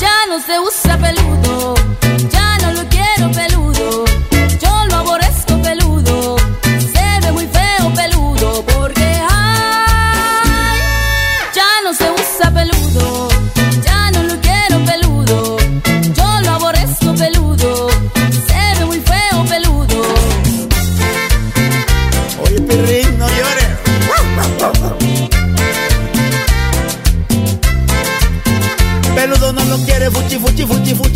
ya 0.00 0.26
no 0.28 0.40
se 0.44 0.58
usa 0.60 0.98
peludo, 0.98 1.74
ya 2.30 2.58
no 2.58 2.72
lo 2.72 2.88
quiero 2.88 3.30
peludo, 3.32 3.69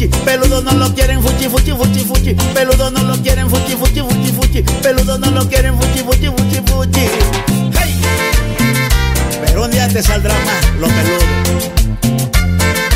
fuchi 0.09 0.25
Peludo 0.25 0.63
no 0.63 0.73
lo 0.73 0.95
quieren 0.95 1.23
fuchi 1.23 1.49
fuchi 1.49 1.73
fuchi 1.73 2.01
fuchi. 2.05 2.35
Peludo 2.55 2.91
no 2.91 3.03
lo 3.03 3.17
quieren 3.23 3.49
fuchi 3.49 3.77
fuchi 3.77 4.01
fuchi 4.01 4.33
fuchi. 4.33 4.63
Peludo 4.83 5.19
no 5.19 5.31
lo 5.31 5.49
quieren 5.49 5.79
fuchi 5.79 6.01
fuchi 6.01 6.27
fuchi 6.29 6.63
fuchi. 6.67 7.01
¡Hey! 7.79 7.95
Pero 9.45 9.65
un 9.65 9.71
día 9.71 9.89
te 9.89 10.03
saldrá 10.03 10.35
más 10.45 10.71
lo 10.79 10.89
peludo. 10.89 11.25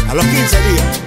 A 0.09 0.15
los 0.15 0.25
15 0.25 0.57
días. 0.69 1.01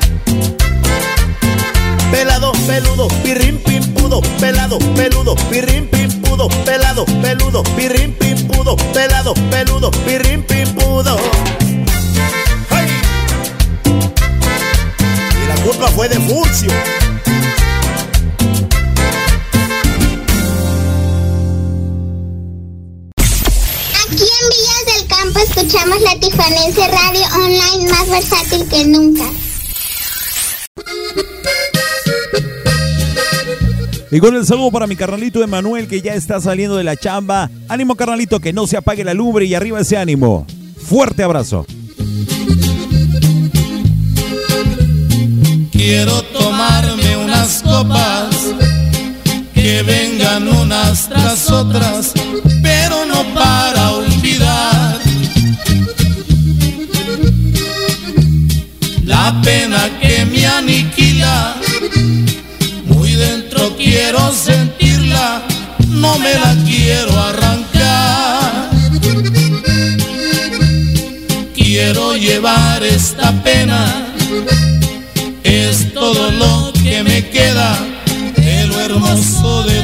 Pelado, 2.11 2.51
peludo, 2.67 3.07
pirrín, 3.23 3.57
pimpudo, 3.57 4.21
pelado, 4.39 4.77
peludo, 4.95 5.35
pirrín, 5.49 5.87
pimpudo, 5.87 6.49
pelado, 6.65 7.05
peludo, 7.05 7.63
pirrín, 7.63 8.13
pimpudo, 8.13 8.75
pelado, 8.93 9.33
peludo, 9.49 9.91
pirrín, 10.05 10.43
pimpudo. 10.43 11.17
¡Hey! 11.17 11.50
Culpa 15.71 15.87
fue 15.91 16.09
de 16.09 16.19
Furcio. 16.19 16.71
Aquí 24.05 24.23
en 24.23 24.49
Villas 24.49 24.85
del 24.87 25.07
Campo 25.07 25.39
escuchamos 25.39 26.01
la 26.01 26.19
Tijuanense 26.19 26.87
Radio 26.87 27.25
Online 27.35 27.89
más 27.89 28.09
versátil 28.09 28.67
que 28.67 28.85
nunca. 28.85 29.23
Y 34.13 34.19
con 34.19 34.35
el 34.35 34.45
saludo 34.45 34.71
para 34.71 34.87
mi 34.87 34.97
carnalito 34.97 35.41
Emanuel 35.41 35.87
que 35.87 36.01
ya 36.01 36.15
está 36.15 36.41
saliendo 36.41 36.75
de 36.75 36.83
la 36.83 36.97
chamba. 36.97 37.49
Ánimo 37.69 37.95
carnalito, 37.95 38.41
que 38.41 38.51
no 38.51 38.67
se 38.67 38.75
apague 38.75 39.05
la 39.05 39.13
lumbre 39.13 39.45
y 39.45 39.53
arriba 39.53 39.79
ese 39.79 39.95
ánimo. 39.95 40.45
Fuerte 40.77 41.23
abrazo. 41.23 41.65
Quiero 45.83 46.21
tomarme 46.21 47.17
unas 47.17 47.63
copas 47.63 48.53
que 49.51 49.81
vengan 49.81 50.47
unas 50.47 51.09
tras 51.09 51.49
otras, 51.49 52.13
pero 52.61 53.03
no 53.07 53.23
para 53.33 53.89
olvidar 53.89 54.10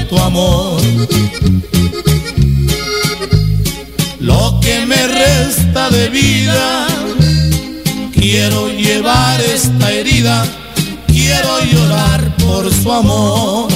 tu 0.09 0.17
amor. 0.17 0.81
Lo 4.19 4.59
que 4.61 4.85
me 4.85 5.07
resta 5.07 5.89
de 5.89 6.09
vida, 6.09 6.87
quiero 8.13 8.69
llevar 8.69 9.39
esta 9.41 9.91
herida, 9.91 10.45
quiero 11.07 11.63
llorar 11.71 12.35
por 12.37 12.73
su 12.73 12.91
amor. 12.91 13.67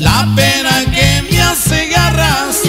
La 0.00 0.28
pena 0.36 0.84
que 0.94 1.22
me 1.30 1.40
hace 1.42 1.88
garras 1.88 2.62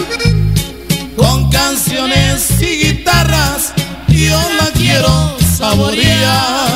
con 1.16 1.50
canciones 1.50 2.50
y 2.62 2.86
guitarras, 2.86 3.74
yo 4.08 4.42
la 4.60 4.68
quiero 4.72 5.38
saborear. 5.58 6.69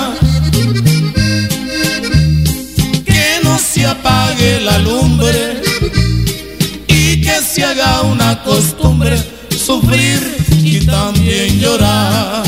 Apague 4.13 4.61
la 4.61 4.77
lumbre 4.79 5.61
y 6.87 7.21
que 7.21 7.41
se 7.41 7.63
haga 7.63 8.01
una 8.01 8.43
costumbre 8.43 9.17
sufrir 9.49 10.19
y 10.63 10.85
también 10.85 11.59
llorar. 11.59 12.43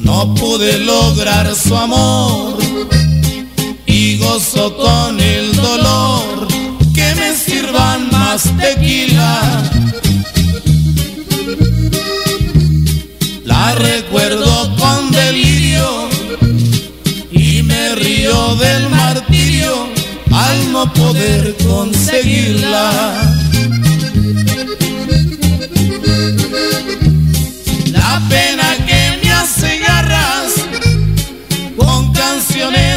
No 0.00 0.34
pude 0.34 0.78
lograr 0.78 1.54
su 1.54 1.76
amor 1.76 2.41
con 4.54 5.18
el 5.18 5.56
dolor 5.56 6.46
que 6.94 7.14
me 7.14 7.34
sirvan 7.34 8.10
más 8.10 8.42
tequila. 8.58 9.40
La 13.44 13.74
recuerdo 13.74 14.76
con 14.76 15.10
delirio 15.10 16.08
y 17.30 17.62
me 17.62 17.94
río 17.94 18.56
del 18.56 18.90
martirio 18.90 19.88
al 20.30 20.72
no 20.72 20.92
poder 20.92 21.56
conseguirla. 21.66 22.90
La 27.90 28.20
pena 28.28 28.76
que 28.86 29.18
me 29.22 29.32
hace 29.32 29.78
garras 29.78 30.52
con 31.78 32.12
canciones 32.12 32.91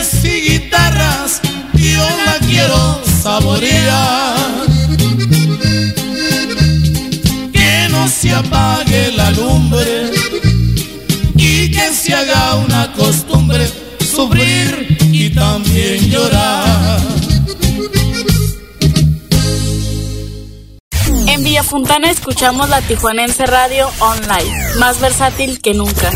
saborear. 3.26 4.36
Que 7.52 7.88
no 7.90 8.08
se 8.08 8.32
apague 8.32 9.12
la 9.14 9.32
lumbre 9.32 10.12
y 11.36 11.72
que 11.72 11.92
se 11.92 12.14
haga 12.14 12.56
una 12.56 12.94
costumbre 12.94 13.68
sufrir 14.16 14.98
y 15.12 15.32
también 15.32 16.08
llorar. 16.12 17.00
En 21.28 21.44
Villa 21.44 21.64
Fontana 21.64 22.12
escuchamos 22.12 22.70
la 22.70 22.82
Tijuanense 22.82 23.48
Radio 23.48 23.90
Online, 24.00 24.76
más 24.78 25.00
versátil 25.02 25.60
que 25.62 25.74
nunca. 25.74 26.12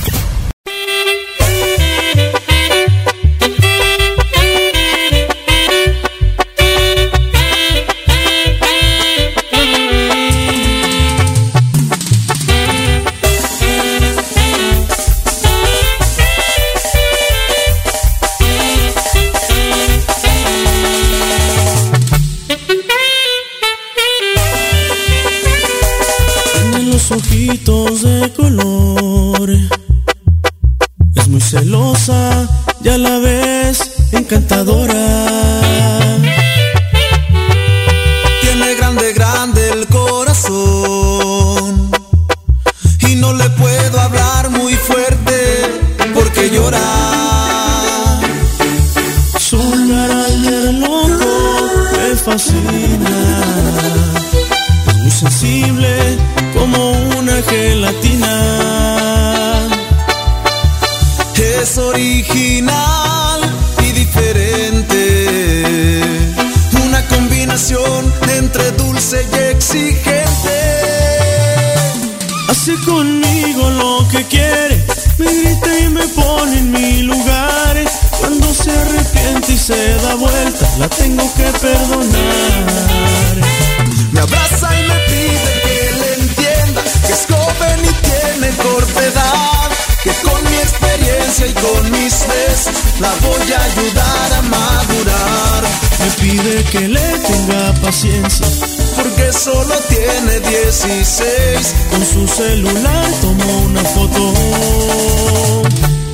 Pide 96.21 96.63
que 96.71 96.87
le 96.87 96.99
tenga 96.99 97.73
paciencia 97.81 98.47
porque 98.95 99.31
solo 99.33 99.75
tiene 99.87 100.39
16. 100.39 101.75
Con 101.91 102.05
su 102.05 102.27
celular 102.27 103.11
tomó 103.21 103.59
una 103.61 103.83
foto 103.83 104.33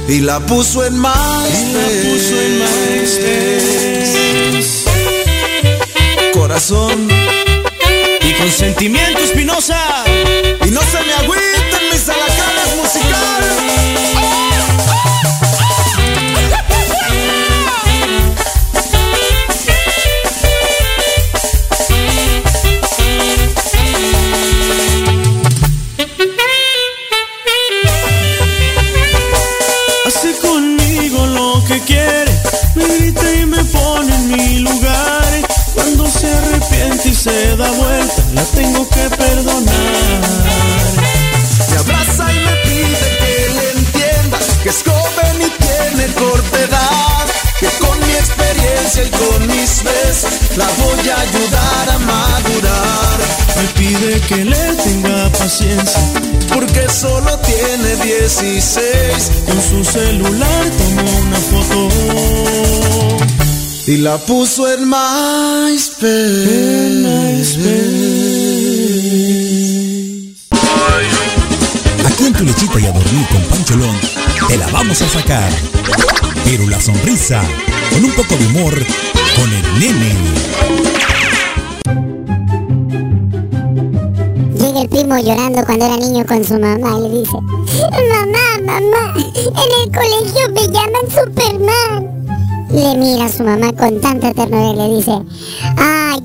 y 0.07 0.22
la 0.22 0.40
puso 0.40 0.86
en 0.86 0.99
MySpace. 0.99 1.60
Y 1.60 1.73
la 1.73 1.88
puso 2.03 2.41
en 2.41 2.60
MySpace. 4.53 4.86
Corazón 6.34 7.07
y 8.22 8.34
con 8.34 8.52
sentimiento 8.52 9.19
espinosa. 9.19 10.03
Y 10.65 10.69
no 10.72 10.82
se 10.82 11.02
me 11.02 11.14
agüiten 11.14 11.90
mis 11.91 12.10
alacanes 12.10 12.76
musicales. 12.77 14.15
Se 37.26 37.58
da 37.58 37.72
vuelta, 37.72 38.22
la 38.36 38.44
tengo 38.44 38.88
que 38.88 39.10
perdonar. 39.18 40.22
Me 41.70 41.78
abraza 41.78 42.26
y 42.32 42.40
me 42.48 42.56
pide 42.66 43.08
que 43.22 43.34
le 43.56 43.66
entienda 43.80 44.38
que 44.62 44.70
es 44.70 44.84
joven 44.86 45.36
y 45.48 45.50
tiene 45.66 46.14
corta 46.14 46.58
edad. 46.68 47.26
Que 47.60 47.70
con 47.84 47.96
mi 48.06 48.14
experiencia 48.24 49.04
y 49.06 49.10
con 49.22 49.48
mis 49.48 49.72
besos 49.84 50.34
la 50.56 50.68
voy 50.82 51.10
a 51.10 51.20
ayudar 51.28 51.86
a 51.96 52.00
madurar. 52.12 53.18
Me 53.58 53.66
pide 53.80 54.22
que 54.30 54.46
le 54.46 54.66
tenga 54.86 55.30
paciencia 55.32 56.02
porque 56.54 56.88
solo 56.90 57.40
tiene 57.40 57.90
16. 58.04 59.32
Con 59.48 59.62
su 59.70 59.84
celular 59.84 60.64
tomó 60.78 61.12
una 61.26 61.40
foto 61.50 61.90
y 63.88 63.98
la 63.98 64.18
puso 64.18 64.72
en 64.72 64.90
MySpace. 64.90 66.10
Aquí 72.06 72.26
en 72.26 72.34
tu 72.34 72.44
lechita 72.44 72.80
y 72.80 72.86
a 72.86 72.91
dormir 72.91 73.28
con 73.32 73.41
Pancholón, 73.44 73.95
te 74.48 74.57
la 74.57 74.68
vamos 74.70 75.02
a 75.02 75.10
sacar. 75.10 75.52
Pero 76.45 76.68
la 76.68 76.80
sonrisa, 76.80 77.44
con 77.91 78.06
un 78.06 78.12
poco 78.12 78.36
de 78.36 78.45
humor, 78.48 78.74
con 79.36 79.53
el 79.53 79.80
nene. 79.80 80.16
Llega 84.60 84.82
el 84.82 84.90
primo 84.90 85.18
llorando 85.20 85.64
cuando 85.66 85.86
era 85.86 85.98
niño 85.98 86.26
con 86.26 86.44
su 86.44 86.60
mamá 86.60 86.98
y 86.98 87.02
le 87.02 87.20
dice, 87.20 87.38
mamá, 88.10 88.62
mamá, 88.64 89.14
en 89.16 89.84
el 89.84 89.91
colegio 89.91 90.49
me 90.53 90.68
llaman 90.68 91.06
Superman. 91.12 92.15
Le 92.76 92.94
mira 92.98 93.26
a 93.26 93.30
su 93.30 93.42
mamá 93.42 93.72
con 93.72 94.02
tanta 94.02 94.34
ternura 94.34 94.74
y 94.74 94.76
le 94.76 94.96
dice, 94.98 95.12
ay, 95.78 96.22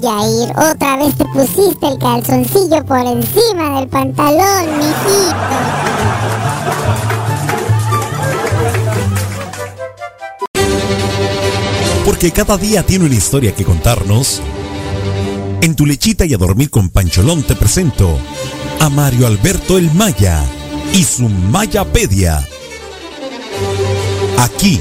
otra 0.57 0.97
vez 0.97 1.15
te 1.15 1.25
pusiste 1.27 1.87
el 1.87 1.97
calzoncillo 1.97 2.85
por 2.87 2.99
encima 2.99 3.79
del 3.79 3.89
pantalón, 3.89 4.79
mijito. 4.79 5.37
Porque 12.05 12.33
cada 12.33 12.57
día 12.57 12.83
tiene 12.83 13.05
una 13.05 13.15
historia 13.15 13.55
que 13.55 13.65
contarnos. 13.65 14.43
En 15.61 15.77
tu 15.77 15.87
lechita 15.87 16.25
y 16.25 16.35
a 16.35 16.37
dormir 16.37 16.69
con 16.69 16.89
Pancholón 16.89 17.45
te 17.45 17.55
presento 17.55 18.19
a 18.81 18.89
Mario 18.89 19.29
Alberto 19.29 19.79
el 19.79 19.89
Maya 19.93 20.43
y 20.95 21.05
su 21.05 21.29
Mayapedia. 21.29 22.45
Aquí, 24.39 24.81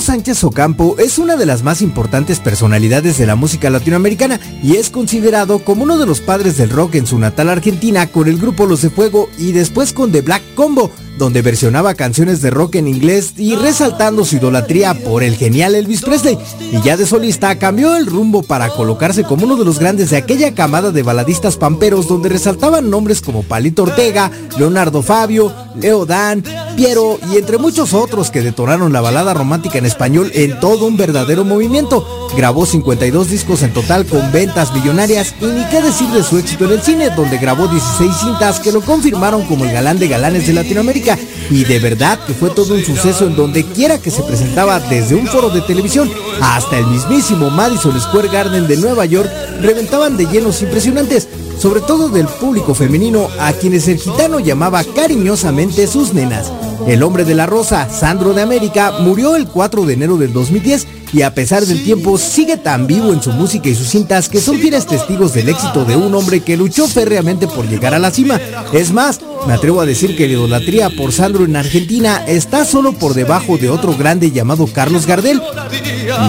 Sánchez 0.00 0.42
Ocampo 0.44 0.96
es 0.98 1.18
una 1.18 1.36
de 1.36 1.46
las 1.46 1.62
más 1.62 1.82
importantes 1.82 2.40
personalidades 2.40 3.18
de 3.18 3.26
la 3.26 3.36
música 3.36 3.70
latinoamericana 3.70 4.40
y 4.62 4.76
es 4.76 4.90
considerado 4.90 5.58
como 5.60 5.84
uno 5.84 5.98
de 5.98 6.06
los 6.06 6.20
padres 6.20 6.56
del 6.56 6.70
rock 6.70 6.94
en 6.94 7.06
su 7.06 7.18
natal 7.18 7.50
Argentina 7.50 8.06
con 8.06 8.26
el 8.28 8.38
grupo 8.38 8.66
Los 8.66 8.82
de 8.82 8.90
Fuego 8.90 9.28
y 9.38 9.52
después 9.52 9.92
con 9.92 10.10
The 10.10 10.22
Black 10.22 10.42
Combo, 10.54 10.90
donde 11.18 11.42
versionaba 11.42 11.94
canciones 11.94 12.40
de 12.40 12.50
rock 12.50 12.76
en 12.76 12.88
inglés 12.88 13.34
y 13.36 13.54
resaltando 13.54 14.24
su 14.24 14.36
idolatría 14.36 14.94
por 14.94 15.22
el 15.22 15.36
genial 15.36 15.74
Elvis 15.74 16.00
Presley. 16.00 16.38
Y 16.72 16.80
ya 16.80 16.96
de 16.96 17.04
solista 17.06 17.58
cambió 17.58 17.94
el 17.96 18.06
rumbo 18.06 18.42
para 18.42 18.70
colocarse 18.70 19.24
como 19.24 19.44
uno 19.44 19.56
de 19.56 19.66
los 19.66 19.78
grandes 19.78 20.10
de 20.10 20.16
aquella 20.16 20.54
camada 20.54 20.92
de 20.92 21.02
baladistas 21.02 21.58
pamperos 21.58 22.08
donde 22.08 22.30
resaltaban 22.30 22.88
nombres 22.88 23.20
como 23.20 23.42
Palito 23.42 23.82
Ortega, 23.82 24.30
Leonardo 24.56 25.02
Fabio, 25.02 25.52
Leo 25.76 26.06
Dan, 26.06 26.42
Piero 26.74 27.18
y 27.30 27.36
entre 27.36 27.58
muchos 27.58 27.92
otros 27.92 28.30
que 28.30 28.40
detonaron 28.40 28.92
la 28.92 29.02
balada 29.02 29.34
romántica 29.34 29.76
en 29.76 29.86
español 29.90 30.30
en 30.34 30.58
todo 30.60 30.86
un 30.86 30.96
verdadero 30.96 31.44
movimiento. 31.44 32.06
Grabó 32.36 32.64
52 32.64 33.28
discos 33.28 33.62
en 33.62 33.72
total 33.72 34.06
con 34.06 34.32
ventas 34.32 34.72
millonarias 34.72 35.34
y 35.40 35.46
ni 35.46 35.64
qué 35.66 35.82
decir 35.82 36.08
de 36.08 36.22
su 36.22 36.38
éxito 36.38 36.64
en 36.64 36.72
el 36.72 36.82
cine, 36.82 37.10
donde 37.10 37.38
grabó 37.38 37.68
16 37.68 38.10
cintas 38.16 38.60
que 38.60 38.72
lo 38.72 38.80
confirmaron 38.80 39.44
como 39.44 39.64
el 39.64 39.72
galán 39.72 39.98
de 39.98 40.08
galanes 40.08 40.46
de 40.46 40.54
Latinoamérica. 40.54 41.18
Y 41.50 41.64
de 41.64 41.78
verdad 41.80 42.18
que 42.26 42.34
fue 42.34 42.50
todo 42.50 42.74
un 42.74 42.84
suceso 42.84 43.26
en 43.26 43.36
donde 43.36 43.64
quiera 43.64 43.98
que 43.98 44.10
se 44.10 44.22
presentaba 44.22 44.78
desde 44.78 45.16
un 45.16 45.26
foro 45.26 45.50
de 45.50 45.60
televisión 45.62 46.10
hasta 46.40 46.78
el 46.78 46.86
mismísimo 46.86 47.50
Madison 47.50 48.00
Square 48.00 48.28
Garden 48.28 48.68
de 48.68 48.76
Nueva 48.76 49.04
York, 49.04 49.30
reventaban 49.60 50.16
de 50.16 50.26
llenos 50.26 50.62
impresionantes, 50.62 51.28
sobre 51.58 51.80
todo 51.80 52.08
del 52.08 52.26
público 52.26 52.74
femenino 52.74 53.28
a 53.40 53.52
quienes 53.52 53.88
el 53.88 53.98
gitano 53.98 54.38
llamaba 54.38 54.84
cariñosamente 54.84 55.86
sus 55.86 56.14
nenas. 56.14 56.52
El 56.86 57.02
hombre 57.02 57.24
de 57.24 57.34
la 57.34 57.46
rosa, 57.46 57.88
Sandro 57.88 58.32
de 58.32 58.42
América, 58.42 58.92
murió 59.00 59.36
el 59.36 59.46
4 59.46 59.84
de 59.84 59.94
enero 59.94 60.16
del 60.16 60.32
2010 60.32 60.86
y 61.12 61.22
a 61.22 61.34
pesar 61.34 61.64
del 61.64 61.82
tiempo 61.82 62.18
sigue 62.18 62.56
tan 62.56 62.86
vivo 62.86 63.12
en 63.12 63.22
su 63.22 63.32
música 63.32 63.68
y 63.68 63.74
sus 63.74 63.88
cintas 63.88 64.28
que 64.28 64.40
son 64.40 64.58
fieles 64.58 64.86
testigos 64.86 65.34
del 65.34 65.48
éxito 65.48 65.84
de 65.84 65.96
un 65.96 66.14
hombre 66.14 66.40
que 66.40 66.56
luchó 66.56 66.86
férreamente 66.86 67.46
por 67.46 67.68
llegar 67.68 67.94
a 67.94 67.98
la 67.98 68.10
cima. 68.10 68.40
Es 68.72 68.92
más, 68.92 69.20
me 69.46 69.52
atrevo 69.52 69.80
a 69.80 69.86
decir 69.86 70.16
que 70.16 70.26
la 70.26 70.34
idolatría 70.34 70.90
por 70.90 71.12
Sandro 71.12 71.44
en 71.44 71.56
Argentina 71.56 72.24
está 72.26 72.64
solo 72.64 72.92
por 72.92 73.14
debajo 73.14 73.58
de 73.58 73.70
otro 73.70 73.96
grande 73.96 74.30
llamado 74.30 74.66
Carlos 74.66 75.06
Gardel. 75.06 75.40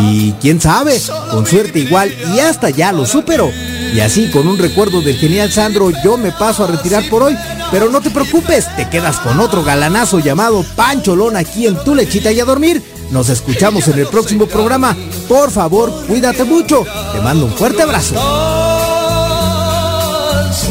Y 0.03 0.33
quién 0.33 0.61
sabe, 0.61 0.99
con 1.31 1.45
suerte 1.45 1.79
igual 1.79 2.13
y 2.33 2.39
hasta 2.39 2.69
ya 2.69 2.91
lo 2.91 3.05
superó. 3.05 3.49
Y 3.93 3.99
así 3.99 4.29
con 4.31 4.47
un 4.47 4.57
recuerdo 4.57 5.01
del 5.01 5.17
genial 5.17 5.51
Sandro 5.51 5.91
yo 6.03 6.17
me 6.17 6.31
paso 6.31 6.63
a 6.63 6.67
retirar 6.67 7.07
por 7.09 7.23
hoy. 7.23 7.35
Pero 7.71 7.89
no 7.89 8.01
te 8.01 8.09
preocupes, 8.09 8.67
te 8.75 8.89
quedas 8.89 9.19
con 9.19 9.39
otro 9.39 9.63
galanazo 9.63 10.19
llamado 10.19 10.63
Pancholón 10.75 11.37
aquí 11.37 11.67
en 11.67 11.81
Tu 11.83 11.95
Lechita 11.95 12.31
y 12.31 12.39
a 12.39 12.45
dormir. 12.45 12.83
Nos 13.11 13.29
escuchamos 13.29 13.87
en 13.87 13.99
el 13.99 14.07
próximo 14.07 14.45
programa. 14.45 14.95
Por 15.27 15.49
favor, 15.51 16.05
cuídate 16.05 16.43
mucho. 16.43 16.85
Te 17.13 17.21
mando 17.21 17.45
un 17.45 17.53
fuerte 17.53 17.81
abrazo. 17.81 18.15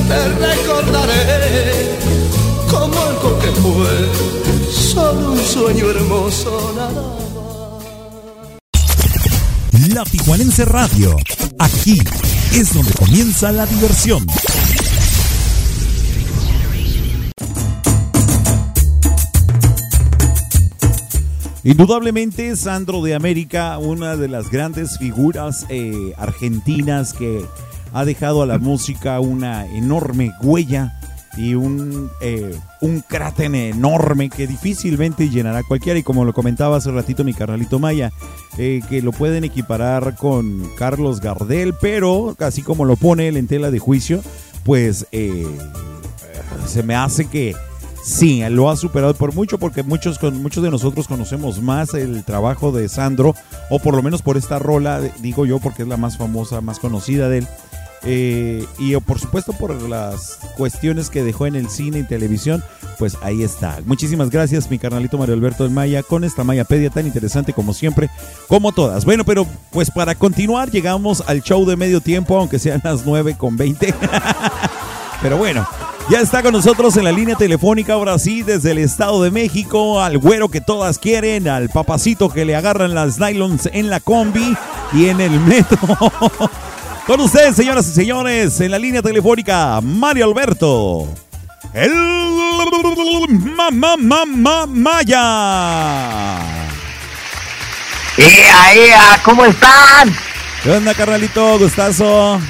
Te 0.09 0.29
recordaré 0.29 1.97
como 2.71 3.01
algo 3.01 3.39
que 3.39 3.49
fue 3.61 4.73
solo 4.73 5.33
un 5.33 5.39
sueño 5.39 5.91
hermoso 5.91 6.73
nada 6.77 7.21
La 9.95 10.05
Tijuanense 10.05 10.65
Radio. 10.65 11.17
Aquí 11.59 11.99
es 12.53 12.73
donde 12.73 12.93
comienza 12.93 13.51
la 13.51 13.67
diversión. 13.67 14.25
Indudablemente 21.62 22.57
Sandro 22.57 23.03
de 23.03 23.15
América, 23.15 23.77
una 23.77 24.16
de 24.16 24.28
las 24.28 24.51
grandes 24.51 24.97
figuras 24.97 25.66
eh, 25.69 26.15
argentinas 26.16 27.12
que 27.12 27.45
ha 27.93 28.07
dejado 28.07 28.41
a 28.43 28.47
la 28.47 28.59
música 28.59 29.20
una 29.20 29.66
enorme 29.66 30.32
huella 30.43 30.99
y 31.37 31.55
un, 31.55 32.11
eh, 32.23 32.59
un 32.81 33.01
cráter 33.01 33.55
enorme 33.55 34.31
que 34.31 34.47
difícilmente 34.47 35.28
llenará 35.28 35.62
cualquiera. 35.62 35.99
Y 35.99 36.03
como 36.03 36.24
lo 36.24 36.32
comentaba 36.32 36.78
hace 36.78 36.91
ratito 36.93 37.24
mi 37.24 37.35
carnalito 37.35 37.78
Maya, 37.78 38.11
eh, 38.57 38.81
que 38.89 39.03
lo 39.03 39.12
pueden 39.12 39.45
equiparar 39.45 40.16
con 40.16 40.62
Carlos 40.78 41.20
Gardel, 41.20 41.74
pero 41.78 42.37
así 42.39 42.62
como 42.62 42.87
lo 42.87 42.97
pone 42.97 43.28
él 43.28 43.37
en 43.37 43.47
tela 43.47 43.70
de 43.70 43.78
juicio, 43.78 44.23
pues 44.65 45.07
eh, 45.12 45.47
se 46.66 46.82
me 46.82 46.95
hace 46.95 47.27
que 47.27 47.55
sí, 48.05 48.43
lo 48.51 48.71
ha 48.71 48.77
superado 48.77 49.15
por 49.15 49.35
mucho, 49.35 49.59
porque 49.59 49.83
muchos, 49.83 50.21
muchos 50.35 50.63
de 50.63 50.71
nosotros 50.71 51.09
conocemos 51.09 51.61
más 51.61 51.95
el 51.95 52.25
trabajo 52.25 52.73
de 52.73 52.89
Sandro, 52.89 53.35
o 53.69 53.79
por 53.79 53.95
lo 53.95 54.03
menos 54.03 54.23
por 54.23 54.37
esta 54.37 54.59
rola, 54.59 55.01
digo 55.21 55.47
yo, 55.47 55.59
porque 55.59 55.83
es 55.83 55.89
la 55.89 55.97
más 55.97 56.17
famosa, 56.17 56.61
más 56.61 56.79
conocida 56.79 57.29
de 57.29 57.39
él. 57.39 57.49
Eh, 58.03 58.65
y 58.79 58.97
por 58.97 59.19
supuesto 59.19 59.53
por 59.53 59.75
las 59.83 60.39
cuestiones 60.57 61.11
que 61.11 61.23
dejó 61.23 61.47
en 61.47 61.55
el 61.55 61.69
cine 61.69 61.99
y 61.99 62.03
televisión, 62.03 62.65
pues 62.99 63.19
ahí 63.23 63.43
está. 63.43 63.79
Muchísimas 63.85 64.31
gracias, 64.31 64.71
mi 64.71 64.79
carnalito 64.79 65.19
Mario 65.19 65.35
Alberto 65.35 65.65
del 65.65 65.73
Maya, 65.73 66.03
con 66.03 66.25
esta 66.25 66.45
Mayapedia 66.45 66.91
tan 66.91 67.07
interesante 67.07 67.53
como 67.53 67.75
siempre, 67.75 68.09
como 68.49 68.73
todas. 68.73 69.05
Bueno, 69.05 69.25
pero 69.25 69.47
pues 69.71 69.91
para 69.91 70.15
continuar, 70.15 70.71
llegamos 70.71 71.23
al 71.27 71.43
show 71.43 71.67
de 71.67 71.77
medio 71.77 72.01
tiempo, 72.01 72.39
aunque 72.39 72.59
sean 72.59 72.81
las 72.83 73.05
9 73.05 73.37
con 73.37 73.57
20. 73.57 73.95
pero 75.23 75.37
bueno. 75.37 75.67
Ya 76.11 76.20
está 76.20 76.43
con 76.43 76.53
nosotros 76.53 76.97
en 76.97 77.05
la 77.05 77.12
línea 77.12 77.37
telefónica, 77.37 77.93
ahora 77.93 78.19
sí, 78.19 78.43
desde 78.43 78.73
el 78.73 78.78
Estado 78.78 79.23
de 79.23 79.31
México, 79.31 80.03
al 80.03 80.19
güero 80.19 80.49
que 80.49 80.61
todas 80.61 80.99
quieren, 80.99 81.47
al 81.47 81.69
papacito 81.69 82.28
que 82.31 82.45
le 82.45 82.57
agarran 82.57 82.97
las 82.97 83.20
nylons 83.20 83.70
en 83.73 83.91
la 83.91 84.01
combi 84.01 84.57
y 84.93 85.07
en 85.07 85.20
el 85.20 85.39
metro. 85.39 85.78
Con 87.07 87.20
ustedes, 87.20 87.55
señoras 87.55 87.87
y 87.87 87.93
señores, 87.93 88.61
en 88.61 88.73
la 88.73 88.81
línea 88.81 89.03
telefónica, 89.03 89.81
Mario 89.81 90.24
Alberto. 90.24 91.07
El 91.73 91.93
mamá 93.55 93.97
mamá 93.97 94.66
Maya. 94.66 96.39
¡Ea, 98.16 98.74
ea! 98.74 99.20
¿Cómo 99.24 99.45
están? 99.45 100.12
¿Qué 100.65 100.73
onda, 100.73 100.93
carnalito? 100.93 101.57
Gustazo. 101.57 102.41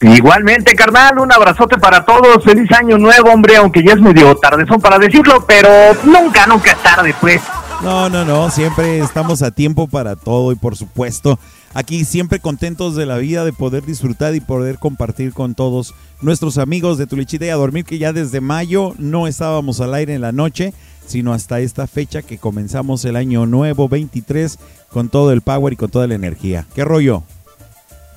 Igualmente, 0.00 0.74
carnal, 0.74 1.18
un 1.18 1.30
abrazote 1.30 1.76
para 1.76 2.04
todos. 2.04 2.42
Feliz 2.42 2.70
año 2.72 2.96
nuevo, 2.96 3.30
hombre, 3.30 3.56
aunque 3.56 3.82
ya 3.82 3.92
es 3.92 4.00
medio 4.00 4.34
tardezón 4.36 4.80
para 4.80 4.98
decirlo, 4.98 5.44
pero 5.46 5.68
nunca, 6.04 6.46
nunca 6.46 6.72
es 6.72 6.82
tarde, 6.82 7.14
pues. 7.20 7.42
No, 7.82 8.08
no, 8.08 8.24
no, 8.24 8.50
siempre 8.50 8.98
estamos 8.98 9.42
a 9.42 9.50
tiempo 9.50 9.88
para 9.88 10.16
todo 10.16 10.52
y 10.52 10.54
por 10.54 10.76
supuesto, 10.76 11.38
aquí 11.72 12.04
siempre 12.04 12.38
contentos 12.38 12.94
de 12.94 13.06
la 13.06 13.16
vida, 13.16 13.44
de 13.44 13.54
poder 13.54 13.84
disfrutar 13.84 14.34
y 14.34 14.40
poder 14.40 14.78
compartir 14.78 15.32
con 15.32 15.54
todos 15.54 15.94
nuestros 16.20 16.58
amigos 16.58 16.98
de 16.98 17.06
Tulichita 17.06 17.46
y 17.46 17.50
a 17.50 17.56
dormir, 17.56 17.84
que 17.84 17.98
ya 17.98 18.12
desde 18.12 18.42
mayo 18.42 18.94
no 18.98 19.26
estábamos 19.26 19.80
al 19.80 19.94
aire 19.94 20.14
en 20.14 20.20
la 20.20 20.32
noche, 20.32 20.74
sino 21.06 21.32
hasta 21.32 21.60
esta 21.60 21.86
fecha 21.86 22.22
que 22.22 22.38
comenzamos 22.38 23.04
el 23.04 23.16
año 23.16 23.46
nuevo 23.46 23.88
23 23.88 24.58
con 24.90 25.08
todo 25.08 25.32
el 25.32 25.40
power 25.40 25.72
y 25.72 25.76
con 25.76 25.90
toda 25.90 26.06
la 26.06 26.14
energía. 26.14 26.66
¿Qué 26.74 26.84
rollo? 26.84 27.22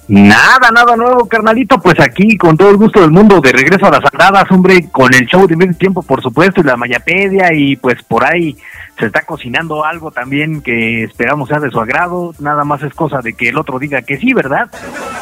Nada, 0.08 0.70
nada 0.72 0.96
nuevo, 0.96 1.28
carnalito. 1.28 1.80
Pues 1.80 2.00
aquí, 2.00 2.38
con 2.38 2.58
todo 2.58 2.70
el 2.70 2.78
gusto 2.78 3.02
del 3.02 3.12
mundo, 3.12 3.40
de 3.40 3.52
regreso 3.52 3.86
a 3.86 3.92
las 3.92 4.04
andadas, 4.12 4.52
hombre, 4.52 4.90
con 4.92 5.14
el 5.14 5.26
show 5.28 5.48
de 5.48 5.56
medio 5.56 5.76
tiempo, 5.76 6.02
por 6.02 6.22
supuesto, 6.22 6.62
y 6.62 6.64
la 6.64 6.76
Mayapedia, 6.76 7.54
y 7.54 7.76
pues 7.78 8.04
por 8.04 8.26
ahí 8.26 8.58
se 9.00 9.08
está 9.08 9.22
cocinando 9.22 9.86
algo 9.86 10.12
también 10.12 10.62
que 10.62 11.04
esperamos 11.04 11.50
sea 11.50 11.60
de 11.60 11.72
su 11.72 11.80
agrado. 11.80 12.34
Nada 12.40 12.64
más 12.64 12.84
es 12.84 12.94
cosa 12.94 13.20
de 13.22 13.34
que 13.34 13.50
el 13.50 13.58
otro 13.58 13.80
diga 13.80 14.02
que 14.02 14.18
sí, 14.18 14.34
¿verdad? 14.34 14.70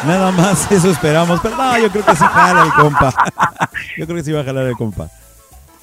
Nada 0.06 0.32
más 0.32 0.72
eso 0.72 0.90
esperamos, 0.90 1.40
pero 1.42 1.56
no, 1.56 1.78
yo 1.78 1.90
creo 1.90 2.06
que 2.06 2.16
sí 2.16 2.24
jala 2.24 2.64
el 2.64 2.74
compa. 2.74 3.14
Yo 3.98 4.06
creo 4.06 4.18
que 4.18 4.24
sí 4.24 4.32
va 4.32 4.42
a 4.42 4.44
jalar 4.44 4.66
el 4.66 4.76
compa. 4.76 5.08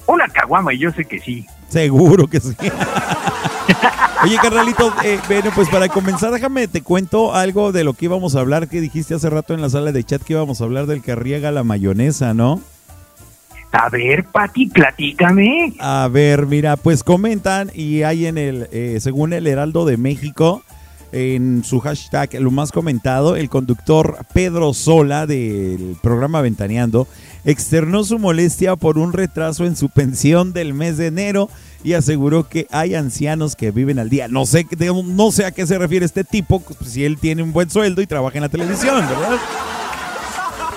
Una 0.05 0.27
caguama, 0.27 0.73
y 0.73 0.79
yo 0.79 0.91
sé 0.91 1.05
que 1.05 1.19
sí. 1.19 1.45
Seguro 1.67 2.27
que 2.27 2.39
sí. 2.39 2.55
Oye, 4.21 4.37
carnalito, 4.41 4.93
eh, 5.05 5.17
bueno, 5.27 5.49
pues 5.55 5.69
para 5.69 5.87
comenzar, 5.87 6.31
déjame 6.31 6.67
te 6.67 6.81
cuento 6.81 7.33
algo 7.33 7.71
de 7.71 7.85
lo 7.85 7.93
que 7.93 8.05
íbamos 8.05 8.35
a 8.35 8.41
hablar, 8.41 8.67
que 8.67 8.81
dijiste 8.81 9.15
hace 9.15 9.29
rato 9.29 9.53
en 9.53 9.61
la 9.61 9.69
sala 9.69 9.93
de 9.93 10.03
chat 10.03 10.21
que 10.21 10.33
íbamos 10.33 10.59
a 10.59 10.65
hablar 10.65 10.87
del 10.87 11.01
que 11.01 11.15
riega 11.15 11.51
la 11.51 11.63
mayonesa, 11.63 12.33
¿no? 12.33 12.61
A 13.71 13.87
ver, 13.89 14.25
Pati, 14.25 14.65
platícame. 14.65 15.73
A 15.79 16.09
ver, 16.11 16.47
mira, 16.47 16.75
pues 16.75 17.03
comentan 17.03 17.71
y 17.73 18.03
hay 18.03 18.25
en 18.25 18.37
el, 18.37 18.67
eh, 18.73 18.97
según 18.99 19.31
el 19.31 19.47
Heraldo 19.47 19.85
de 19.85 19.95
México, 19.95 20.63
en 21.13 21.63
su 21.63 21.79
hashtag, 21.79 22.33
lo 22.41 22.51
más 22.51 22.71
comentado, 22.73 23.37
el 23.37 23.49
conductor 23.49 24.17
Pedro 24.33 24.73
Sola 24.73 25.27
del 25.27 25.95
programa 26.01 26.41
Ventaneando 26.41 27.07
externó 27.45 28.03
su 28.03 28.19
molestia 28.19 28.75
por 28.75 28.97
un 28.97 29.13
retraso 29.13 29.65
en 29.65 29.75
su 29.75 29.89
pensión 29.89 30.51
del 30.51 30.73
mes 30.73 30.97
de 30.97 31.07
enero 31.07 31.49
y 31.83 31.93
aseguró 31.93 32.47
que 32.47 32.67
hay 32.71 32.95
ancianos 32.95 33.55
que 33.55 33.71
viven 33.71 33.99
al 33.99 34.09
día. 34.09 34.27
No 34.27 34.45
sé, 34.45 34.65
no 35.05 35.31
sé 35.31 35.45
a 35.45 35.51
qué 35.51 35.65
se 35.65 35.77
refiere 35.77 36.05
este 36.05 36.23
tipo, 36.23 36.59
pues, 36.59 36.91
si 36.91 37.05
él 37.05 37.17
tiene 37.17 37.43
un 37.43 37.53
buen 37.53 37.69
sueldo 37.69 38.01
y 38.01 38.07
trabaja 38.07 38.37
en 38.37 38.43
la 38.43 38.49
televisión, 38.49 39.05
¿verdad? 39.07 39.37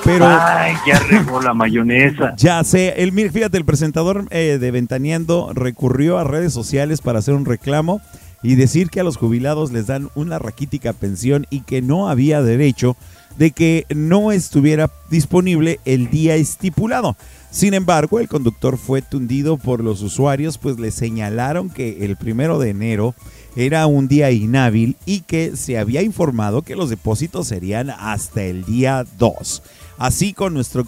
Pero 0.05 0.27
Ay, 0.29 0.75
ya 0.87 0.99
regó 0.99 1.41
la 1.41 1.55
mayonesa. 1.55 2.35
ya 2.37 2.63
sé, 2.65 3.03
el, 3.03 3.13
fíjate, 3.31 3.57
el 3.57 3.65
presentador 3.65 4.27
eh, 4.31 4.59
de 4.61 4.71
Ventaneando 4.71 5.53
recurrió 5.55 6.19
a 6.19 6.25
redes 6.25 6.53
sociales 6.53 7.01
para 7.01 7.21
hacer 7.21 7.35
un 7.35 7.45
reclamo 7.45 8.01
y 8.43 8.57
decir 8.57 8.91
que 8.91 9.01
a 9.01 9.05
los 9.05 9.17
jubilados 9.17 9.71
les 9.71 9.87
dan 9.87 10.11
una 10.17 10.39
raquítica 10.39 10.93
pensión 10.93 11.47
y 11.51 11.61
que 11.61 11.83
no 11.83 12.09
había 12.09 12.43
derecho 12.43 12.97
de 13.39 13.53
que 13.53 13.87
no 13.95 14.33
estuviera 14.33 14.91
disponible 15.09 15.79
el 15.85 16.11
día 16.11 16.35
estipulado. 16.35 17.17
Sin 17.53 17.75
embargo, 17.75 18.19
el 18.19 18.29
conductor 18.29 18.79
fue 18.79 19.03
tundido 19.03 19.59
por 19.59 19.85
los 19.85 20.01
usuarios, 20.01 20.57
pues 20.57 20.81
le 20.81 20.91
señalaron 20.91 21.69
que 21.69 22.07
el 22.07 22.17
primero 22.17 22.59
de 22.59 22.71
enero 22.71 23.15
era 23.57 23.87
un 23.87 24.09
día 24.09 24.31
inhábil 24.31 24.97
y 25.05 25.21
que 25.21 25.55
se 25.55 25.77
había 25.77 26.01
informado 26.01 26.63
que 26.63 26.77
los 26.77 26.89
depósitos 26.89 27.47
serían 27.47 27.91
hasta 27.91 28.43
el 28.43 28.65
día 28.65 29.05
2. 29.19 29.63
Así 29.99 30.33
con 30.33 30.55
nuestro 30.55 30.87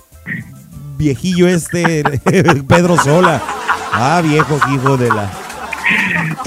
viejillo 0.97 1.49
este, 1.49 2.03
Pedro 2.67 2.97
Sola. 2.97 3.43
Ah, 3.93 4.23
viejo 4.25 4.59
hijo 4.75 4.97
de 4.97 5.09
la... 5.09 5.31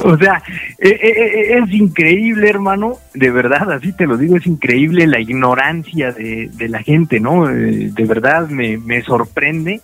O 0.03 0.17
sea, 0.17 0.41
eh, 0.79 0.89
eh, 0.89 1.13
eh, 1.15 1.59
es 1.63 1.71
increíble, 1.71 2.49
hermano, 2.49 2.97
de 3.13 3.29
verdad, 3.29 3.71
así 3.71 3.93
te 3.93 4.07
lo 4.07 4.17
digo, 4.17 4.35
es 4.35 4.47
increíble 4.47 5.05
la 5.05 5.19
ignorancia 5.19 6.11
de, 6.11 6.49
de 6.51 6.69
la 6.69 6.81
gente, 6.81 7.19
¿no? 7.19 7.47
Eh, 7.49 7.91
de 7.93 8.05
verdad 8.05 8.49
me, 8.49 8.77
me 8.77 9.03
sorprende. 9.03 9.81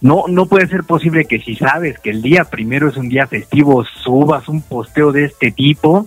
No, 0.00 0.24
no 0.28 0.46
puede 0.46 0.68
ser 0.68 0.84
posible 0.84 1.24
que 1.24 1.40
si 1.40 1.56
sabes 1.56 1.98
que 1.98 2.10
el 2.10 2.22
día 2.22 2.44
primero 2.44 2.88
es 2.88 2.96
un 2.96 3.08
día 3.08 3.26
festivo, 3.26 3.84
subas 3.84 4.48
un 4.48 4.62
posteo 4.62 5.10
de 5.10 5.24
este 5.24 5.50
tipo 5.50 6.06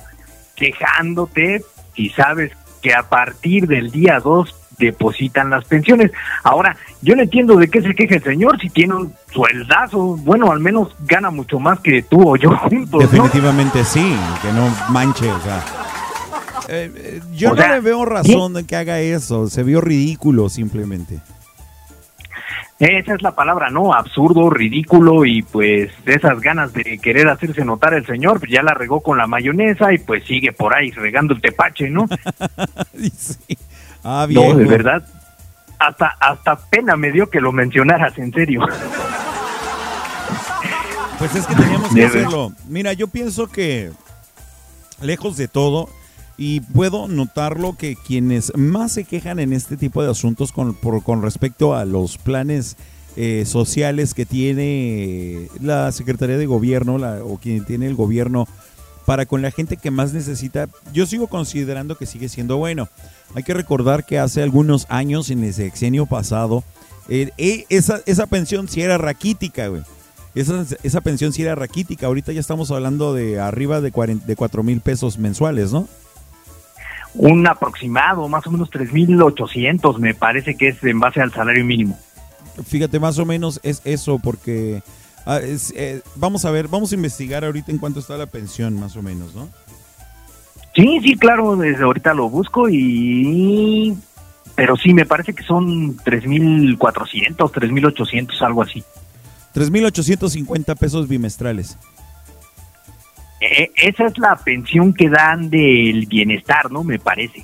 quejándote 0.56 1.64
si 1.96 2.10
sabes 2.10 2.52
que 2.82 2.94
a 2.94 3.04
partir 3.04 3.68
del 3.68 3.92
día 3.92 4.20
2 4.20 4.56
depositan 4.78 5.50
las 5.50 5.66
pensiones. 5.66 6.12
Ahora, 6.44 6.76
yo 7.02 7.16
no 7.16 7.22
entiendo 7.22 7.56
de 7.56 7.70
qué 7.70 7.82
se 7.82 7.94
queja 7.94 8.16
el 8.16 8.24
señor 8.24 8.60
si 8.60 8.70
tiene 8.70 8.96
un 8.96 9.14
sueldazo, 9.32 10.18
bueno, 10.18 10.52
al 10.52 10.60
menos 10.60 10.96
gana 11.02 11.30
mucho 11.30 11.60
más 11.60 11.80
que 11.80 12.02
tú 12.02 12.30
o 12.30 12.36
yo 12.36 12.56
juntos, 12.58 13.04
¿no? 13.04 13.08
Definitivamente 13.08 13.84
sí, 13.84 14.16
que 14.42 14.52
no 14.52 14.74
manche, 14.90 15.32
o 15.32 15.40
sea. 15.42 15.64
Eh, 16.70 16.92
eh, 16.96 17.22
yo 17.34 17.50
O 17.50 17.56
no 17.56 17.62
sea, 17.62 17.74
le 17.74 17.82
veo 17.82 18.06
razón 18.06 18.54
de 18.54 18.66
que 18.66 18.76
haga 18.76 19.00
eso, 19.00 19.50
se 19.50 19.64
vio 19.64 19.82
ridículo 19.82 20.50
simplemente. 20.50 21.20
Esa 22.82 23.14
es 23.14 23.22
la 23.22 23.36
palabra, 23.36 23.70
¿no? 23.70 23.94
Absurdo, 23.94 24.50
ridículo 24.50 25.24
y 25.24 25.44
pues 25.44 25.92
esas 26.04 26.42
ganas 26.42 26.74
de 26.74 26.98
querer 26.98 27.28
hacerse 27.28 27.64
notar 27.64 27.94
el 27.94 28.08
señor, 28.08 28.40
pues 28.40 28.52
ya 28.52 28.64
la 28.64 28.74
regó 28.74 29.02
con 29.02 29.20
la 29.20 29.28
mayonesa 29.28 29.94
y 29.94 30.00
pues 30.00 30.24
sigue 30.26 30.52
por 30.52 30.76
ahí 30.76 30.90
regando 30.90 31.36
el 31.36 31.42
tepache, 31.42 31.90
¿no? 31.92 32.08
Ah, 34.04 34.26
no, 34.28 34.56
de 34.56 34.66
verdad. 34.66 35.04
hasta, 35.78 36.08
hasta 36.20 36.56
pena 36.56 36.96
me 36.96 37.12
dio 37.12 37.30
que 37.30 37.40
lo 37.40 37.52
mencionaras, 37.52 38.18
en 38.18 38.34
serio. 38.34 38.62
Pues 41.20 41.36
es 41.36 41.46
que 41.46 41.54
teníamos 41.54 41.94
que 41.94 42.04
hacerlo. 42.04 42.52
Mira, 42.68 42.94
yo 42.94 43.10
pienso 43.10 43.46
que 43.46 43.92
lejos 45.02 45.38
de 45.38 45.48
todo, 45.48 45.88
y 46.44 46.62
puedo 46.62 47.08
notarlo 47.08 47.78
que 47.78 47.96
quienes 47.96 48.52
más 48.58 48.94
se 48.94 49.04
quejan 49.04 49.38
en 49.40 49.54
este 49.54 49.78
tipo 49.78 50.02
de 50.02 50.10
asuntos 50.10 50.52
con, 50.52 50.74
por- 50.74 51.04
con 51.04 51.22
respecto 51.22 51.76
a 51.76 51.86
los 51.86 52.18
planes 52.18 52.78
eh, 53.16 53.44
sociales 53.46 54.16
que 54.16 54.26
tiene 54.26 55.50
la 55.62 55.92
Secretaría 55.92 56.38
de 56.38 56.48
Gobierno 56.48 56.98
la- 56.98 57.24
o 57.24 57.38
quien 57.38 57.64
tiene 57.64 57.86
el 57.86 57.94
gobierno 57.94 58.48
para 59.06 59.28
con 59.28 59.44
la 59.44 59.52
gente 59.52 59.78
que 59.78 59.92
más 59.92 60.14
necesita, 60.14 60.68
yo 60.94 61.06
sigo 61.06 61.28
considerando 61.28 61.96
que 61.96 62.06
sigue 62.08 62.28
siendo 62.28 62.58
bueno. 62.58 62.88
Hay 63.36 63.44
que 63.44 63.54
recordar 63.54 64.04
que 64.06 64.18
hace 64.18 64.42
algunos 64.42 64.88
años, 64.90 65.30
en 65.30 65.44
el 65.44 65.54
sexenio 65.54 66.06
pasado, 66.08 66.64
eh, 67.08 67.30
eh, 67.38 67.66
esa, 67.70 68.02
esa 68.08 68.26
pensión 68.26 68.68
sí 68.68 68.82
era 68.82 68.98
raquítica, 68.98 69.68
güey. 69.68 69.82
Esa, 70.34 70.66
esa 70.82 71.02
pensión 71.02 71.34
sí 71.34 71.42
era 71.44 71.54
raquítica. 71.56 72.08
Ahorita 72.08 72.32
ya 72.32 72.40
estamos 72.40 72.72
hablando 72.72 73.14
de 73.14 73.40
arriba 73.40 73.80
de, 73.82 73.92
40 73.92 74.26
de 74.26 74.36
4 74.36 74.64
mil 74.64 74.82
pesos 74.82 75.18
mensuales, 75.20 75.72
¿no? 75.72 75.88
Un 77.14 77.46
aproximado, 77.48 78.28
más 78.28 78.46
o 78.48 78.52
menos 78.52 78.70
3.800, 78.70 79.98
me 80.00 80.14
parece 80.14 80.56
que 80.56 80.70
es 80.70 80.84
en 80.84 81.00
base 81.00 81.22
al 81.22 81.32
salario 81.32 81.66
mínimo. 81.66 82.00
Fíjate, 82.66 83.00
más 83.00 83.18
o 83.20 83.26
menos 83.26 83.60
es 83.64 83.82
eso, 83.84 84.20
porque 84.20 84.82
ah, 85.26 85.40
es, 85.40 85.74
eh, 85.76 86.02
vamos 86.16 86.46
a 86.46 86.52
ver, 86.52 86.68
vamos 86.68 86.92
a 86.92 86.96
investigar 86.96 87.44
ahorita 87.44 87.72
en 87.72 87.78
cuánto 87.78 88.00
está 88.00 88.18
la 88.18 88.28
pensión, 88.28 88.80
más 88.80 88.96
o 88.96 89.02
menos, 89.02 89.36
¿no? 89.36 89.50
Sí, 90.76 91.00
sí, 91.04 91.18
claro, 91.18 91.56
desde 91.58 91.84
ahorita 91.84 92.14
lo 92.14 92.30
busco 92.30 92.70
y... 92.70 93.98
Pero 94.56 94.76
sí, 94.78 94.94
me 94.94 95.06
parece 95.06 95.34
que 95.34 95.44
son 95.44 95.98
3.400, 95.98 96.78
3.800, 97.36 98.42
algo 98.42 98.62
así. 98.62 98.84
3.850 99.56 100.78
pesos 100.78 101.08
bimestrales. 101.08 101.78
Eh, 103.42 103.72
esa 103.76 104.06
es 104.06 104.18
la 104.20 104.36
pensión 104.36 104.94
que 104.94 105.10
dan 105.10 105.50
del 105.50 106.06
bienestar, 106.06 106.72
¿no? 106.72 106.84
Me 106.84 107.00
parece. 107.00 107.44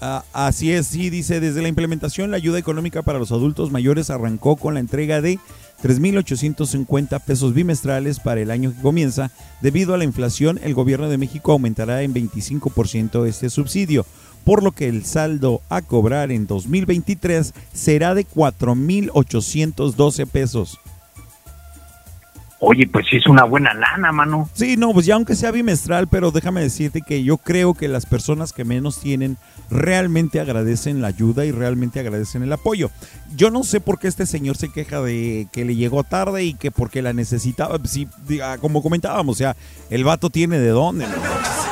Ah, 0.00 0.24
así 0.32 0.72
es, 0.72 0.88
sí, 0.88 1.10
dice, 1.10 1.38
desde 1.38 1.62
la 1.62 1.68
implementación 1.68 2.32
la 2.32 2.36
ayuda 2.36 2.58
económica 2.58 3.02
para 3.02 3.20
los 3.20 3.30
adultos 3.30 3.70
mayores 3.70 4.10
arrancó 4.10 4.56
con 4.56 4.74
la 4.74 4.80
entrega 4.80 5.20
de 5.20 5.38
3.850 5.84 7.20
pesos 7.20 7.54
bimestrales 7.54 8.18
para 8.18 8.40
el 8.40 8.50
año 8.50 8.74
que 8.74 8.82
comienza. 8.82 9.30
Debido 9.60 9.94
a 9.94 9.98
la 9.98 10.04
inflación, 10.04 10.58
el 10.64 10.74
gobierno 10.74 11.08
de 11.08 11.18
México 11.18 11.52
aumentará 11.52 12.02
en 12.02 12.14
25% 12.14 13.24
este 13.28 13.48
subsidio, 13.48 14.04
por 14.44 14.64
lo 14.64 14.72
que 14.72 14.88
el 14.88 15.04
saldo 15.04 15.62
a 15.68 15.82
cobrar 15.82 16.32
en 16.32 16.48
2023 16.48 17.54
será 17.72 18.16
de 18.16 18.26
4.812 18.26 20.26
pesos. 20.26 20.80
Oye, 22.64 22.86
pues 22.86 23.06
sí 23.10 23.16
es 23.16 23.26
una 23.26 23.42
buena 23.42 23.74
lana, 23.74 24.12
mano. 24.12 24.48
Sí, 24.52 24.76
no, 24.76 24.92
pues 24.92 25.04
ya 25.04 25.16
aunque 25.16 25.34
sea 25.34 25.50
bimestral, 25.50 26.06
pero 26.06 26.30
déjame 26.30 26.60
decirte 26.60 27.02
que 27.02 27.24
yo 27.24 27.36
creo 27.36 27.74
que 27.74 27.88
las 27.88 28.06
personas 28.06 28.52
que 28.52 28.64
menos 28.64 29.00
tienen 29.00 29.36
realmente 29.68 30.38
agradecen 30.38 31.02
la 31.02 31.08
ayuda 31.08 31.44
y 31.44 31.50
realmente 31.50 31.98
agradecen 31.98 32.44
el 32.44 32.52
apoyo. 32.52 32.92
Yo 33.34 33.50
no 33.50 33.64
sé 33.64 33.80
por 33.80 33.98
qué 33.98 34.06
este 34.06 34.26
señor 34.26 34.56
se 34.56 34.70
queja 34.70 35.00
de 35.00 35.48
que 35.50 35.64
le 35.64 35.74
llegó 35.74 36.04
tarde 36.04 36.44
y 36.44 36.54
que 36.54 36.70
porque 36.70 37.02
la 37.02 37.12
necesitaba. 37.12 37.80
Sí, 37.82 38.06
diga, 38.28 38.56
como 38.58 38.80
comentábamos, 38.80 39.34
o 39.34 39.38
sea, 39.38 39.56
el 39.90 40.04
vato 40.04 40.30
tiene 40.30 40.60
de 40.60 40.68
dónde. 40.68 41.08
¿no? 41.08 41.71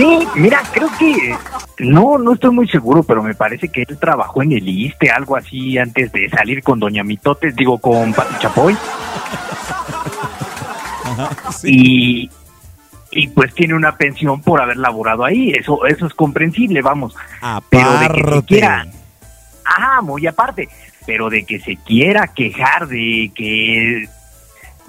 Sí, 0.00 0.28
mira, 0.36 0.62
creo 0.72 0.88
que... 0.98 1.36
No, 1.78 2.16
no 2.18 2.32
estoy 2.34 2.50
muy 2.50 2.68
seguro, 2.68 3.02
pero 3.02 3.22
me 3.22 3.34
parece 3.34 3.68
que 3.68 3.82
él 3.82 3.98
trabajó 3.98 4.42
en 4.42 4.52
el 4.52 4.66
ISTE, 4.68 5.10
algo 5.10 5.36
así, 5.36 5.76
antes 5.78 6.10
de 6.12 6.28
salir 6.30 6.62
con 6.62 6.80
Doña 6.80 7.02
Mitotes, 7.04 7.54
digo, 7.54 7.78
con 7.78 8.12
Pati 8.14 8.34
Chapoy. 8.38 8.76
y, 11.64 12.30
y 13.10 13.28
pues 13.28 13.54
tiene 13.54 13.74
una 13.74 13.96
pensión 13.96 14.40
por 14.40 14.60
haber 14.60 14.76
laborado 14.76 15.24
ahí, 15.24 15.50
eso 15.52 15.84
eso 15.86 16.06
es 16.06 16.14
comprensible, 16.14 16.80
vamos. 16.82 17.14
Pero 17.68 17.92
de 17.98 18.08
que 18.08 18.14
se 18.14 18.20
Aparte. 18.28 18.46
quiera, 18.46 18.86
ajá, 19.64 20.00
muy 20.02 20.26
aparte, 20.26 20.68
pero 21.06 21.28
de 21.28 21.44
que 21.44 21.60
se 21.60 21.76
quiera 21.76 22.28
quejar 22.28 22.88
de 22.88 23.30
que 23.34 24.08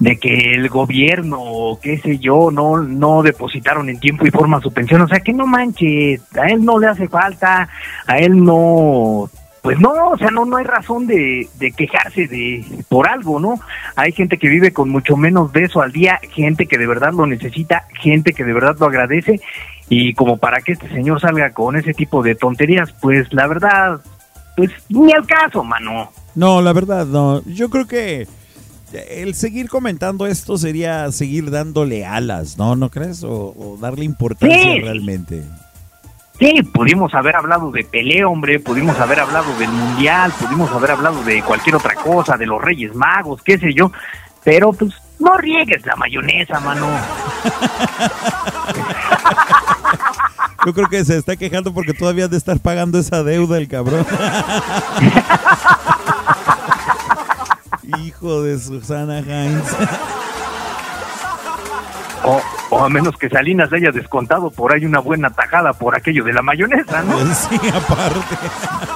de 0.02 0.16
que 0.16 0.54
el 0.54 0.68
gobierno 0.68 1.38
o 1.40 1.78
qué 1.80 1.96
sé 1.98 2.18
yo 2.18 2.50
no 2.50 2.78
no 2.78 3.22
depositaron 3.22 3.88
en 3.88 4.00
tiempo 4.00 4.26
y 4.26 4.32
forma 4.32 4.60
su 4.60 4.72
pensión, 4.72 5.00
o 5.00 5.06
sea 5.06 5.20
que 5.20 5.32
no 5.32 5.46
manches, 5.46 6.20
a 6.36 6.48
él 6.48 6.64
no 6.64 6.80
le 6.80 6.88
hace 6.88 7.06
falta, 7.08 7.68
a 8.08 8.18
él 8.18 8.42
no 8.42 9.30
pues 9.62 9.78
no, 9.78 10.08
o 10.08 10.18
sea, 10.18 10.32
no 10.32 10.44
no 10.44 10.56
hay 10.56 10.64
razón 10.64 11.06
de, 11.06 11.48
de 11.60 11.70
quejarse 11.70 12.26
de 12.26 12.64
por 12.88 13.08
algo, 13.08 13.38
¿no? 13.38 13.60
Hay 13.94 14.10
gente 14.10 14.38
que 14.38 14.48
vive 14.48 14.72
con 14.72 14.88
mucho 14.88 15.16
menos 15.16 15.52
de 15.52 15.66
eso 15.66 15.80
al 15.80 15.92
día, 15.92 16.18
gente 16.32 16.66
que 16.66 16.78
de 16.78 16.88
verdad 16.88 17.12
lo 17.12 17.24
necesita, 17.26 17.86
gente 18.00 18.32
que 18.32 18.42
de 18.42 18.54
verdad 18.54 18.74
lo 18.80 18.86
agradece 18.86 19.40
y 19.88 20.14
como 20.14 20.36
para 20.38 20.62
que 20.62 20.72
este 20.72 20.88
señor 20.88 21.20
salga 21.20 21.52
con 21.52 21.76
ese 21.76 21.94
tipo 21.94 22.24
de 22.24 22.34
tonterías, 22.34 22.92
pues 23.00 23.32
la 23.32 23.46
verdad 23.46 24.00
pues 24.56 24.70
ni 24.88 25.12
al 25.12 25.26
caso, 25.28 25.62
mano. 25.62 26.10
No, 26.34 26.60
la 26.60 26.72
verdad, 26.72 27.06
no. 27.06 27.40
Yo 27.44 27.70
creo 27.70 27.86
que 27.86 28.26
el 28.94 29.34
seguir 29.34 29.68
comentando 29.68 30.26
esto 30.26 30.58
sería 30.58 31.10
seguir 31.12 31.50
dándole 31.50 32.04
alas, 32.06 32.56
¿no? 32.58 32.76
¿No 32.76 32.90
crees? 32.90 33.22
O, 33.24 33.54
o 33.56 33.78
darle 33.80 34.04
importancia 34.04 34.62
Sí. 34.74 34.80
realmente. 34.80 35.42
Sí, 36.38 36.62
pudimos 36.72 37.14
haber 37.14 37.36
hablado 37.36 37.70
de 37.70 37.84
pelea, 37.84 38.26
hombre, 38.26 38.58
pudimos 38.58 38.98
haber 38.98 39.20
hablado 39.20 39.56
del 39.58 39.70
mundial, 39.70 40.32
pudimos 40.40 40.70
haber 40.72 40.90
hablado 40.92 41.22
de 41.22 41.42
cualquier 41.42 41.76
otra 41.76 41.94
cosa, 41.94 42.36
de 42.36 42.46
los 42.46 42.60
Reyes 42.60 42.94
Magos, 42.94 43.42
qué 43.42 43.58
sé 43.58 43.72
yo, 43.74 43.92
pero 44.42 44.72
pues 44.72 44.92
no 45.20 45.36
riegues 45.36 45.86
la 45.86 45.94
mayonesa, 45.94 46.58
mano. 46.60 46.88
Yo 50.64 50.72
creo 50.72 50.88
que 50.88 51.04
se 51.04 51.16
está 51.16 51.34
quejando 51.36 51.74
porque 51.74 51.92
todavía 51.92 52.26
ha 52.26 52.28
de 52.28 52.36
estar 52.36 52.58
pagando 52.60 52.98
esa 52.98 53.22
deuda 53.24 53.58
el 53.58 53.66
cabrón. 53.68 54.06
Hijo 58.00 58.42
de 58.42 58.58
Susana 58.58 59.20
Hines. 59.20 59.64
O, 62.24 62.40
o 62.70 62.84
a 62.84 62.88
menos 62.88 63.16
que 63.16 63.28
Salinas 63.28 63.72
haya 63.72 63.90
descontado 63.90 64.50
por 64.50 64.72
ahí 64.72 64.84
una 64.84 65.00
buena 65.00 65.30
tajada 65.30 65.72
por 65.72 65.96
aquello 65.96 66.22
de 66.22 66.32
la 66.32 66.40
mayonesa, 66.40 67.02
¿no? 67.02 67.18
Sí, 67.34 67.56
aparte. 67.74 68.36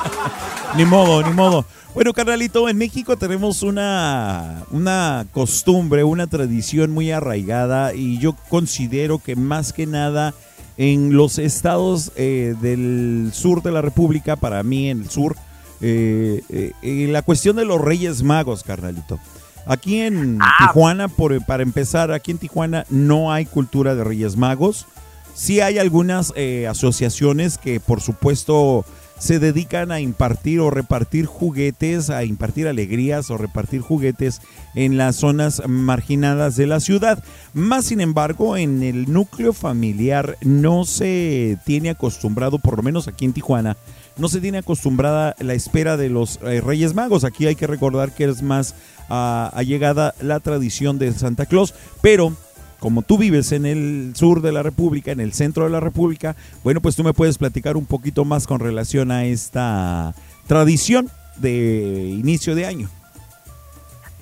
ni 0.76 0.84
modo, 0.84 1.24
ni 1.24 1.32
modo. 1.32 1.64
Bueno, 1.92 2.12
carnalito, 2.12 2.68
en 2.68 2.76
México 2.76 3.16
tenemos 3.16 3.62
una, 3.62 4.64
una 4.70 5.26
costumbre, 5.32 6.04
una 6.04 6.26
tradición 6.26 6.92
muy 6.92 7.10
arraigada 7.10 7.94
y 7.94 8.18
yo 8.18 8.36
considero 8.48 9.18
que 9.18 9.34
más 9.34 9.72
que 9.72 9.86
nada 9.86 10.34
en 10.76 11.16
los 11.16 11.38
estados 11.38 12.12
eh, 12.16 12.54
del 12.60 13.30
sur 13.32 13.62
de 13.62 13.72
la 13.72 13.80
República, 13.80 14.36
para 14.36 14.62
mí 14.62 14.90
en 14.90 15.00
el 15.00 15.10
sur, 15.10 15.36
eh, 15.80 16.42
eh, 16.48 16.72
eh, 16.82 17.06
la 17.10 17.22
cuestión 17.22 17.56
de 17.56 17.64
los 17.64 17.80
Reyes 17.80 18.22
Magos, 18.22 18.62
carnalito. 18.62 19.18
Aquí 19.66 20.00
en 20.00 20.38
Tijuana, 20.58 21.08
por, 21.08 21.44
para 21.44 21.62
empezar, 21.62 22.12
aquí 22.12 22.30
en 22.30 22.38
Tijuana 22.38 22.84
no 22.88 23.32
hay 23.32 23.46
cultura 23.46 23.94
de 23.94 24.04
Reyes 24.04 24.36
Magos. 24.36 24.86
Sí 25.34 25.60
hay 25.60 25.78
algunas 25.78 26.32
asociaciones 26.68 27.58
que 27.58 27.80
por 27.80 28.00
supuesto 28.00 28.86
se 29.18 29.38
dedican 29.38 29.92
a 29.92 30.00
impartir 30.00 30.60
o 30.60 30.70
repartir 30.70 31.26
juguetes, 31.26 32.10
a 32.10 32.24
impartir 32.24 32.68
alegrías 32.68 33.30
o 33.30 33.38
repartir 33.38 33.80
juguetes 33.80 34.40
en 34.74 34.96
las 34.96 35.16
zonas 35.16 35.62
marginadas 35.66 36.56
de 36.56 36.66
la 36.66 36.80
ciudad. 36.80 37.22
Más 37.54 37.86
sin 37.86 38.00
embargo, 38.00 38.56
en 38.56 38.82
el 38.82 39.12
núcleo 39.12 39.52
familiar 39.52 40.36
no 40.42 40.84
se 40.84 41.58
tiene 41.64 41.90
acostumbrado, 41.90 42.58
por 42.58 42.76
lo 42.76 42.82
menos 42.82 43.08
aquí 43.08 43.24
en 43.24 43.32
Tijuana, 43.32 43.76
no 44.18 44.28
se 44.28 44.40
tiene 44.40 44.58
acostumbrada 44.58 45.34
la 45.38 45.54
espera 45.54 45.96
de 45.96 46.08
los 46.08 46.40
eh, 46.42 46.60
Reyes 46.60 46.94
Magos. 46.94 47.24
Aquí 47.24 47.46
hay 47.46 47.54
que 47.54 47.66
recordar 47.66 48.12
que 48.12 48.24
es 48.24 48.42
más 48.42 48.74
ah, 49.08 49.50
allegada 49.54 50.14
la 50.20 50.40
tradición 50.40 50.98
de 50.98 51.12
Santa 51.12 51.46
Claus, 51.46 51.74
pero 52.02 52.32
como 52.78 53.02
tú 53.02 53.18
vives 53.18 53.52
en 53.52 53.66
el 53.66 54.12
sur 54.14 54.42
de 54.42 54.52
la 54.52 54.62
República, 54.62 55.10
en 55.10 55.20
el 55.20 55.32
centro 55.32 55.64
de 55.64 55.70
la 55.70 55.80
República, 55.80 56.36
bueno, 56.62 56.80
pues 56.80 56.96
tú 56.96 57.04
me 57.04 57.14
puedes 57.14 57.38
platicar 57.38 57.76
un 57.76 57.86
poquito 57.86 58.24
más 58.24 58.46
con 58.46 58.60
relación 58.60 59.10
a 59.10 59.24
esta 59.24 60.14
tradición 60.46 61.08
de 61.36 62.14
inicio 62.18 62.54
de 62.54 62.66
año. 62.66 62.88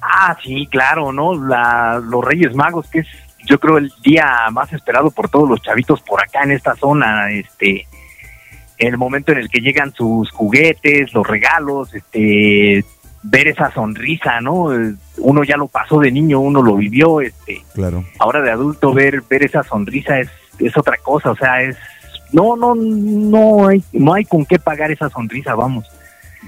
Ah, 0.00 0.36
sí, 0.42 0.68
claro, 0.70 1.12
¿no? 1.12 1.34
La, 1.34 2.00
los 2.04 2.24
Reyes 2.24 2.54
Magos, 2.54 2.86
que 2.88 3.00
es 3.00 3.06
yo 3.46 3.58
creo 3.60 3.78
el 3.78 3.92
día 4.02 4.48
más 4.52 4.72
esperado 4.72 5.10
por 5.10 5.28
todos 5.28 5.48
los 5.48 5.60
chavitos 5.60 6.00
por 6.00 6.22
acá 6.22 6.42
en 6.44 6.52
esta 6.52 6.74
zona, 6.76 7.30
este 7.30 7.86
el 8.78 8.96
momento 8.98 9.32
en 9.32 9.38
el 9.38 9.48
que 9.48 9.60
llegan 9.60 9.92
sus 9.94 10.30
juguetes, 10.30 11.12
los 11.14 11.26
regalos, 11.26 11.94
este 11.94 12.84
ver 13.22 13.48
esa 13.48 13.70
sonrisa, 13.72 14.40
¿no? 14.40 14.68
Uno 15.18 15.44
ya 15.44 15.56
lo 15.56 15.66
pasó 15.66 15.98
de 15.98 16.10
niño, 16.10 16.40
uno 16.40 16.62
lo 16.62 16.76
vivió, 16.76 17.20
este 17.20 17.62
Claro. 17.74 18.04
ahora 18.18 18.42
de 18.42 18.50
adulto 18.50 18.92
ver 18.92 19.22
ver 19.28 19.44
esa 19.44 19.62
sonrisa 19.62 20.20
es 20.20 20.28
es 20.58 20.76
otra 20.76 20.96
cosa, 20.98 21.30
o 21.30 21.36
sea, 21.36 21.62
es 21.62 21.76
no 22.32 22.56
no 22.56 22.74
no 22.74 23.68
hay 23.68 23.82
no 23.92 24.14
hay 24.14 24.24
con 24.24 24.44
qué 24.44 24.58
pagar 24.58 24.90
esa 24.90 25.08
sonrisa, 25.08 25.54
vamos. 25.54 25.86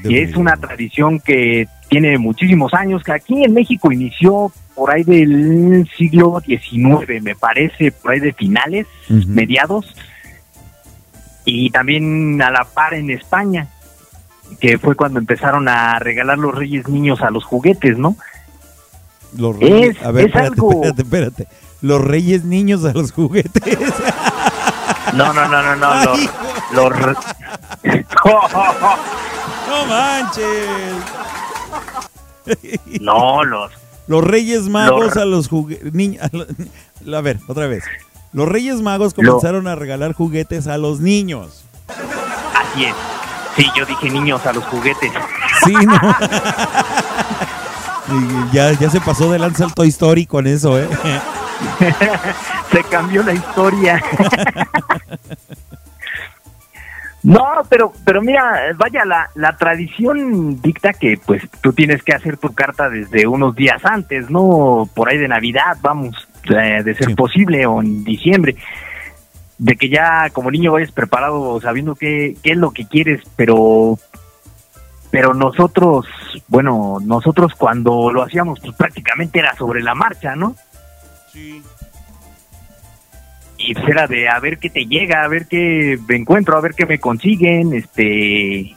Y 0.04 0.18
es 0.18 0.36
una 0.36 0.56
tradición 0.56 1.20
que 1.20 1.66
tiene 1.88 2.18
muchísimos 2.18 2.74
años, 2.74 3.02
que 3.02 3.12
aquí 3.12 3.44
en 3.44 3.54
México 3.54 3.90
inició 3.90 4.52
por 4.74 4.90
ahí 4.90 5.04
del 5.04 5.88
siglo 5.96 6.40
XIX, 6.44 7.22
me 7.22 7.34
parece, 7.34 7.92
por 7.92 8.12
ahí 8.12 8.20
de 8.20 8.34
finales, 8.34 8.86
mediados, 9.26 9.96
y 11.46 11.70
también 11.70 12.42
a 12.42 12.50
la 12.50 12.64
par 12.64 12.92
en 12.92 13.08
España, 13.10 13.68
que 14.60 14.76
fue 14.78 14.94
cuando 14.94 15.18
empezaron 15.18 15.66
a 15.68 15.98
regalar 15.98 16.36
los 16.38 16.54
reyes 16.54 16.86
niños 16.88 17.22
a 17.22 17.30
los 17.30 17.44
juguetes, 17.44 17.96
¿no? 17.96 18.16
Los 19.36 19.58
reyes, 19.58 19.96
Es- 19.96 20.02
a 20.04 20.10
ver, 20.10 20.24
es 20.24 20.26
espérate, 20.28 20.54
algo- 20.54 20.72
espérate, 20.84 21.02
espérate. 21.02 21.48
Los 21.82 22.00
reyes 22.02 22.44
niños 22.44 22.84
a 22.84 22.92
los 22.92 23.12
juguetes. 23.12 23.62
No, 25.14 25.32
no, 25.32 25.48
no, 25.48 25.62
no, 25.62 25.76
no, 25.76 26.04
los... 26.04 26.18
los 26.72 26.92
no 29.68 29.86
manches. 29.88 30.68
no, 33.00 33.44
los... 33.44 33.72
Los 34.08 34.22
Reyes 34.22 34.68
Magos 34.68 35.06
Los- 35.06 35.16
a 35.16 35.24
los 35.24 35.48
juguetes. 35.48 35.92
A 36.22 37.20
ver, 37.20 37.38
otra 37.48 37.66
vez. 37.66 37.82
Los 38.36 38.46
Reyes 38.46 38.82
Magos 38.82 39.14
comenzaron 39.14 39.66
a 39.66 39.76
regalar 39.76 40.12
juguetes 40.12 40.66
a 40.66 40.76
los 40.76 41.00
niños. 41.00 41.64
Así 41.88 42.84
es. 42.84 42.94
Sí, 43.56 43.66
yo 43.74 43.86
dije 43.86 44.10
niños 44.10 44.44
a 44.44 44.52
los 44.52 44.62
juguetes. 44.64 45.10
Sí, 45.64 45.72
no. 45.72 45.98
Ya, 48.52 48.70
ya 48.70 48.88
se 48.88 49.00
pasó 49.00 49.32
de 49.32 49.38
lanza 49.38 49.64
el 49.64 49.74
Toy 49.74 49.88
Story 49.88 50.26
con 50.26 50.46
eso, 50.46 50.78
¿eh? 50.78 50.88
Se 52.70 52.84
cambió 52.84 53.24
la 53.24 53.32
historia. 53.32 54.00
No, 57.22 57.42
pero, 57.68 57.92
pero 58.04 58.22
mira, 58.22 58.72
vaya, 58.76 59.04
la, 59.04 59.28
la 59.34 59.56
tradición 59.56 60.62
dicta 60.62 60.92
que 60.92 61.18
pues 61.26 61.42
tú 61.60 61.72
tienes 61.72 62.00
que 62.04 62.12
hacer 62.12 62.36
tu 62.36 62.54
carta 62.54 62.88
desde 62.88 63.26
unos 63.26 63.56
días 63.56 63.84
antes, 63.84 64.30
¿no? 64.30 64.88
Por 64.94 65.08
ahí 65.08 65.18
de 65.18 65.26
Navidad, 65.26 65.76
vamos, 65.82 66.25
eh, 66.50 66.82
de 66.82 66.94
ser 66.94 67.14
posible, 67.14 67.66
o 67.66 67.80
en 67.80 68.04
diciembre. 68.04 68.56
De 69.58 69.76
que 69.76 69.88
ya 69.88 70.30
como 70.30 70.50
niño 70.50 70.72
vayas 70.72 70.92
preparado 70.92 71.60
sabiendo 71.60 71.94
qué, 71.94 72.36
qué 72.42 72.52
es 72.52 72.58
lo 72.58 72.72
que 72.72 72.86
quieres, 72.86 73.22
pero 73.36 73.98
pero 75.10 75.32
nosotros, 75.32 76.06
bueno, 76.48 76.98
nosotros 77.02 77.54
cuando 77.54 78.10
lo 78.12 78.22
hacíamos 78.22 78.60
pues 78.60 78.74
prácticamente 78.76 79.38
era 79.38 79.56
sobre 79.56 79.82
la 79.82 79.94
marcha, 79.94 80.36
¿no? 80.36 80.56
y 83.58 83.74
pues 83.74 83.88
era 83.88 84.06
de 84.06 84.28
a 84.28 84.38
ver 84.38 84.58
qué 84.58 84.70
te 84.70 84.86
llega, 84.86 85.24
a 85.24 85.28
ver 85.28 85.46
qué 85.46 85.98
me 86.08 86.16
encuentro, 86.16 86.56
a 86.56 86.60
ver 86.60 86.74
qué 86.74 86.86
me 86.86 86.98
consiguen, 86.98 87.74
este, 87.74 88.75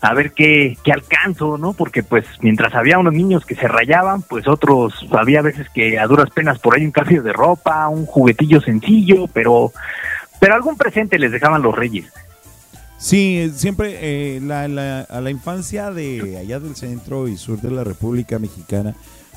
a 0.00 0.14
ver 0.14 0.32
qué, 0.32 0.76
qué 0.84 0.92
alcanzo, 0.92 1.58
¿no? 1.58 1.72
Porque 1.72 2.02
pues 2.02 2.24
mientras 2.40 2.74
había 2.74 2.98
unos 2.98 3.12
niños 3.14 3.44
que 3.44 3.54
se 3.54 3.66
rayaban, 3.68 4.22
pues 4.22 4.46
otros, 4.46 5.06
había 5.12 5.42
veces 5.42 5.68
que 5.74 5.98
a 5.98 6.06
duras 6.06 6.30
penas 6.30 6.58
por 6.58 6.74
ahí 6.76 6.84
un 6.84 6.92
cambio 6.92 7.22
de 7.22 7.32
ropa, 7.32 7.88
un 7.88 8.06
juguetillo 8.06 8.60
sencillo, 8.60 9.26
pero, 9.32 9.72
pero 10.40 10.54
algún 10.54 10.76
presente 10.76 11.18
les 11.18 11.32
dejaban 11.32 11.62
los 11.62 11.74
reyes. 11.74 12.06
Sí, 12.98 13.52
siempre 13.54 13.96
eh, 14.00 14.40
la, 14.40 14.66
la- 14.66 15.02
a 15.02 15.20
la 15.20 15.30
infancia 15.30 15.90
de 15.92 16.36
allá 16.38 16.58
del 16.58 16.74
centro 16.74 17.28
y 17.28 17.36
sur 17.36 17.60
de 17.60 17.70
la 17.70 17.84
República 17.84 18.38
Mexicana, 18.38 18.94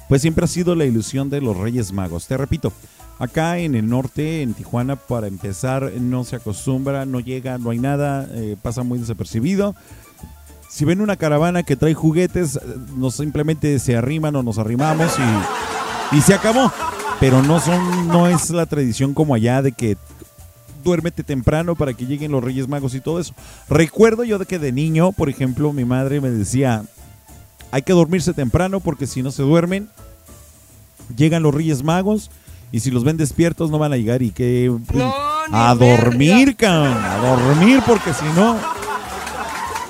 pues 0.09 0.21
siempre 0.23 0.45
ha 0.45 0.47
sido 0.47 0.75
la 0.75 0.85
ilusión 0.85 1.29
de 1.29 1.41
los 1.41 1.55
Reyes 1.57 1.91
Magos. 1.93 2.27
Te 2.27 2.37
repito, 2.37 2.73
acá 3.19 3.59
en 3.59 3.75
el 3.75 3.87
norte, 3.87 4.41
en 4.41 4.53
Tijuana, 4.55 4.95
para 4.95 5.27
empezar, 5.27 5.91
no 5.99 6.23
se 6.23 6.37
acostumbra, 6.37 7.05
no 7.05 7.19
llega, 7.19 7.57
no 7.59 7.69
hay 7.69 7.79
nada, 7.79 8.27
eh, 8.31 8.57
pasa 8.61 8.81
muy 8.83 8.97
desapercibido. 8.99 9.75
Si 10.71 10.85
ven 10.85 11.01
una 11.01 11.17
caravana 11.17 11.63
que 11.63 11.75
trae 11.75 11.93
juguetes, 11.93 12.55
eh, 12.55 12.59
nos 12.95 13.15
simplemente 13.15 13.77
se 13.77 13.97
arriman 13.97 14.37
o 14.37 14.41
nos 14.41 14.57
arrimamos 14.57 15.11
y, 15.19 16.15
y 16.15 16.21
se 16.21 16.33
acabó. 16.33 16.71
Pero 17.19 17.43
no 17.43 17.59
son, 17.59 18.07
no 18.07 18.27
es 18.27 18.49
la 18.51 18.65
tradición 18.65 19.13
como 19.13 19.35
allá 19.35 19.61
de 19.61 19.73
que 19.73 19.97
duérmete 20.81 21.23
temprano 21.23 21.75
para 21.75 21.93
que 21.93 22.05
lleguen 22.05 22.31
los 22.31 22.41
Reyes 22.41 22.69
Magos 22.69 22.95
y 22.95 23.01
todo 23.01 23.19
eso. 23.19 23.35
Recuerdo 23.69 24.23
yo 24.23 24.39
de 24.39 24.45
que 24.45 24.59
de 24.59 24.71
niño, 24.71 25.11
por 25.11 25.29
ejemplo, 25.29 25.73
mi 25.73 25.83
madre 25.83 26.21
me 26.21 26.29
decía, 26.31 26.85
hay 27.71 27.81
que 27.81 27.91
dormirse 27.91 28.33
temprano 28.33 28.79
porque 28.79 29.07
si 29.07 29.21
no 29.21 29.31
se 29.31 29.43
duermen, 29.43 29.89
llegan 31.17 31.43
los 31.43 31.53
Reyes 31.53 31.83
Magos 31.83 32.31
y 32.71 32.79
si 32.79 32.91
los 32.91 33.03
ven 33.03 33.17
despiertos 33.17 33.69
no 33.69 33.77
van 33.77 33.91
a 33.91 33.97
llegar 33.97 34.21
y 34.21 34.31
que 34.31 34.71
a 35.51 35.75
dormir, 35.77 36.55
cabrón, 36.55 36.97
a 36.97 37.17
dormir 37.17 37.81
porque 37.85 38.13
si 38.13 38.25
no 38.35 38.57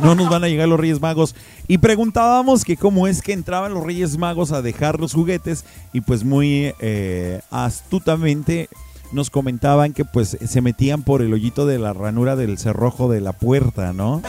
no 0.03 0.15
nos 0.15 0.29
van 0.29 0.43
a 0.43 0.47
llegar 0.47 0.67
los 0.67 0.79
Reyes 0.79 0.99
Magos. 1.01 1.35
Y 1.67 1.77
preguntábamos 1.77 2.63
que 2.65 2.77
cómo 2.77 3.07
es 3.07 3.21
que 3.21 3.33
entraban 3.33 3.73
los 3.73 3.83
Reyes 3.85 4.17
Magos 4.17 4.51
a 4.51 4.61
dejar 4.61 4.99
los 4.99 5.13
juguetes 5.13 5.65
y 5.93 6.01
pues 6.01 6.23
muy 6.23 6.73
eh, 6.79 7.41
astutamente 7.51 8.69
nos 9.11 9.29
comentaban 9.29 9.93
que 9.93 10.05
pues 10.05 10.37
se 10.45 10.61
metían 10.61 11.03
por 11.03 11.21
el 11.21 11.33
hoyito 11.33 11.65
de 11.65 11.79
la 11.79 11.93
ranura 11.93 12.35
del 12.35 12.57
cerrojo 12.57 13.09
de 13.11 13.19
la 13.21 13.33
puerta, 13.33 13.91
¿no? 13.93 14.21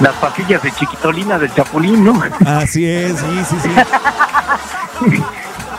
Las 0.00 0.14
pasillas 0.16 0.62
de 0.62 0.70
chiquitolina 0.72 1.38
del 1.38 1.52
chapulín, 1.54 2.04
¿no? 2.04 2.22
Así 2.46 2.84
es, 2.84 3.18
sí, 3.18 3.26
sí, 3.48 3.56
sí. 3.62 3.68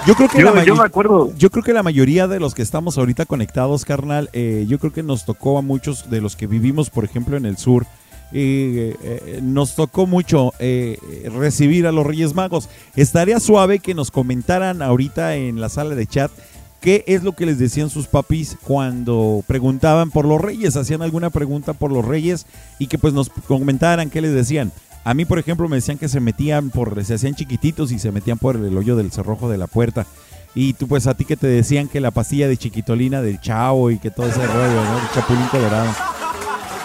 Yo 0.05 0.15
creo 0.15 0.30
que 0.30 0.41
Yo- 0.41 0.53
la 0.53 0.63
yo 0.63 0.76
me 0.76 0.85
acuerdo. 0.85 1.31
Yo 1.38 1.49
creo 1.51 1.63
que 1.63 1.73
la 1.73 1.84
mayoría 1.84 2.27
de 2.27 2.39
los 2.39 2.55
que 2.55 2.61
estamos 2.61 2.97
ahorita 2.97 3.26
conectados, 3.26 3.85
carnal, 3.85 4.30
eh, 4.34 4.65
yo 4.67 4.80
creo 4.80 4.91
que 4.93 5.03
nos 5.03 5.26
tocó 5.26 5.57
a 5.57 5.61
muchos 5.61 6.09
de 6.09 6.21
los 6.21 6.35
que 6.35 6.47
vivimos, 6.47 6.89
por 6.89 7.03
ejemplo, 7.03 7.38
en 7.38 7.45
el 7.45 7.57
sur. 7.57 7.85
Eh, 8.31 8.95
eh, 9.01 9.39
nos 9.41 9.76
tocó 9.76 10.06
mucho 10.06 10.53
eh, 10.60 10.97
recibir 11.34 11.88
a 11.88 11.91
los 11.91 12.06
Reyes 12.06 12.35
Magos. 12.35 12.69
Estaría 12.95 13.39
suave 13.39 13.80
que 13.80 13.93
nos 13.93 14.11
comentaran 14.11 14.81
ahorita 14.81 15.35
en 15.35 15.60
la 15.60 15.69
sala 15.69 15.95
de 15.95 16.06
chat 16.06 16.31
qué 16.81 17.03
es 17.07 17.23
lo 17.23 17.34
que 17.34 17.45
les 17.45 17.60
decían 17.60 17.89
sus 17.89 18.07
papis 18.07 18.57
cuando 18.64 19.43
preguntaban 19.47 20.11
por 20.11 20.26
los 20.26 20.39
Reyes, 20.39 20.76
hacían 20.76 21.01
alguna 21.01 21.30
pregunta 21.30 21.73
por 21.73 21.91
los 21.91 22.06
Reyes 22.06 22.45
y 22.77 22.88
que 22.88 22.97
pues 22.97 23.14
nos 23.14 23.30
comentaran 23.30 24.10
qué 24.10 24.22
les 24.22 24.34
decían. 24.34 24.72
A 25.03 25.14
mí, 25.14 25.26
por 25.26 25.39
ejemplo, 25.39 25.68
me 25.68 25.77
decían 25.77 25.97
que 25.97 26.10
se 26.10 26.19
metían 26.19 26.69
por, 26.69 27.03
se 27.03 27.15
hacían 27.15 27.35
chiquititos 27.35 27.91
y 27.91 27.99
se 27.99 28.11
metían 28.11 28.38
por 28.38 28.56
el 28.56 28.77
hoyo 28.77 28.95
del 28.95 29.11
cerrojo 29.11 29.49
de 29.49 29.57
la 29.57 29.68
puerta. 29.68 30.06
Y 30.56 30.73
tú, 30.73 30.88
pues 30.88 31.07
a 31.07 31.14
ti 31.14 31.26
que 31.26 31.38
te 31.38 31.47
decían 31.47 31.88
que 31.88 32.01
la 32.01 32.11
pastilla 32.11 32.47
de 32.47 32.57
chiquitolina 32.57 33.22
del 33.22 33.39
chavo 33.39 33.91
y 33.91 33.99
que 33.99 34.11
todo 34.11 34.27
ese 34.27 34.45
rollo. 34.45 34.81
El 34.81 35.14
chapulín 35.14 35.47
colorado. 35.47 36.18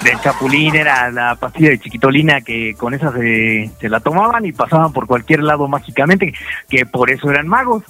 Del 0.05 0.21
chapulín 0.21 0.75
era 0.75 1.11
la 1.11 1.35
pastilla 1.35 1.71
de 1.71 1.81
chiquitolina 1.81 2.43
que 2.43 2.75
con 2.75 2.93
esa 2.93 3.11
se, 3.13 3.71
se 3.81 3.89
la 3.89 4.01
tomaban 4.01 4.45
y 4.45 4.53
pasaban 4.53 4.93
por 4.93 5.07
cualquier 5.07 5.43
lado 5.43 5.67
mágicamente, 5.67 6.35
que 6.69 6.85
por 6.85 7.11
eso 7.11 7.31
eran 7.31 7.49
magos. 7.49 7.85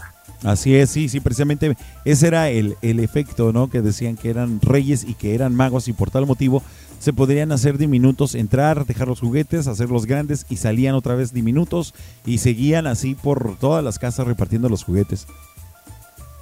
Así 0.44 0.76
es, 0.76 0.90
sí, 0.90 1.08
sí, 1.08 1.20
precisamente 1.20 1.74
ese 2.04 2.26
era 2.28 2.50
el, 2.50 2.76
el 2.82 3.00
efecto, 3.00 3.52
¿no? 3.52 3.68
Que 3.68 3.80
decían 3.80 4.16
que 4.16 4.30
eran 4.30 4.60
reyes 4.60 5.02
y 5.02 5.14
que 5.14 5.34
eran 5.34 5.56
magos 5.56 5.88
y 5.88 5.92
por 5.92 6.10
tal 6.10 6.26
motivo 6.26 6.62
se 6.98 7.12
podrían 7.12 7.50
hacer 7.50 7.78
diminutos, 7.78 8.34
entrar, 8.34 8.86
dejar 8.86 9.08
los 9.08 9.20
juguetes, 9.20 9.66
hacerlos 9.66 10.06
grandes 10.06 10.46
y 10.48 10.56
salían 10.56 10.94
otra 10.94 11.14
vez 11.14 11.32
diminutos 11.32 11.94
y 12.24 12.38
seguían 12.38 12.86
así 12.86 13.14
por 13.14 13.56
todas 13.56 13.82
las 13.82 13.98
casas 13.98 14.26
repartiendo 14.26 14.68
los 14.68 14.84
juguetes. 14.84 15.26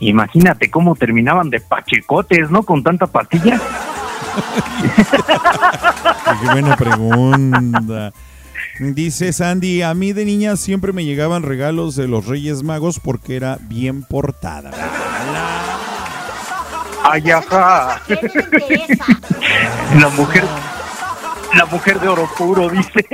Imagínate 0.01 0.69
cómo 0.69 0.97
terminaban 0.97 1.49
de 1.49 1.61
pachecotes, 1.61 2.51
¿no? 2.51 2.65
Con 2.65 2.83
tanta 2.83 3.07
pastilla. 3.07 3.61
Qué 6.41 6.51
buena 6.51 6.77
pregunta. 6.77 8.13
Dice 8.79 9.33
Sandy, 9.33 9.83
a 9.83 9.95
mí 9.95 10.13
de 10.13 10.25
niña 10.25 10.57
siempre 10.57 10.93
me 10.93 11.05
llegaban 11.05 11.43
regalos 11.43 11.95
de 11.95 12.09
los 12.09 12.27
Reyes 12.27 12.63
Magos 12.63 13.01
porque 13.01 13.37
era 13.37 13.59
bien 13.61 14.03
portada. 14.03 14.71
Ay, 17.05 17.31
ajá. 17.31 18.01
La 19.99 20.09
mujer, 20.09 20.45
la 21.55 21.67
mujer 21.67 22.01
de 22.01 22.09
oro 22.09 22.29
puro, 22.37 22.71
dice. 22.71 23.07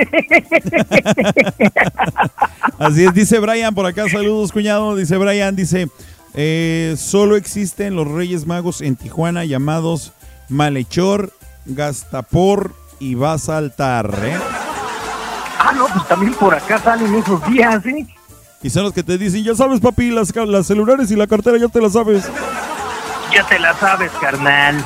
Así 2.78 3.04
es, 3.04 3.12
dice 3.12 3.38
Brian 3.40 3.74
por 3.74 3.86
acá, 3.86 4.08
saludos 4.08 4.52
cuñado, 4.52 4.94
dice 4.94 5.16
Brian, 5.16 5.56
dice, 5.56 5.88
eh, 6.34 6.94
solo 6.96 7.36
existen 7.36 7.96
los 7.96 8.06
Reyes 8.06 8.46
Magos 8.46 8.80
en 8.80 8.94
Tijuana 8.94 9.44
llamados 9.44 10.12
Malhechor, 10.48 11.32
Gastapor 11.66 12.74
y 12.98 13.14
va 13.14 13.38
saltar, 13.38 14.12
¿eh? 14.22 14.36
Ah, 15.58 15.72
no, 15.76 15.86
pues 15.86 16.06
también 16.08 16.34
por 16.34 16.54
acá 16.54 16.78
salen 16.78 17.14
esos 17.14 17.44
días, 17.46 17.84
¿eh? 17.86 18.06
Y 18.62 18.70
son 18.70 18.84
los 18.84 18.92
que 18.92 19.02
te 19.02 19.18
dicen, 19.18 19.44
ya 19.44 19.54
sabes 19.54 19.80
papi, 19.80 20.10
las, 20.10 20.34
las 20.34 20.66
celulares 20.66 21.10
y 21.10 21.16
la 21.16 21.26
cartera 21.26 21.58
ya 21.58 21.68
te 21.68 21.80
las 21.80 21.92
sabes. 21.92 22.28
Ya 23.32 23.46
te 23.46 23.58
la 23.58 23.74
sabes, 23.78 24.10
carnal. 24.20 24.84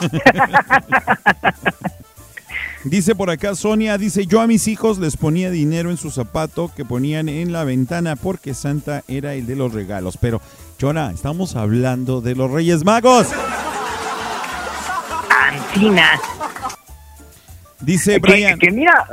Dice 2.86 3.16
por 3.16 3.30
acá 3.30 3.56
Sonia, 3.56 3.98
dice, 3.98 4.26
yo 4.26 4.40
a 4.40 4.46
mis 4.46 4.68
hijos 4.68 4.98
les 4.98 5.16
ponía 5.16 5.50
dinero 5.50 5.90
en 5.90 5.96
su 5.96 6.12
zapato 6.12 6.70
que 6.72 6.84
ponían 6.84 7.28
en 7.28 7.52
la 7.52 7.64
ventana 7.64 8.14
porque 8.14 8.54
Santa 8.54 9.02
era 9.08 9.34
el 9.34 9.44
de 9.46 9.56
los 9.56 9.72
regalos. 9.72 10.16
Pero, 10.20 10.40
Chona, 10.78 11.10
estamos 11.10 11.56
hablando 11.56 12.20
de 12.20 12.36
los 12.36 12.48
Reyes 12.48 12.84
Magos. 12.84 13.26
Dice 17.80 18.12
Que- 18.14 18.18
Brian. 18.18 18.58
Que, 18.58 18.70
mira, 18.70 19.06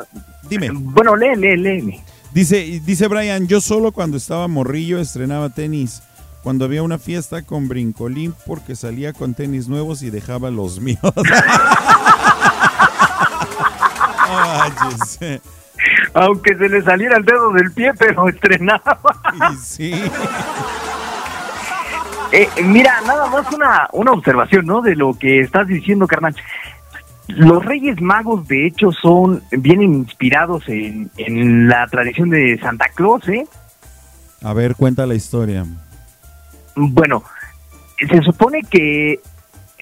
dime. 0.49 0.69
Bueno, 0.73 1.15
lee, 1.15 1.35
lee, 1.35 1.57
lee. 1.57 2.02
Dice, 2.31 2.81
dice 2.84 3.07
Brian, 3.07 3.48
yo 3.48 3.61
solo 3.61 3.91
cuando 3.91 4.18
estaba 4.18 4.48
morrillo 4.48 4.99
estrenaba 4.99 5.49
tenis. 5.49 6.02
Cuando 6.41 6.65
había 6.65 6.84
una 6.84 6.98
fiesta 6.99 7.41
con 7.44 7.68
brincolín 7.69 8.34
porque 8.45 8.76
salía 8.76 9.14
con 9.14 9.34
tenis 9.34 9.68
nuevos 9.69 10.02
y 10.03 10.10
dejaba 10.10 10.49
los 10.52 10.80
míos. 10.81 10.99
Jesse. 14.81 15.41
Aunque 16.14 16.56
se 16.56 16.69
le 16.69 16.81
saliera 16.84 17.18
el 17.18 17.26
dedo 17.26 17.52
del 17.53 17.72
pie, 17.72 17.94
pero 17.98 18.27
estrenaba. 18.30 18.95
Sí. 19.64 19.94
Eh, 22.35 22.49
mira, 22.64 22.99
nada 23.05 23.27
más 23.27 23.45
una, 23.53 23.88
una 23.93 24.11
observación, 24.11 24.65
¿no? 24.65 24.81
De 24.81 24.95
lo 24.95 25.14
que 25.14 25.41
estás 25.41 25.68
diciendo, 25.68 26.07
carnal. 26.07 26.35
Los 27.27 27.64
Reyes 27.64 28.01
Magos, 28.01 28.47
de 28.47 28.65
hecho, 28.65 28.91
son 28.91 29.43
vienen 29.51 29.93
inspirados 29.93 30.68
en, 30.68 31.11
en 31.18 31.68
la 31.69 31.85
tradición 31.85 32.31
de 32.31 32.57
Santa 32.57 32.89
Claus, 32.95 33.30
¿eh? 33.30 33.45
A 34.41 34.51
ver, 34.53 34.73
cuenta 34.76 35.05
la 35.05 35.14
historia. 35.14 35.64
Bueno, 36.76 37.23
se 37.99 38.19
supone 38.23 38.64
que 38.64 39.19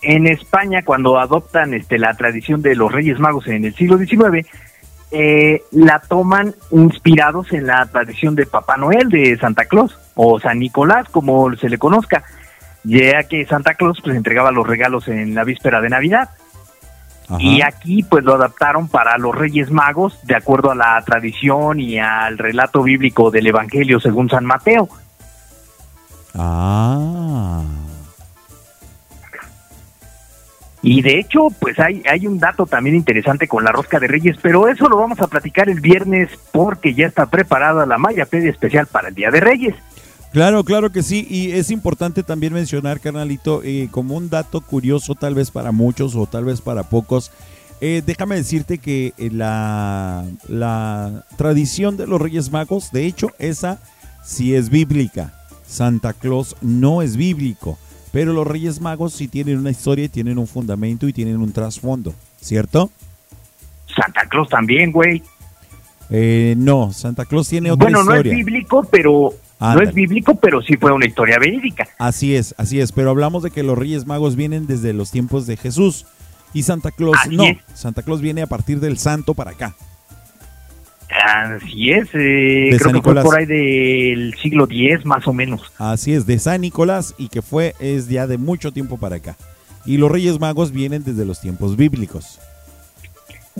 en 0.01 0.27
España, 0.27 0.83
cuando 0.83 1.19
adoptan 1.19 1.73
este, 1.73 1.97
la 1.97 2.15
tradición 2.15 2.61
de 2.61 2.75
los 2.75 2.91
Reyes 2.91 3.17
Magos 3.17 3.47
en 3.47 3.63
el 3.63 3.73
siglo 3.75 3.97
XIX, 3.97 4.45
eh, 5.11 5.63
la 5.71 5.99
toman 5.99 6.53
inspirados 6.71 7.53
en 7.53 7.67
la 7.67 7.85
tradición 7.85 8.35
de 8.35 8.45
Papá 8.45 8.75
Noel, 8.75 9.07
de 9.07 9.37
Santa 9.37 9.63
Claus, 9.63 9.97
o 10.15 10.37
San 10.37 10.59
Nicolás, 10.59 11.07
como 11.09 11.55
se 11.55 11.69
le 11.69 11.77
conozca, 11.77 12.25
ya 12.83 13.23
que 13.23 13.45
Santa 13.45 13.75
Claus 13.75 13.99
pues 14.03 14.15
entregaba 14.15 14.51
los 14.51 14.67
regalos 14.67 15.07
en 15.07 15.35
la 15.35 15.43
víspera 15.43 15.81
de 15.81 15.89
Navidad. 15.89 16.29
Y 17.39 17.61
aquí 17.61 18.03
pues 18.03 18.25
lo 18.25 18.33
adaptaron 18.33 18.89
para 18.89 19.17
los 19.17 19.33
Reyes 19.33 19.71
Magos 19.71 20.19
de 20.23 20.35
acuerdo 20.35 20.71
a 20.71 20.75
la 20.75 21.01
tradición 21.05 21.79
y 21.79 21.97
al 21.97 22.37
relato 22.37 22.83
bíblico 22.83 23.31
del 23.31 23.47
Evangelio 23.47 24.01
según 24.01 24.29
San 24.29 24.45
Mateo. 24.45 24.89
Ah. 26.35 27.63
Y 30.83 31.01
de 31.03 31.19
hecho, 31.19 31.47
pues 31.59 31.79
hay, 31.79 32.01
hay 32.09 32.25
un 32.25 32.39
dato 32.39 32.65
también 32.65 32.95
interesante 32.95 33.47
con 33.47 33.63
la 33.63 33.71
rosca 33.71 33.99
de 33.99 34.07
Reyes, 34.07 34.37
pero 34.41 34.67
eso 34.67 34.89
lo 34.89 34.97
vamos 34.97 35.19
a 35.19 35.27
platicar 35.27 35.69
el 35.69 35.79
viernes 35.79 36.29
porque 36.51 36.95
ya 36.95 37.05
está 37.05 37.27
preparada 37.27 37.85
la 37.85 37.99
Mayapedia 37.99 38.49
especial 38.49 38.87
para 38.87 39.09
el 39.09 39.15
Día 39.15 39.29
de 39.29 39.41
Reyes. 39.41 39.75
Claro, 40.31 40.63
claro 40.63 40.91
que 40.91 41.03
sí. 41.03 41.27
Y 41.29 41.51
es 41.51 41.71
importante 41.71 42.23
también 42.23 42.53
mencionar, 42.53 42.99
carnalito, 42.99 43.61
eh, 43.63 43.89
como 43.91 44.15
un 44.15 44.29
dato 44.29 44.61
curioso 44.61 45.13
tal 45.15 45.35
vez 45.35 45.51
para 45.51 45.71
muchos 45.71 46.15
o 46.15 46.25
tal 46.25 46.45
vez 46.45 46.61
para 46.61 46.83
pocos. 46.83 47.31
eh, 47.81 48.01
déjame 48.05 48.35
decirte 48.35 48.77
que 48.77 49.13
eh, 49.17 49.29
la, 49.31 50.23
la 50.47 51.25
tradición 51.35 51.97
de 51.97 52.07
los 52.07 52.21
Reyes 52.21 52.51
Magos, 52.51 52.91
de 52.91 53.05
hecho, 53.07 53.31
esa 53.39 53.79
sí 54.23 54.55
es 54.55 54.69
bíblica. 54.69 55.33
Santa 55.65 56.13
Claus 56.13 56.55
no 56.61 57.01
es 57.01 57.15
bíblico. 57.17 57.77
Pero 58.11 58.33
los 58.33 58.45
Reyes 58.45 58.81
Magos 58.81 59.13
sí 59.13 59.27
tienen 59.29 59.57
una 59.57 59.71
historia 59.71 60.09
tienen 60.09 60.37
un 60.37 60.45
fundamento 60.47 61.07
y 61.07 61.13
tienen 61.13 61.37
un 61.41 61.53
trasfondo, 61.53 62.13
¿cierto? 62.41 62.91
Santa 63.95 64.25
Claus 64.27 64.49
también, 64.49 64.91
güey. 64.91 65.23
Eh, 66.09 66.55
no, 66.57 66.91
Santa 66.91 67.23
Claus 67.25 67.47
tiene 67.47 67.71
otra 67.71 67.85
Bueno, 67.85 68.03
no 68.03 68.11
es 68.11 68.17
historia. 68.17 68.35
bíblico, 68.35 68.83
pero 68.91 69.33
no 69.61 69.81
es 69.81 69.93
bíblico, 69.93 70.35
pero 70.35 70.61
sí 70.61 70.75
fue 70.75 70.91
una 70.91 71.05
historia 71.05 71.37
verídica. 71.39 71.87
Así 71.99 72.35
es, 72.35 72.55
así 72.57 72.79
es, 72.79 72.91
pero 72.91 73.11
hablamos 73.11 73.43
de 73.43 73.51
que 73.51 73.63
los 73.63 73.77
Reyes 73.77 74.05
Magos 74.07 74.35
vienen 74.35 74.65
desde 74.65 74.93
los 74.93 75.11
tiempos 75.11 75.45
de 75.45 75.55
Jesús 75.55 76.05
y 76.53 76.63
Santa 76.63 76.91
Claus 76.91 77.17
Así 77.19 77.35
no, 77.35 77.43
es. 77.43 77.57
Santa 77.73 78.01
Claus 78.01 78.21
viene 78.21 78.41
a 78.41 78.47
partir 78.47 78.79
del 78.79 78.97
santo 78.97 79.33
para 79.33 79.51
acá. 79.51 79.75
Así 81.25 81.91
es, 81.91 82.07
eh, 82.13 82.69
creo 82.69 82.79
San 82.79 82.87
que 82.89 82.93
Nicolás. 82.93 83.23
fue 83.23 83.31
por 83.31 83.39
ahí 83.39 83.45
del 83.45 84.33
siglo 84.41 84.65
X 84.69 85.05
más 85.05 85.27
o 85.27 85.33
menos. 85.33 85.61
Así 85.77 86.13
es, 86.13 86.25
de 86.25 86.39
San 86.39 86.61
Nicolás 86.61 87.13
y 87.17 87.27
que 87.27 87.41
fue 87.41 87.75
es 87.79 88.07
ya 88.07 88.27
de 88.27 88.37
mucho 88.37 88.71
tiempo 88.71 88.97
para 88.97 89.17
acá. 89.17 89.35
Y 89.85 89.97
los 89.97 90.11
Reyes 90.11 90.39
Magos 90.39 90.71
vienen 90.71 91.03
desde 91.03 91.25
los 91.25 91.41
tiempos 91.41 91.75
bíblicos. 91.75 92.39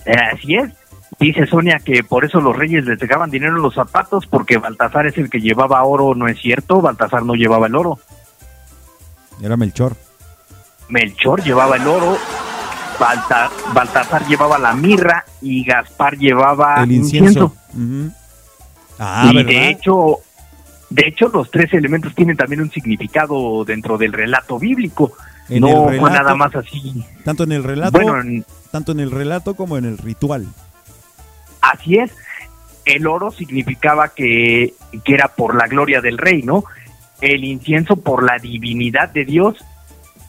Así 0.06 0.56
es. 0.56 0.72
Dice 1.22 1.46
Sonia 1.46 1.78
que 1.80 2.04
por 2.04 2.26
eso 2.26 2.42
los 2.42 2.56
reyes 2.56 2.84
les 2.84 2.98
dejaban 3.00 3.30
dinero 3.30 3.56
en 3.56 3.62
los 3.62 3.76
zapatos 3.76 4.26
porque 4.26 4.58
Baltasar 4.58 5.06
es 5.06 5.18
el 5.20 5.30
que 5.30 5.40
llevaba 5.40 5.84
oro, 5.84 6.16
no 6.16 6.28
es 6.28 6.38
cierto, 6.42 6.82
Baltasar 6.82 7.24
no 7.24 7.36
llevaba 7.36 7.68
el 7.68 7.76
oro. 7.76 8.00
Era 9.42 9.56
Melchor. 9.56 9.96
Melchor 10.90 11.44
llevaba 11.44 11.78
el 11.78 11.88
oro, 11.88 12.18
Balta- 13.00 13.52
Baltasar 13.74 14.26
llevaba 14.28 14.58
la 14.58 14.74
mirra 14.74 15.24
y 15.42 15.64
Gaspar 15.64 16.18
llevaba 16.18 16.84
el 16.84 16.92
incienso. 16.92 17.56
Ah, 19.00 19.30
y 19.32 19.36
¿verdad? 19.36 19.50
de 19.52 19.70
hecho, 19.70 20.18
de 20.90 21.08
hecho 21.08 21.28
los 21.30 21.50
tres 21.52 21.72
elementos 21.74 22.14
tienen 22.16 22.36
también 22.36 22.62
un 22.62 22.72
significado 22.72 23.64
dentro 23.64 23.98
del 23.98 24.12
relato 24.14 24.58
bíblico. 24.60 25.14
En 25.50 25.62
no 25.62 25.86
fue 26.00 26.10
nada 26.10 26.34
más 26.36 26.56
así. 26.56 27.04
Tanto 27.24 27.44
en 27.44 27.52
el 27.52 27.64
relato, 27.64 27.92
Bueno, 27.92 28.20
en- 28.22 28.46
tanto 28.72 28.92
en 28.92 29.00
el 29.02 29.12
relato 29.12 29.54
como 29.56 29.78
en 29.78 29.86
el 29.86 29.98
ritual. 30.00 30.48
Así 31.62 31.98
es. 31.98 32.12
El 32.86 33.08
oro 33.08 33.32
significaba 33.32 34.10
que, 34.10 34.74
que 35.04 35.14
era 35.14 35.30
por 35.30 35.56
la 35.56 35.68
gloria 35.68 36.02
del 36.02 36.18
rey, 36.18 36.42
¿no? 36.42 36.64
El 37.22 37.44
incienso 37.44 37.96
por 37.96 38.24
la 38.24 38.38
divinidad 38.40 39.10
de 39.10 39.26
Dios 39.26 39.64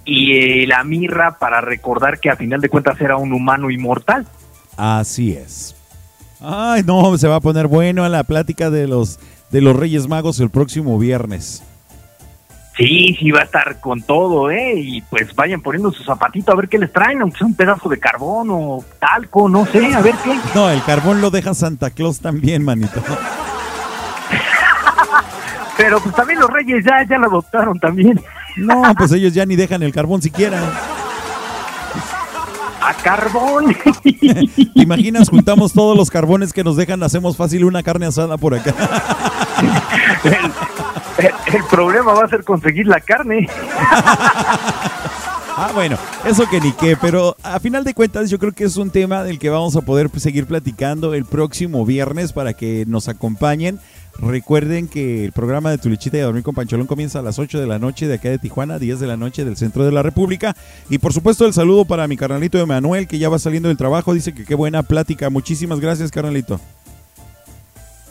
y 0.05 0.37
eh, 0.37 0.67
la 0.67 0.85
mirra 0.85 1.39
para 1.39 1.61
recordar 1.61 2.21
que 2.21 2.31
a 2.31 2.37
final 2.37 2.61
de 2.61 2.69
cuentas 2.69 3.01
era 3.01 3.17
un 3.17 3.33
humano 3.33 3.71
inmortal. 3.71 4.27
Así 4.77 5.33
es. 5.33 5.75
Ay, 6.41 6.83
no, 6.85 7.17
se 7.19 7.29
va 7.29 7.37
a 7.37 7.41
poner 7.41 7.69
bueno 7.69 8.05
a 8.05 8.09
la 8.09 8.25
plática 8.25 8.69
de 8.69 8.89
los 8.89 9.21
de 9.51 9.61
los 9.61 9.77
Reyes 9.77 10.09
Magos 10.09 10.41
el 10.41 10.51
próximo 10.51 10.99
viernes. 10.99 11.63
Sí, 12.77 13.17
sí 13.19 13.31
va 13.31 13.41
a 13.41 13.45
estar 13.45 13.81
con 13.81 14.01
todo, 14.01 14.51
¿eh? 14.51 14.75
Y 14.77 15.03
pues 15.03 15.35
vayan 15.35 15.61
poniendo 15.61 15.93
su 15.93 16.03
zapatito 16.05 16.53
a 16.53 16.57
ver 16.57 16.69
qué 16.69 16.79
les 16.79 16.91
traen, 16.91 17.21
aunque 17.21 17.39
sea 17.39 17.47
un 17.47 17.55
pedazo 17.55 17.89
de 17.91 17.99
carbón 17.99 18.49
o 18.51 18.83
talco, 18.99 19.49
no 19.49 19.67
sé, 19.67 19.95
a 19.95 20.01
ver 20.01 20.15
qué. 20.25 20.39
No, 20.55 20.71
el 20.71 20.83
carbón 20.83 21.21
lo 21.21 21.31
deja 21.31 21.53
Santa 21.53 21.91
Claus 21.91 22.21
también, 22.21 22.65
manito. 22.65 23.03
Pero 25.77 26.01
pues 26.01 26.15
también 26.15 26.39
los 26.39 26.51
reyes 26.51 26.85
ya, 26.85 27.07
ya 27.07 27.19
lo 27.19 27.27
adoptaron 27.27 27.79
también. 27.79 28.21
No, 28.57 28.83
pues 28.97 29.13
ellos 29.13 29.35
ya 29.35 29.45
ni 29.45 29.57
dejan 29.57 29.83
el 29.83 29.93
carbón 29.93 30.23
siquiera. 30.23 30.63
A 32.81 32.95
carbón. 32.95 33.77
¿Te 34.03 34.49
imaginas? 34.75 35.29
Juntamos 35.29 35.73
todos 35.73 35.97
los 35.97 36.11
carbones 36.11 36.53
que 36.53 36.65
nos 36.65 36.77
dejan, 36.77 37.03
hacemos 37.03 37.37
fácil 37.37 37.65
una 37.65 37.83
carne 37.83 38.07
asada 38.07 38.39
por 38.39 38.55
acá. 38.55 38.75
El, 41.53 41.65
problema 41.71 42.13
va 42.13 42.25
a 42.25 42.29
ser 42.29 42.45
conseguir 42.45 42.87
la 42.87 43.01
carne. 43.01 43.49
Ah, 45.55 45.71
bueno, 45.75 45.99
eso 46.25 46.49
que 46.49 46.61
ni 46.61 46.73
qué, 46.73 46.97
pero 46.97 47.37
a 47.43 47.61
final 47.61 47.85
de 47.85 47.93
cuentas 47.93 48.31
yo 48.31 48.39
creo 48.39 48.53
que 48.53 48.65
es 48.65 48.79
un 48.79 48.91
tema 48.91 49.23
del 49.23 49.39
que 49.39 49.51
vamos 49.51 49.77
a 49.77 49.83
poder 49.83 50.09
seguir 50.19 50.47
platicando 50.47 51.13
el 51.13 51.27
próximo 51.27 51.85
viernes 51.85 52.33
para 52.33 52.55
que 52.55 52.85
nos 52.89 53.09
acompañen. 53.09 53.79
Recuerden 54.19 54.89
que 54.89 55.25
el 55.27 55.33
programa 55.33 55.71
de 55.71 55.79
Tu 55.79 55.91
Lechita 55.91 56.17
y 56.17 56.21
Dormir 56.21 56.43
con 56.43 56.55
Pancholón 56.55 56.87
comienza 56.87 57.19
a 57.19 57.23
las 57.23 57.39
8 57.39 57.61
de 57.61 57.67
la 57.67 57.79
noche 57.79 58.09
de 58.09 58.15
acá 58.15 58.31
de 58.31 58.39
Tijuana, 58.39 58.79
10 58.79 58.99
de 58.99 59.07
la 59.07 59.17
noche 59.17 59.45
del 59.45 59.57
centro 59.57 59.85
de 59.85 59.93
la 59.93 60.03
República. 60.03 60.57
Y 60.89 60.99
por 60.99 61.13
supuesto 61.13 61.47
el 61.47 61.53
saludo 61.53 61.85
para 61.85 62.09
mi 62.09 62.17
carnalito 62.17 62.59
Emanuel 62.59 63.07
que 63.07 63.19
ya 63.19 63.29
va 63.29 63.39
saliendo 63.39 63.69
del 63.69 63.79
trabajo, 63.79 64.15
dice 64.15 64.33
que 64.35 64.45
qué 64.45 64.55
buena 64.55 64.83
plática. 64.83 65.29
Muchísimas 65.29 65.81
gracias, 65.81 66.11
carnalito. 66.11 66.61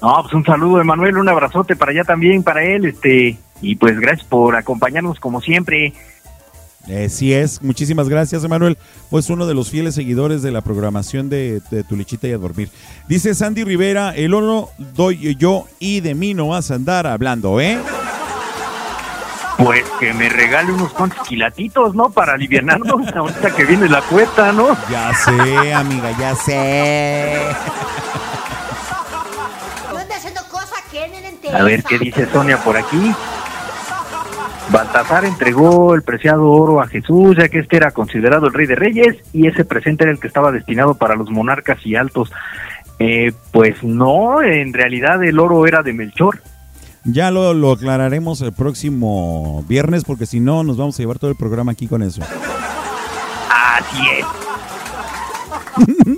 No, 0.02 0.18
pues 0.22 0.34
un 0.34 0.44
saludo, 0.44 0.82
Emanuel, 0.82 1.18
un 1.18 1.30
abrazote 1.30 1.76
para 1.76 1.92
allá 1.92 2.04
también, 2.04 2.42
para 2.42 2.64
él, 2.64 2.86
este, 2.86 3.38
y 3.62 3.76
pues 3.76 4.00
gracias 4.00 4.28
por 4.28 4.56
acompañarnos 4.56 5.20
como 5.20 5.42
siempre. 5.42 5.94
Eh, 6.88 7.10
sí 7.10 7.32
es, 7.32 7.62
muchísimas 7.62 8.10
gracias 8.10 8.44
Emanuel, 8.44 8.76
pues 9.12 9.30
uno 9.30 9.46
de 9.46 9.54
los 9.54 9.70
fieles 9.70 9.94
seguidores 9.94 10.42
de 10.42 10.52
la 10.52 10.62
programación 10.62 11.30
de, 11.30 11.62
de 11.70 11.84
Tu 11.84 11.96
y 11.96 12.32
a 12.32 12.38
Dormir. 12.40 12.70
Dice 13.08 13.36
Sandy 13.36 13.64
Rivera, 13.64 14.16
el 14.16 14.34
oro 14.34 14.70
doy 14.96 15.36
yo 15.36 15.68
y 15.78 16.00
de 16.00 16.16
mí 16.16 16.34
no 16.34 16.48
vas 16.48 16.72
a 16.72 16.76
andar 16.76 17.06
hablando, 17.06 17.62
¿eh? 17.62 17.78
Pues 19.64 19.84
que 20.00 20.12
me 20.16 20.28
regale 20.28 20.72
unos 20.72 20.92
cuantos 20.92 21.28
quilatitos, 21.28 21.94
¿no? 21.94 22.10
Para 22.10 22.34
aliviarnos 22.34 23.08
ahorita 23.16 23.56
que 23.56 23.66
viene 23.66 23.88
la 23.88 24.02
cuesta, 24.02 24.52
¿no? 24.52 24.76
Ya 24.90 25.14
sé, 25.14 25.72
amiga, 25.72 26.18
ya 26.18 26.34
sé. 26.34 27.42
A 31.54 31.64
ver 31.64 31.84
qué 31.84 32.00
dice 32.00 32.28
Sonia 32.32 32.58
por 32.64 32.78
aquí. 32.78 33.14
Baltasar 34.72 35.26
entregó 35.26 35.96
el 35.96 36.02
preciado 36.02 36.50
oro 36.50 36.82
a 36.82 36.88
Jesús, 36.88 37.36
ya 37.38 37.50
que 37.50 37.60
este 37.60 37.76
era 37.76 37.92
considerado 37.92 38.48
el 38.48 38.54
rey 38.54 38.68
de 38.68 38.76
reyes 38.76 39.18
y 39.34 39.48
ese 39.48 39.66
presente 39.66 40.06
era 40.06 40.14
el 40.14 40.20
que 40.20 40.28
estaba 40.28 40.52
destinado 40.52 40.96
para 40.96 41.16
los 41.16 41.30
monarcas 41.30 41.86
y 41.86 41.96
altos. 41.96 42.32
Eh, 43.00 43.34
pues 43.52 43.84
no, 43.84 44.42
en 44.42 44.72
realidad 44.74 45.22
el 45.24 45.40
oro 45.40 45.68
era 45.68 45.84
de 45.84 45.92
Melchor. 45.92 46.42
Ya 47.04 47.32
lo, 47.32 47.54
lo 47.54 47.72
aclararemos 47.72 48.42
el 48.42 48.54
próximo 48.54 49.66
viernes 49.68 50.06
porque 50.06 50.26
si 50.26 50.40
no 50.40 50.64
nos 50.64 50.78
vamos 50.78 50.98
a 50.98 51.04
llevar 51.04 51.20
todo 51.20 51.32
el 51.32 51.38
programa 51.38 51.74
aquí 51.74 51.88
con 51.88 52.04
eso. 52.04 52.22
Así 53.50 54.04
es. 54.20 54.26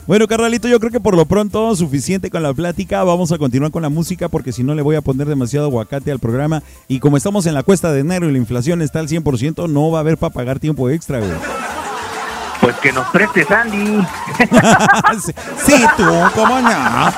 Bueno, 0.07 0.29
carnalito, 0.29 0.69
yo 0.69 0.79
creo 0.79 0.93
que 0.93 1.01
por 1.01 1.17
lo 1.17 1.27
pronto 1.27 1.75
suficiente 1.75 2.31
con 2.31 2.41
la 2.41 2.55
plática. 2.55 3.03
Vamos 3.03 3.33
a 3.33 3.39
continuar 3.39 3.73
con 3.73 3.83
la 3.83 3.89
música 3.89 4.29
porque 4.29 4.53
si 4.53 4.63
no 4.63 4.73
le 4.77 4.83
voy 4.83 4.95
a 4.95 5.01
poner 5.01 5.27
demasiado 5.27 5.67
aguacate 5.67 6.13
al 6.13 6.21
programa. 6.21 6.63
Y 6.87 7.01
como 7.01 7.17
estamos 7.17 7.45
en 7.47 7.55
la 7.55 7.65
cuesta 7.65 7.93
de 7.93 8.01
enero 8.01 8.29
y 8.29 8.33
la 8.33 8.39
inflación 8.39 8.83
está 8.83 9.01
al 9.01 9.09
100%, 9.09 9.69
no 9.69 9.91
va 9.91 9.99
a 9.99 10.01
haber 10.03 10.17
para 10.17 10.33
pagar 10.33 10.61
tiempo 10.61 10.89
extra, 10.91 11.19
güey. 11.19 11.33
Pues 12.61 12.77
que 12.77 12.93
nos 12.93 13.07
prestes, 13.09 13.51
Andy. 13.51 14.01
sí, 15.25 15.33
sí, 15.67 15.85
tú, 15.97 16.05
cómo 16.37 16.61
no. 16.61 17.13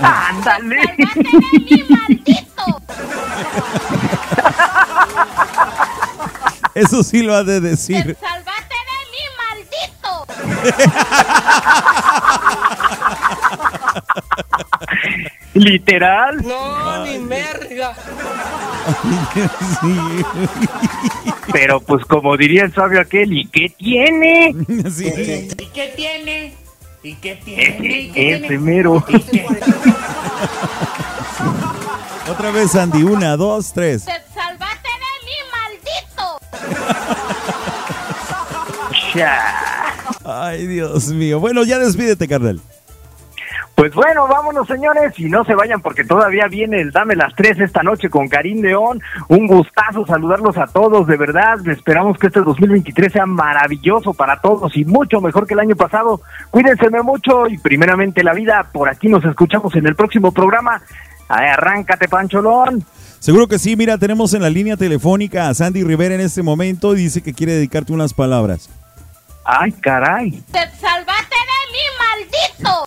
Ándale. 0.00 0.94
Eso 6.74 7.02
sí 7.02 7.22
lo 7.22 7.34
ha 7.34 7.42
de 7.42 7.60
decir. 7.60 8.16
Literal. 15.54 16.36
No, 16.46 17.04
ni 17.04 17.18
merga. 17.18 17.94
Sí. 19.80 19.96
Pero 21.52 21.80
pues 21.80 22.04
como 22.04 22.36
diría 22.36 22.64
el 22.64 22.74
sabio 22.74 23.00
aquel, 23.00 23.32
¿y 23.32 23.46
qué 23.48 23.70
tiene? 23.76 24.54
Sí. 24.90 25.48
¿Y 25.58 25.66
qué 25.66 25.92
tiene? 25.96 26.54
¿Y 27.02 27.14
qué 27.16 27.34
tiene? 27.44 28.00
¿Y 28.00 28.10
qué 28.10 28.30
Ese 28.34 28.40
tiene? 28.40 28.58
mero. 28.58 29.04
Otra 32.30 32.50
vez, 32.52 32.74
Andy. 32.74 33.02
Una, 33.02 33.36
dos, 33.36 33.72
tres. 33.72 34.04
¡Salvate 34.04 34.84
de 34.84 35.24
mí, 35.24 35.32
maldito! 35.52 36.38
Ya. 39.14 39.67
Ay, 40.28 40.66
Dios 40.66 41.08
mío. 41.08 41.40
Bueno, 41.40 41.64
ya 41.64 41.78
despídete, 41.78 42.28
carnal. 42.28 42.60
Pues 43.74 43.94
bueno, 43.94 44.26
vámonos 44.26 44.66
señores 44.66 45.18
y 45.18 45.26
no 45.26 45.44
se 45.44 45.54
vayan 45.54 45.80
porque 45.80 46.04
todavía 46.04 46.48
viene 46.48 46.80
el 46.80 46.90
Dame 46.90 47.14
las 47.14 47.32
Tres 47.34 47.60
esta 47.60 47.82
noche 47.82 48.10
con 48.10 48.28
Karim 48.28 48.60
León. 48.60 49.00
Un 49.28 49.46
gustazo 49.46 50.04
saludarlos 50.04 50.58
a 50.58 50.66
todos, 50.66 51.06
de 51.06 51.16
verdad. 51.16 51.66
Esperamos 51.66 52.18
que 52.18 52.26
este 52.26 52.40
2023 52.40 53.12
sea 53.12 53.24
maravilloso 53.24 54.12
para 54.14 54.40
todos 54.40 54.76
y 54.76 54.84
mucho 54.84 55.20
mejor 55.20 55.46
que 55.46 55.54
el 55.54 55.60
año 55.60 55.76
pasado. 55.76 56.20
Cuídense 56.50 56.90
mucho 57.02 57.46
y 57.48 57.56
primeramente 57.56 58.24
la 58.24 58.34
vida. 58.34 58.68
Por 58.72 58.88
aquí 58.88 59.08
nos 59.08 59.24
escuchamos 59.24 59.74
en 59.76 59.86
el 59.86 59.94
próximo 59.94 60.32
programa. 60.32 60.82
Arráncate, 61.28 62.08
Pancholón. 62.08 62.84
Seguro 63.20 63.46
que 63.46 63.58
sí. 63.58 63.76
Mira, 63.76 63.96
tenemos 63.96 64.34
en 64.34 64.42
la 64.42 64.50
línea 64.50 64.76
telefónica 64.76 65.48
a 65.48 65.54
Sandy 65.54 65.84
Rivera 65.84 66.16
en 66.16 66.20
este 66.20 66.42
momento 66.42 66.94
y 66.94 66.98
dice 66.98 67.22
que 67.22 67.32
quiere 67.32 67.52
dedicarte 67.52 67.92
unas 67.92 68.12
palabras. 68.12 68.68
Ay, 69.50 69.72
caray. 69.72 70.42
¡Salvate 70.78 71.36
de 71.48 71.58
mí, 71.72 71.80
maldito! 71.98 72.86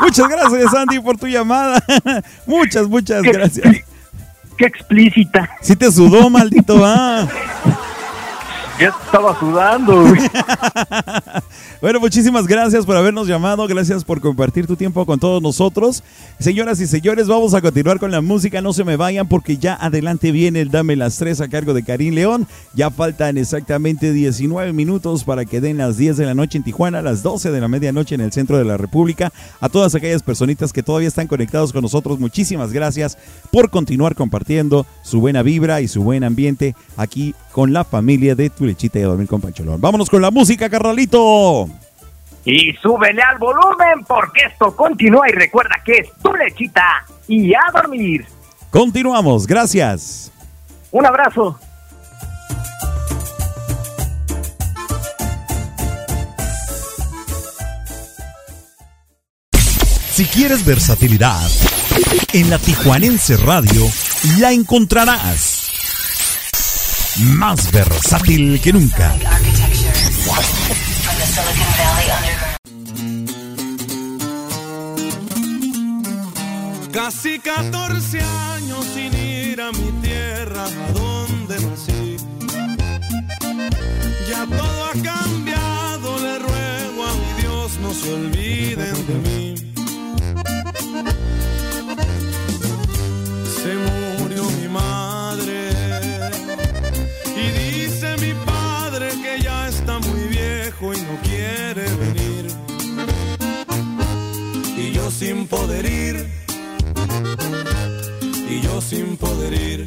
Muchas 0.00 0.28
gracias, 0.28 0.70
Sandy, 0.70 1.00
por 1.00 1.16
tu 1.16 1.26
llamada. 1.26 1.82
muchas, 2.46 2.86
muchas 2.88 3.22
Qué 3.22 3.32
gracias. 3.32 3.76
Qué 4.58 4.66
explícita. 4.66 5.48
Sí 5.62 5.76
te 5.76 5.90
sudó, 5.90 6.28
maldito, 6.28 6.82
ah. 6.84 7.26
Ya 8.80 8.88
estaba 8.88 9.38
sudando. 9.38 10.04
Bueno, 11.80 11.98
muchísimas 11.98 12.46
gracias 12.46 12.84
por 12.84 12.94
habernos 12.94 13.26
llamado, 13.26 13.66
gracias 13.66 14.04
por 14.04 14.20
compartir 14.20 14.66
tu 14.66 14.76
tiempo 14.76 15.06
con 15.06 15.18
todos 15.18 15.40
nosotros. 15.40 16.04
Señoras 16.38 16.78
y 16.78 16.86
señores, 16.86 17.26
vamos 17.26 17.54
a 17.54 17.62
continuar 17.62 17.98
con 17.98 18.10
la 18.10 18.20
música, 18.20 18.60
no 18.60 18.74
se 18.74 18.84
me 18.84 18.96
vayan 18.96 19.28
porque 19.28 19.56
ya 19.56 19.78
adelante 19.80 20.30
viene 20.30 20.60
el 20.60 20.70
Dame 20.70 20.94
las 20.94 21.16
Tres 21.16 21.40
a 21.40 21.48
cargo 21.48 21.72
de 21.72 21.82
Karim 21.82 22.12
León. 22.12 22.46
Ya 22.74 22.90
faltan 22.90 23.38
exactamente 23.38 24.12
19 24.12 24.74
minutos 24.74 25.24
para 25.24 25.46
que 25.46 25.62
den 25.62 25.78
las 25.78 25.96
10 25.96 26.18
de 26.18 26.26
la 26.26 26.34
noche 26.34 26.58
en 26.58 26.64
Tijuana, 26.64 27.00
las 27.00 27.22
12 27.22 27.50
de 27.50 27.60
la 27.62 27.68
medianoche 27.68 28.14
en 28.14 28.20
el 28.20 28.32
centro 28.32 28.58
de 28.58 28.66
la 28.66 28.76
República. 28.76 29.32
A 29.62 29.70
todas 29.70 29.94
aquellas 29.94 30.22
personitas 30.22 30.74
que 30.74 30.82
todavía 30.82 31.08
están 31.08 31.28
conectados 31.28 31.72
con 31.72 31.80
nosotros, 31.80 32.20
muchísimas 32.20 32.74
gracias 32.74 33.16
por 33.50 33.70
continuar 33.70 34.14
compartiendo 34.14 34.84
su 35.02 35.20
buena 35.20 35.42
vibra 35.42 35.80
y 35.80 35.88
su 35.88 36.02
buen 36.02 36.24
ambiente 36.24 36.74
aquí 36.98 37.34
con 37.52 37.72
la 37.72 37.84
familia 37.84 38.34
de 38.34 38.50
Tu 38.50 38.66
Lechita 38.70 38.98
y 38.98 39.02
a 39.02 39.06
Dormir 39.06 39.28
con 39.28 39.40
Pancholón. 39.40 39.80
Vámonos 39.80 40.08
con 40.08 40.22
la 40.22 40.30
música, 40.30 40.68
carnalito. 40.68 41.68
Y 42.44 42.72
súbele 42.80 43.22
al 43.22 43.38
volumen 43.38 44.04
porque 44.06 44.44
esto 44.44 44.74
continúa 44.74 45.28
y 45.28 45.32
recuerda 45.32 45.76
que 45.84 45.92
es 45.92 46.08
tu 46.22 46.32
lechita 46.32 47.04
y 47.28 47.52
a 47.54 47.60
dormir. 47.72 48.24
Continuamos, 48.70 49.46
gracias. 49.46 50.32
Un 50.90 51.06
abrazo. 51.06 51.58
Si 60.12 60.24
quieres 60.26 60.64
versatilidad, 60.64 61.48
en 62.32 62.50
la 62.50 62.58
Tijuanense 62.58 63.36
Radio 63.38 63.82
la 64.38 64.52
encontrarás. 64.52 65.59
Más 67.22 67.70
versátil 67.70 68.60
que 68.62 68.72
nunca. 68.72 69.14
Casi 76.90 77.38
14 77.38 78.20
años 78.22 78.86
sin 78.94 79.14
ir 79.14 79.60
a 79.60 79.70
mi 79.72 79.92
tierra, 80.02 80.64
a 80.64 80.92
donde 80.92 81.60
nací. 81.60 82.16
Ya 84.28 84.46
todo 84.46 84.84
ha 84.86 84.92
cambiado, 85.02 86.18
le 86.20 86.38
ruego 86.38 87.06
a 87.06 87.12
mi 87.12 87.42
Dios 87.42 87.78
no 87.82 87.92
se 87.92 88.14
olviden 88.14 89.06
de 89.06 89.14
mí. 89.14 89.39
Sin 105.20 105.46
poder 105.46 105.84
ir 105.84 106.26
y 108.48 108.62
yo 108.62 108.80
sin 108.80 109.18
poder 109.18 109.52
ir. 109.52 109.86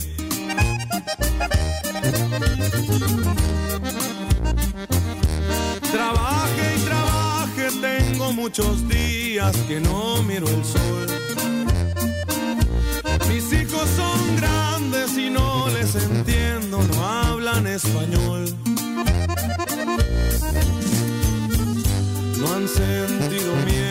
Trabaje 5.91 6.65
y 6.77 6.79
trabaje, 6.81 7.65
tengo 7.81 8.31
muchos 8.33 8.87
días 8.87 9.55
que 9.67 9.79
no 9.79 10.21
miro 10.21 10.47
el 10.47 10.63
sol. 10.63 11.07
Mis 13.27 13.51
hijos 13.53 13.89
son 13.97 14.35
grandes 14.35 15.17
y 15.17 15.31
no 15.31 15.67
les 15.69 15.95
entiendo, 15.95 16.77
no 16.77 17.07
hablan 17.07 17.65
español. 17.65 18.53
No 22.39 22.53
han 22.53 22.67
sentido 22.67 23.55
miedo. 23.65 23.82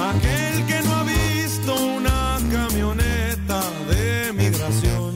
Aquel 0.00 0.66
que 0.66 0.80
no 0.82 0.94
ha 0.94 1.02
visto 1.04 1.74
una 1.74 2.38
camioneta 2.50 3.62
de 3.90 4.32
migración, 4.32 5.12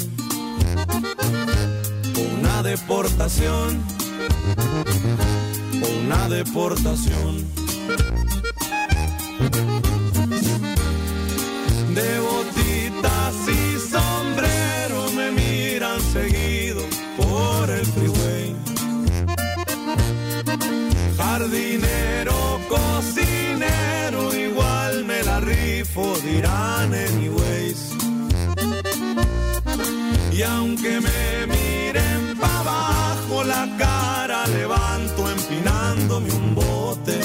una 2.36 2.62
deportación, 2.62 3.82
una 6.02 6.28
deportación. 6.28 7.46
Aunque 30.74 31.00
me 31.00 31.46
miren 31.46 32.36
pa' 32.36 32.60
abajo, 32.60 33.44
la 33.44 33.68
cara 33.78 34.46
levanto 34.48 35.30
empinándome 35.30 36.32
un 36.32 36.54
bote. 36.54 37.20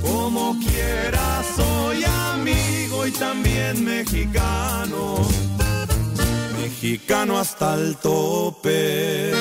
Como 0.00 0.58
quiera 0.58 1.42
soy 1.54 2.04
amigo 2.04 3.06
y 3.06 3.10
también 3.12 3.84
mexicano. 3.84 5.16
Mexicano 6.62 7.38
hasta 7.38 7.74
el 7.74 7.96
tope. 7.96 9.32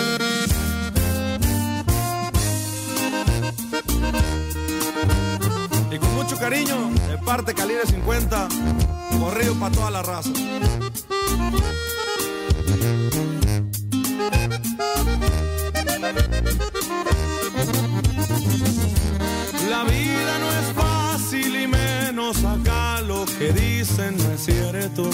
Y 5.90 5.98
con 5.98 6.16
mucho 6.16 6.38
cariño, 6.38 6.92
de 7.08 7.18
parte 7.20 7.54
calibre 7.54 7.86
50, 7.86 8.48
corrido 9.20 9.56
para 9.56 9.72
toda 9.74 9.92
la 9.92 10.02
raza. 10.02 10.32
La 19.70 19.84
vida 19.84 20.40
no 20.40 20.52
es 20.52 20.74
fácil 20.76 21.56
y 21.56 21.68
menos 21.68 22.44
acá 22.44 23.02
lo 23.02 23.26
que 23.26 23.54
dicen 23.54 24.18
no 24.18 24.32
es 24.32 24.46
cierto. 24.46 25.10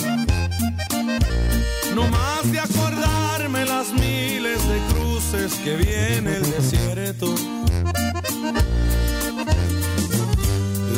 No 1.95 2.07
más 2.07 2.51
de 2.51 2.59
acordarme 2.59 3.65
las 3.65 3.91
miles 3.93 4.59
de 4.67 4.79
cruces 4.93 5.53
que 5.63 5.75
viene 5.75 6.37
el 6.37 6.51
desierto. 6.51 7.35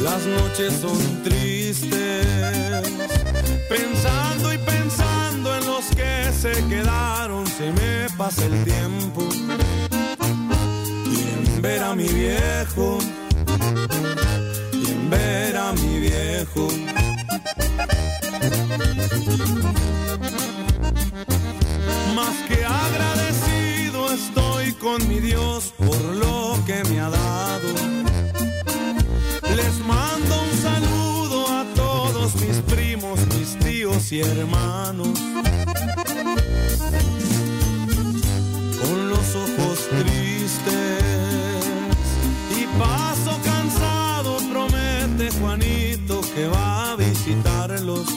Las 0.03 0.25
noches 0.25 0.73
son 0.81 1.23
tristes, 1.23 2.25
pensando 3.67 4.53
y 4.53 4.57
pensando 4.59 5.55
en 5.55 5.65
los 5.65 5.85
que 5.87 6.31
se 6.31 6.51
quedaron, 6.67 7.45
se 7.45 7.71
me 7.71 8.07
pasa 8.17 8.45
el 8.45 8.63
tiempo. 8.63 9.27
Y 11.05 11.19
en 11.19 11.61
ver 11.61 11.83
a 11.83 11.95
mi 11.95 12.07
viejo, 12.07 12.99
y 14.71 14.91
en 14.91 15.09
ver 15.09 15.57
a 15.57 15.73
mi 15.73 15.99
viejo. 15.99 16.67
Más 22.15 22.35
que 22.47 22.65
agradecido 22.65 24.11
estoy 24.11 24.71
con 24.73 25.07
mi 25.09 25.19
Dios 25.19 25.73
por 25.77 26.01
lo 26.15 26.57
que 26.65 26.83
me 26.85 27.01
ha 27.01 27.09
dado. 27.09 27.98
Les 29.69 29.85
mando 29.85 30.35
un 30.41 30.57
saludo 30.63 31.47
a 31.47 31.63
todos 31.75 32.33
mis 32.41 32.57
primos, 32.61 33.19
mis 33.35 33.55
tíos 33.59 34.11
y 34.11 34.21
hermanos. 34.21 35.19
Con 38.81 39.09
los 39.09 39.35
ojos 39.35 39.77
tristes 39.89 41.03
y 42.59 42.65
paso 42.79 43.39
cansado, 43.43 44.37
promete 44.51 45.29
Juanito 45.39 46.21
que 46.33 46.47
va 46.47 46.93
a 46.93 46.95
visitarlos 46.95 48.07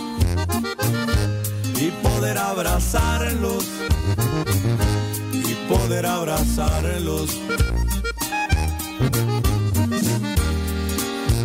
y 1.79 1.91
poder 2.03 2.39
abrazarlos 2.39 3.66
y 5.35 5.55
poder 5.69 6.07
abrazarlos. 6.07 7.29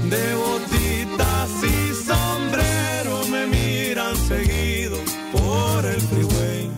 De 0.10 0.36
botitas 0.36 1.50
y 1.64 1.94
sombrero 2.06 3.28
me 3.30 3.46
miran 3.48 4.16
seguido 4.16 4.98
por 5.34 5.86
el 5.86 6.00
freeway. 6.00 6.72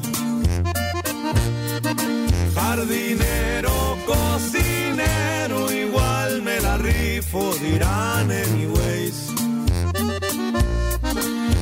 Jardinero, 2.56 3.98
cocinero, 4.08 5.72
igual 5.72 6.42
me 6.42 6.60
la 6.60 6.78
rifo, 6.78 7.54
dirán 7.62 8.32
anyways. 8.32 9.30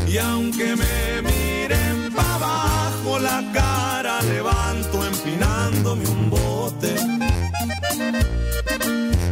Y 0.08 0.18
aunque 0.20 0.76
me 0.76 1.22
miren 1.22 2.14
para 2.16 2.36
abajo, 2.36 3.20
la 3.20 3.44
cara 3.54 4.22
levanto 4.22 5.06
empinándome 5.06 6.08
un 6.08 6.30
bote. 6.30 6.96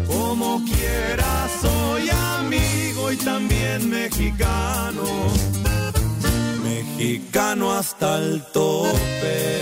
Como 0.05 0.61
quiera 0.65 1.47
soy 3.15 3.25
también 3.25 3.89
mexicano. 3.89 5.03
Mexicano 6.63 7.71
hasta 7.73 8.17
el 8.17 8.43
tope. 8.53 9.61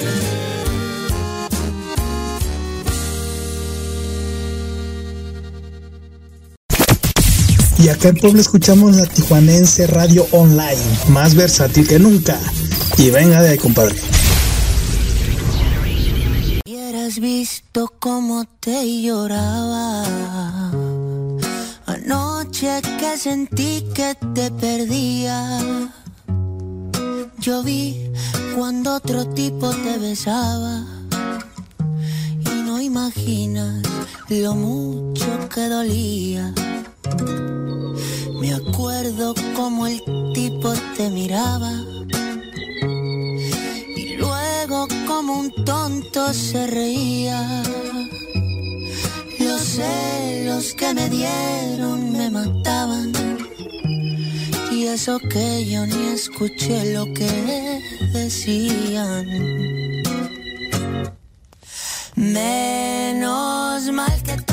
Y 7.79 7.89
acá 7.89 8.09
en 8.09 8.15
Puebla 8.15 8.39
escuchamos 8.39 8.95
la 8.95 9.05
Tijuanense 9.05 9.87
Radio 9.87 10.25
Online, 10.31 10.77
más 11.09 11.35
versátil 11.35 11.85
que 11.85 11.99
nunca. 11.99 12.39
Y 12.97 13.09
venga 13.09 13.41
de 13.41 13.49
ahí, 13.49 13.57
compadre. 13.57 13.95
Hubieras 16.65 17.19
visto 17.19 17.91
cómo 17.99 18.45
te 18.61 19.01
lloraba 19.01 20.05
Anoche 22.65 22.97
que 22.97 23.17
sentí 23.17 23.83
que 23.93 24.15
te 24.33 24.49
perdía. 24.49 25.59
Yo 27.39 27.61
vi 27.61 28.09
cuando 28.55 28.95
otro 28.95 29.27
tipo 29.33 29.69
te 29.71 29.97
besaba. 29.97 30.85
Y 32.39 32.61
no 32.65 32.79
imaginas 32.79 33.83
lo 34.29 34.55
mucho 34.55 35.27
que 35.53 35.67
dolía. 35.67 36.53
Me 38.39 38.53
acuerdo 38.53 39.35
como 39.57 39.85
el 39.85 40.01
tipo 40.33 40.71
te 40.95 41.09
miraba. 41.09 41.73
Y 43.97 44.15
luego 44.15 44.87
como 45.05 45.39
un 45.39 45.65
tonto 45.65 46.33
se 46.33 46.65
reía. 46.67 47.61
Los 49.73 49.85
celos 49.87 50.73
que 50.75 50.93
me 50.93 51.09
dieron 51.09 52.11
me 52.11 52.29
mataban. 52.29 53.11
Y 54.71 54.85
eso 54.85 55.17
que 55.17 55.65
yo 55.65 55.87
ni 55.87 56.13
escuché 56.13 56.93
lo 56.93 57.05
que 57.13 57.81
decían. 58.13 59.25
Menos 62.15 63.91
mal 63.91 64.21
que 64.21 64.52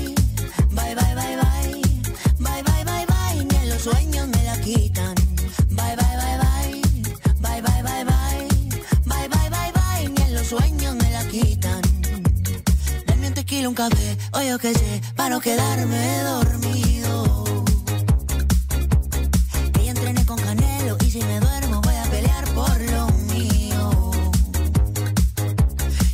los 3.83 3.95
sueños 3.95 4.27
me 4.27 4.43
la 4.43 4.59
quitan. 4.61 5.15
Bye, 5.69 5.95
bye, 5.95 6.15
bye, 6.21 6.37
bye. 6.37 6.81
Bye, 7.39 7.61
bye, 7.61 7.81
bye, 7.81 8.03
bye. 8.05 8.47
Bye, 9.05 9.27
bye, 9.27 9.49
bye, 9.49 9.71
bye. 9.73 10.07
Ni 10.07 10.21
en 10.21 10.33
los 10.35 10.47
sueños 10.47 10.95
me 10.95 11.11
la 11.11 11.25
quitan. 11.25 11.81
Dame 13.07 13.27
un 13.29 13.33
tequila, 13.33 13.69
un 13.69 13.73
café, 13.75 14.17
o 14.33 14.41
yo 14.41 14.59
qué 14.59 14.73
sé, 14.75 15.01
para 15.15 15.29
no 15.31 15.41
quedarme 15.41 16.21
dormido. 16.21 17.43
Que 19.73 19.85
ya 19.85 19.91
entrené 19.91 20.25
con 20.27 20.37
Canelo 20.37 20.97
y 21.03 21.09
si 21.09 21.23
me 21.23 21.39
duermo 21.39 21.81
voy 21.81 21.95
a 21.95 22.03
pelear 22.03 22.45
por 22.53 22.79
lo 22.81 23.07
mío. 23.33 24.11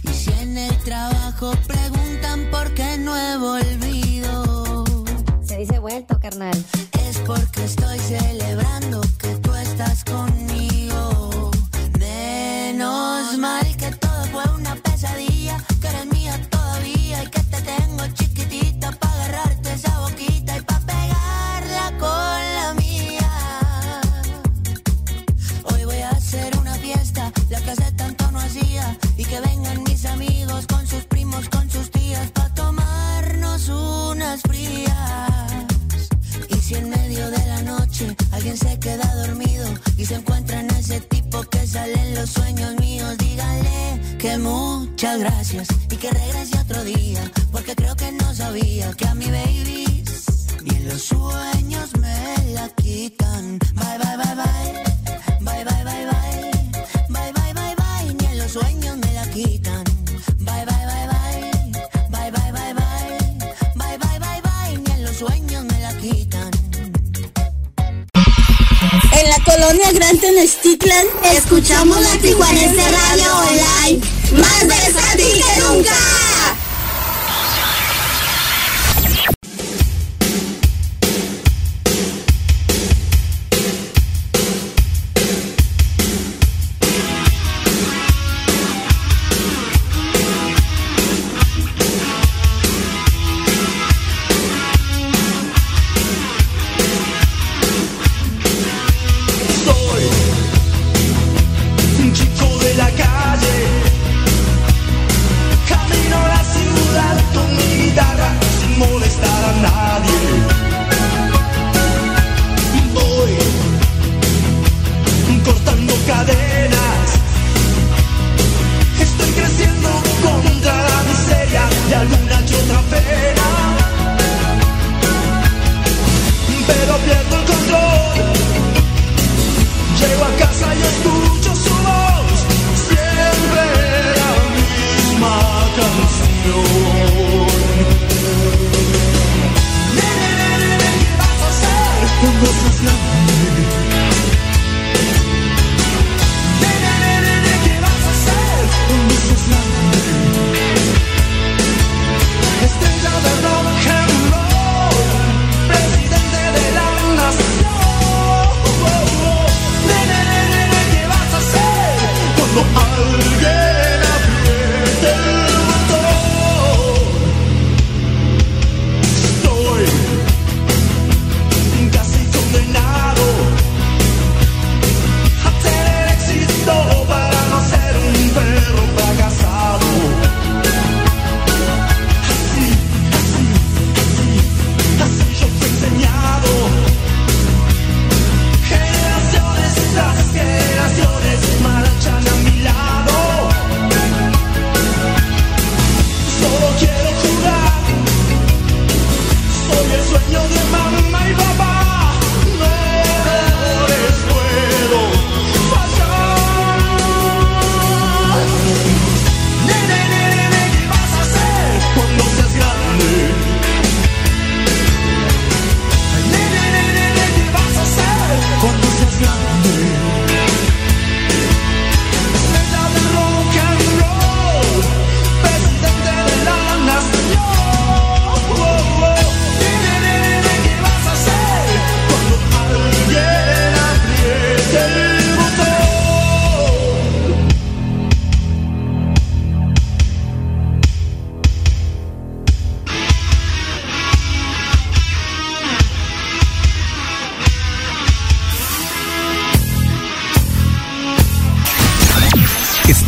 Y 0.03 0.13
si 0.13 0.31
en 0.31 0.57
el 0.57 0.77
trabajo 0.83 1.51
preguntan 1.67 2.49
por 2.49 2.73
qué 2.73 2.97
no 2.97 3.17
he 3.17 3.37
volvido, 3.37 4.85
Se 5.43 5.57
dice 5.57 5.79
vuelto, 5.79 6.17
carnal. 6.19 6.57
escuchamos 71.47 71.97
la 72.01 72.17
Tijuanense 72.17 72.91
Radio 72.91 73.37
Online, 73.37 74.01
más 74.37 74.67
versátil 74.67 75.41
que 75.41 75.61
nunca. 75.61 76.36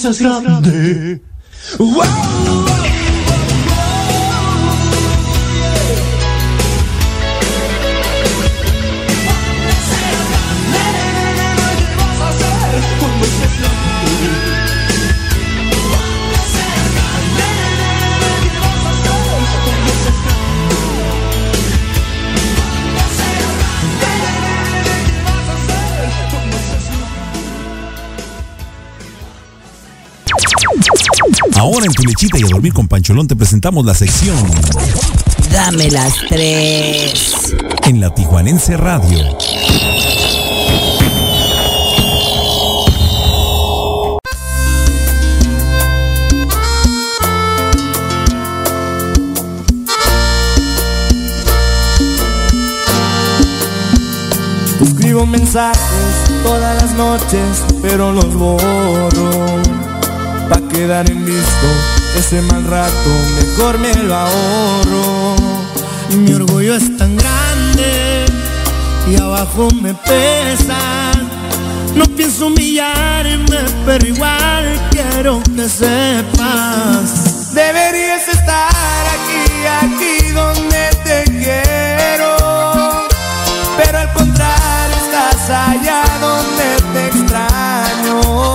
cosas 0.00 0.18
grandes. 0.18 1.09
En 31.82 31.92
tu 31.94 32.02
lechita 32.02 32.38
y 32.38 32.42
a 32.42 32.46
dormir 32.46 32.74
con 32.74 32.88
Pancholón 32.88 33.26
te 33.26 33.34
presentamos 33.34 33.86
la 33.86 33.94
sección. 33.94 34.36
Dame 35.50 35.90
las 35.90 36.12
tres. 36.28 37.54
En 37.84 38.00
la 38.00 38.14
Tijuanense 38.14 38.76
Radio. 38.76 39.18
Escribo 54.82 55.24
mensajes 55.24 55.78
todas 56.42 56.82
las 56.82 56.92
noches, 56.92 57.64
pero 57.80 58.12
los 58.12 58.34
borro 58.34 59.79
pa' 60.50 60.60
quedar 60.68 61.08
en 61.08 61.24
visto. 61.24 61.68
Ese 62.18 62.42
mal 62.42 62.64
rato 62.64 63.10
mejor 63.40 63.78
me 63.78 63.94
lo 63.94 64.14
ahorro. 64.14 65.36
Mi 66.10 66.32
orgullo 66.34 66.74
es 66.74 66.96
tan 66.98 67.16
grande 67.16 68.26
y 69.08 69.16
abajo 69.16 69.68
me 69.80 69.94
pesa. 69.94 71.12
No 71.94 72.04
pienso 72.16 72.48
humillarme, 72.48 73.60
pero 73.86 74.06
igual 74.06 74.64
quiero 74.90 75.40
que 75.54 75.68
sepas. 75.68 77.54
Deberías 77.54 78.26
estar 78.28 79.02
aquí, 79.16 79.44
aquí 79.82 80.32
donde 80.32 80.82
te 81.04 81.24
quiero. 81.24 82.36
Pero 83.76 83.98
al 83.98 84.12
contrario, 84.12 84.96
estás 85.04 85.50
allá 85.50 86.02
donde 86.20 86.66
te 86.92 87.06
extraño. 87.06 88.49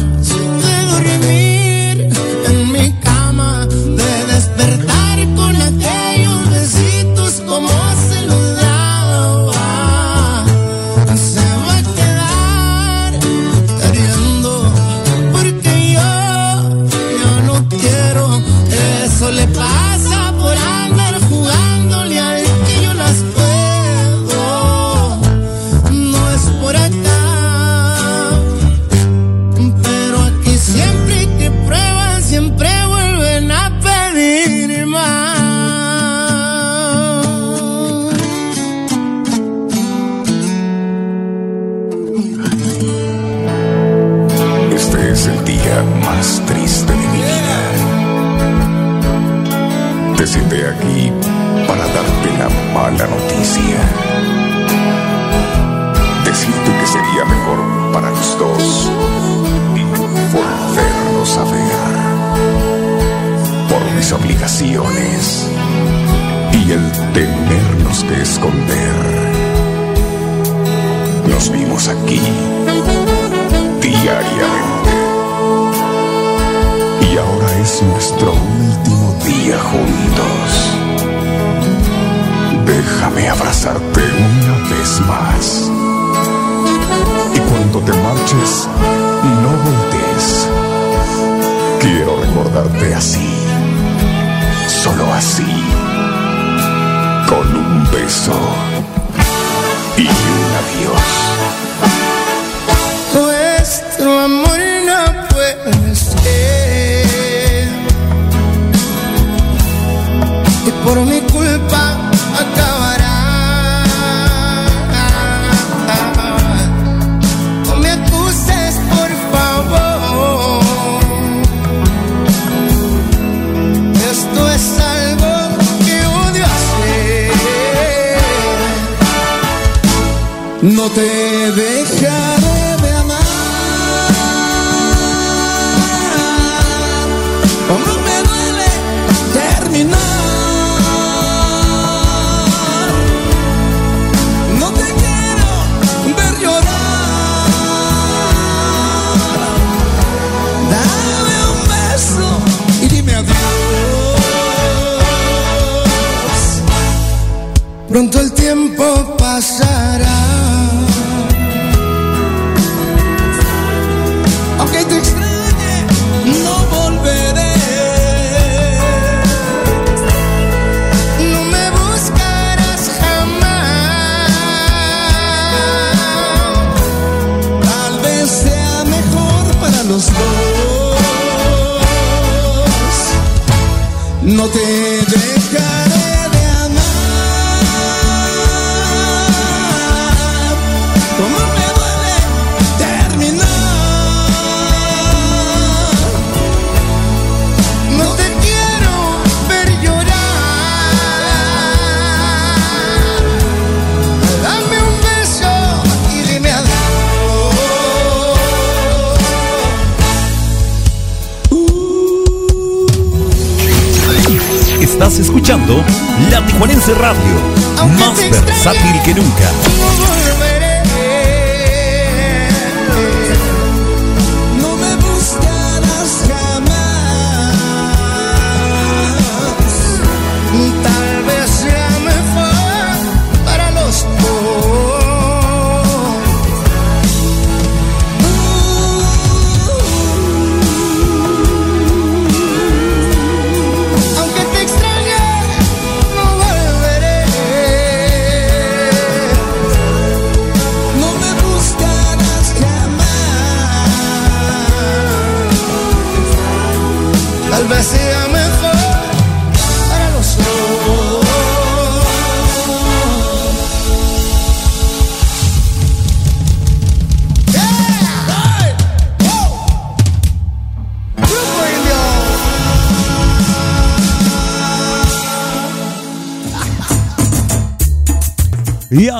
más. 0.00 1.41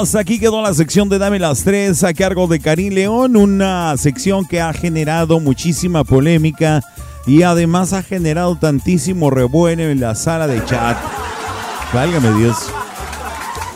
Aquí 0.03 0.41
quedó 0.41 0.61
la 0.62 0.74
sección 0.74 1.09
de 1.09 1.19
Dame 1.19 1.39
las 1.39 1.62
Tres 1.62 2.03
a 2.03 2.12
cargo 2.12 2.49
de 2.49 2.59
Karim 2.59 2.93
León, 2.93 3.37
una 3.37 3.97
sección 3.97 4.45
que 4.45 4.61
ha 4.61 4.73
generado 4.73 5.39
muchísima 5.39 6.03
polémica 6.03 6.83
y 7.24 7.43
además 7.43 7.93
ha 7.93 8.03
generado 8.03 8.57
tantísimo 8.57 9.31
revuelo 9.31 9.85
en 9.85 10.01
la 10.01 10.16
sala 10.16 10.49
de 10.49 10.62
chat. 10.65 10.99
Válgame 11.95 12.33
Dios. 12.33 12.57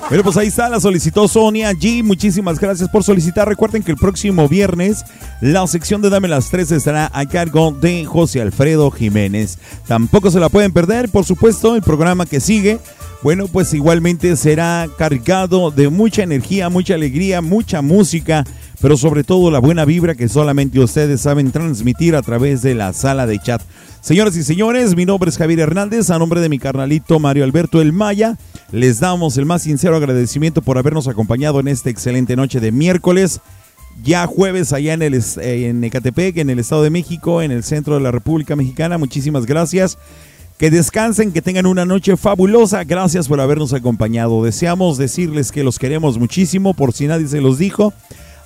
Bueno, 0.09 0.25
pues 0.25 0.37
ahí 0.37 0.49
está, 0.49 0.69
la 0.69 0.81
solicitó 0.81 1.29
Sonia 1.29 1.71
G. 1.71 2.03
Muchísimas 2.03 2.59
gracias 2.59 2.89
por 2.89 3.05
solicitar. 3.05 3.47
Recuerden 3.47 3.85
que 3.85 3.93
el 3.93 3.97
próximo 3.97 4.49
viernes 4.49 5.05
la 5.41 5.65
sección 5.69 6.03
de 6.03 6.11
Dame 6.11 6.27
las 6.27 6.51
Tres 6.51 6.73
estará 6.73 7.09
a 7.15 7.27
cargo 7.27 7.71
de 7.71 8.05
José 8.05 8.41
Alfredo 8.41 8.91
Jiménez. 8.91 9.59
Tampoco 9.87 10.33
se 10.33 10.41
la 10.41 10.49
pueden 10.49 10.73
perder, 10.73 11.09
por 11.09 11.25
supuesto, 11.25 11.77
el 11.77 11.83
programa 11.83 12.27
que 12.27 12.41
sigue. 12.41 12.81
Bueno, 13.27 13.49
pues 13.49 13.75
igualmente 13.75 14.37
será 14.37 14.89
cargado 14.97 15.73
de 15.73 15.89
mucha 15.89 16.23
energía, 16.23 16.69
mucha 16.69 16.95
alegría, 16.95 17.41
mucha 17.41 17.83
música, 17.83 18.45
pero 18.81 18.97
sobre 18.97 19.25
todo 19.25 19.51
la 19.51 19.59
buena 19.59 19.85
vibra 19.85 20.15
que 20.15 20.29
solamente 20.29 20.79
ustedes 20.79 21.23
saben 21.23 21.51
transmitir 21.51 22.15
a 22.15 22.23
través 22.23 22.63
de 22.63 22.77
la 22.77 22.93
sala 22.93 23.27
de 23.27 23.41
chat. 23.41 23.61
Señoras 24.01 24.37
y 24.37 24.45
señores, 24.45 24.95
mi 24.95 25.07
nombre 25.07 25.29
es 25.29 25.39
Javier 25.39 25.59
Hernández, 25.59 26.11
a 26.11 26.21
nombre 26.21 26.41
de 26.41 26.49
mi 26.49 26.61
carnalito 26.61 27.19
Mario 27.19 27.43
Alberto 27.43 27.83
El 27.83 27.93
Maya, 27.93 28.39
les 28.71 29.01
damos 29.01 29.37
el 29.39 29.45
más 29.45 29.63
sincero 29.63 29.97
agradecimiento 29.97 30.63
por 30.63 30.79
habernos 30.79 31.09
acompañado 31.09 31.59
en 31.59 31.67
esta 31.67 31.91
excelente 31.91 32.37
noche 32.37 32.61
de 32.61 32.71
miércoles. 32.71 33.41
Ya 34.05 34.25
jueves 34.29 34.73
allá 34.73 34.93
en, 34.93 35.03
el, 35.03 35.15
eh, 35.15 35.67
en 35.69 35.83
Ecatepec, 35.83 36.37
en 36.37 36.51
el 36.51 36.61
Estado 36.61 36.85
de 36.85 36.91
México, 36.91 37.43
en 37.43 37.51
el 37.51 37.65
centro 37.65 37.97
de 37.97 38.03
la 38.03 38.13
República 38.13 38.55
Mexicana. 38.55 38.99
Muchísimas 38.99 39.47
gracias. 39.47 39.99
Que 40.59 40.71
descansen, 40.71 41.33
que 41.33 41.43
tengan 41.43 41.67
una 41.67 41.85
noche 41.85 42.17
fabulosa. 42.17 42.85
Gracias 42.85 43.29
por 43.29 43.41
habernos 43.41 43.75
acompañado. 43.75 44.43
Deseamos 44.43 44.97
decirles 44.97 45.53
que 45.53 45.63
los 45.63 45.79
queremos 45.79 46.19
muchísimo, 46.19 46.73
por 46.73 46.95
si 46.95 47.07
nadie 47.07 47.29
se 47.29 47.43
los 47.43 47.59
dijo. 47.59 47.93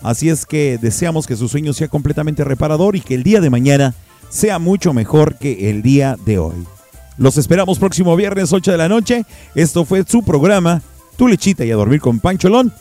Así 0.03 0.29
es 0.29 0.45
que 0.45 0.79
deseamos 0.81 1.27
que 1.27 1.37
su 1.37 1.49
sueño 1.49 1.73
sea 1.73 1.89
completamente 1.89 2.43
reparador 2.43 2.97
y 2.97 3.01
que 3.01 3.15
el 3.15 3.23
día 3.23 3.41
de 3.41 3.51
mañana 3.51 3.95
sea 4.29 4.59
mucho 4.59 4.93
mejor 4.93 5.37
que 5.37 5.71
el 5.71 5.83
día 5.83 6.17
de 6.25 6.39
hoy. 6.39 6.65
Los 7.17 7.37
esperamos 7.37 7.79
próximo 7.79 8.17
viernes 8.17 8.53
8 8.53 8.73
de 8.73 8.79
la 8.79 8.89
noche. 8.89 9.25
Esto 9.55 9.85
fue 9.85 10.05
su 10.09 10.23
programa, 10.23 10.83
Tu 11.17 11.29
lechita 11.29 11.65
y 11.65 11.71
a 11.71 11.77
dormir 11.77 12.01
con 12.01 12.19
Pancholón. 12.19 12.73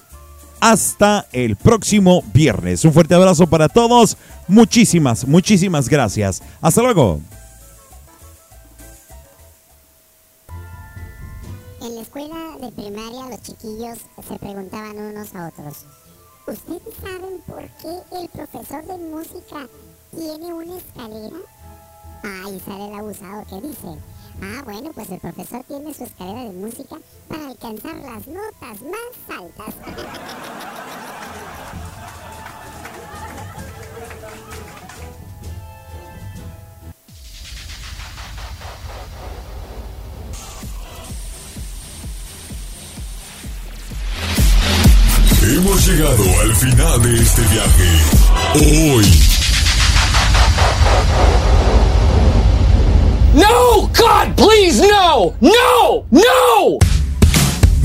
Hasta 0.62 1.28
el 1.34 1.56
próximo 1.56 2.24
viernes. 2.34 2.84
Un 2.84 2.94
fuerte 2.94 3.16
abrazo 3.16 3.48
para 3.48 3.70
todos. 3.70 4.18
Muchísimas, 4.48 5.28
muchísimas 5.28 5.88
gracias. 5.88 6.42
Hasta 6.62 6.82
luego. 6.82 7.22
De 12.60 12.72
primaria 12.74 13.30
los 13.30 13.42
chiquillos 13.42 14.00
se 14.28 14.38
preguntaban 14.38 14.98
unos 14.98 15.34
a 15.34 15.48
otros, 15.48 15.86
¿ustedes 16.46 16.94
saben 17.02 17.42
por 17.48 17.62
qué 17.82 18.18
el 18.20 18.28
profesor 18.28 18.86
de 18.86 18.98
música 18.98 19.68
tiene 20.12 20.54
una 20.54 20.78
escalera? 20.78 21.38
Ah, 22.24 22.50
y 22.50 22.60
sale 22.60 22.88
el 22.88 23.00
abusado 23.00 23.46
que 23.46 23.68
dice, 23.68 23.98
ah, 24.42 24.62
bueno, 24.66 24.92
pues 24.94 25.10
el 25.10 25.20
profesor 25.22 25.64
tiene 25.70 25.94
su 25.94 26.04
escalera 26.04 26.44
de 26.44 26.52
música 26.52 26.98
para 27.30 27.48
alcanzar 27.48 27.96
las 27.96 28.28
notas 28.28 28.82
más 28.82 29.38
altas. 29.38 29.76
Hemos 45.42 45.88
llegado 45.88 46.24
al 46.42 46.56
final 46.56 47.02
de 47.02 47.22
este 47.22 47.42
viaje. 47.44 47.90
Hoy. 48.56 49.06
No, 53.34 53.88
God, 53.88 54.36
please, 54.36 54.86
no, 54.86 55.34
no, 55.40 56.06
no. 56.12 56.78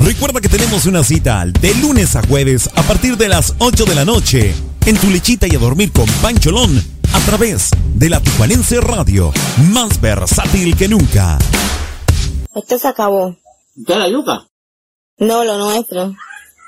Recuerda 0.04 0.40
que 0.40 0.48
tenemos 0.48 0.86
una 0.86 1.04
cita 1.04 1.44
de 1.46 1.74
lunes 1.76 2.16
a 2.16 2.26
jueves 2.26 2.68
a 2.74 2.82
partir 2.82 3.16
de 3.16 3.28
las 3.28 3.54
8 3.58 3.84
de 3.84 3.94
la 3.94 4.04
noche 4.04 4.52
en 4.84 4.96
tu 4.96 5.08
lechita 5.08 5.46
y 5.46 5.54
a 5.54 5.58
dormir 5.58 5.92
con 5.92 6.06
Pancholón 6.20 6.82
a 7.12 7.20
través 7.20 7.70
de 7.94 8.10
la 8.10 8.20
Tijuanense 8.20 8.80
Radio, 8.80 9.32
más 9.70 10.00
versátil 10.00 10.76
que 10.76 10.88
nunca. 10.88 11.38
Esto 12.52 12.78
se 12.78 12.88
acabó. 12.88 13.36
¿Qué 13.86 13.94
la 13.96 14.08
yuca? 14.08 14.44
No, 15.18 15.44
lo 15.44 15.56
nuestro. 15.56 16.14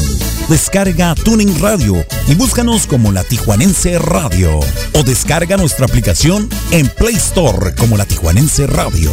Descarga 0.48 1.14
Tuning 1.14 1.60
Radio 1.60 2.02
y 2.26 2.34
búscanos 2.34 2.86
como 2.86 3.12
La 3.12 3.22
Tijuanense 3.24 3.98
Radio. 3.98 4.60
O 4.94 5.02
descarga 5.02 5.58
nuestra 5.58 5.84
aplicación 5.84 6.48
en 6.70 6.88
Play 6.88 7.16
Store 7.16 7.74
como 7.74 7.98
La 7.98 8.06
Tijuanense 8.06 8.66
Radio. 8.66 9.12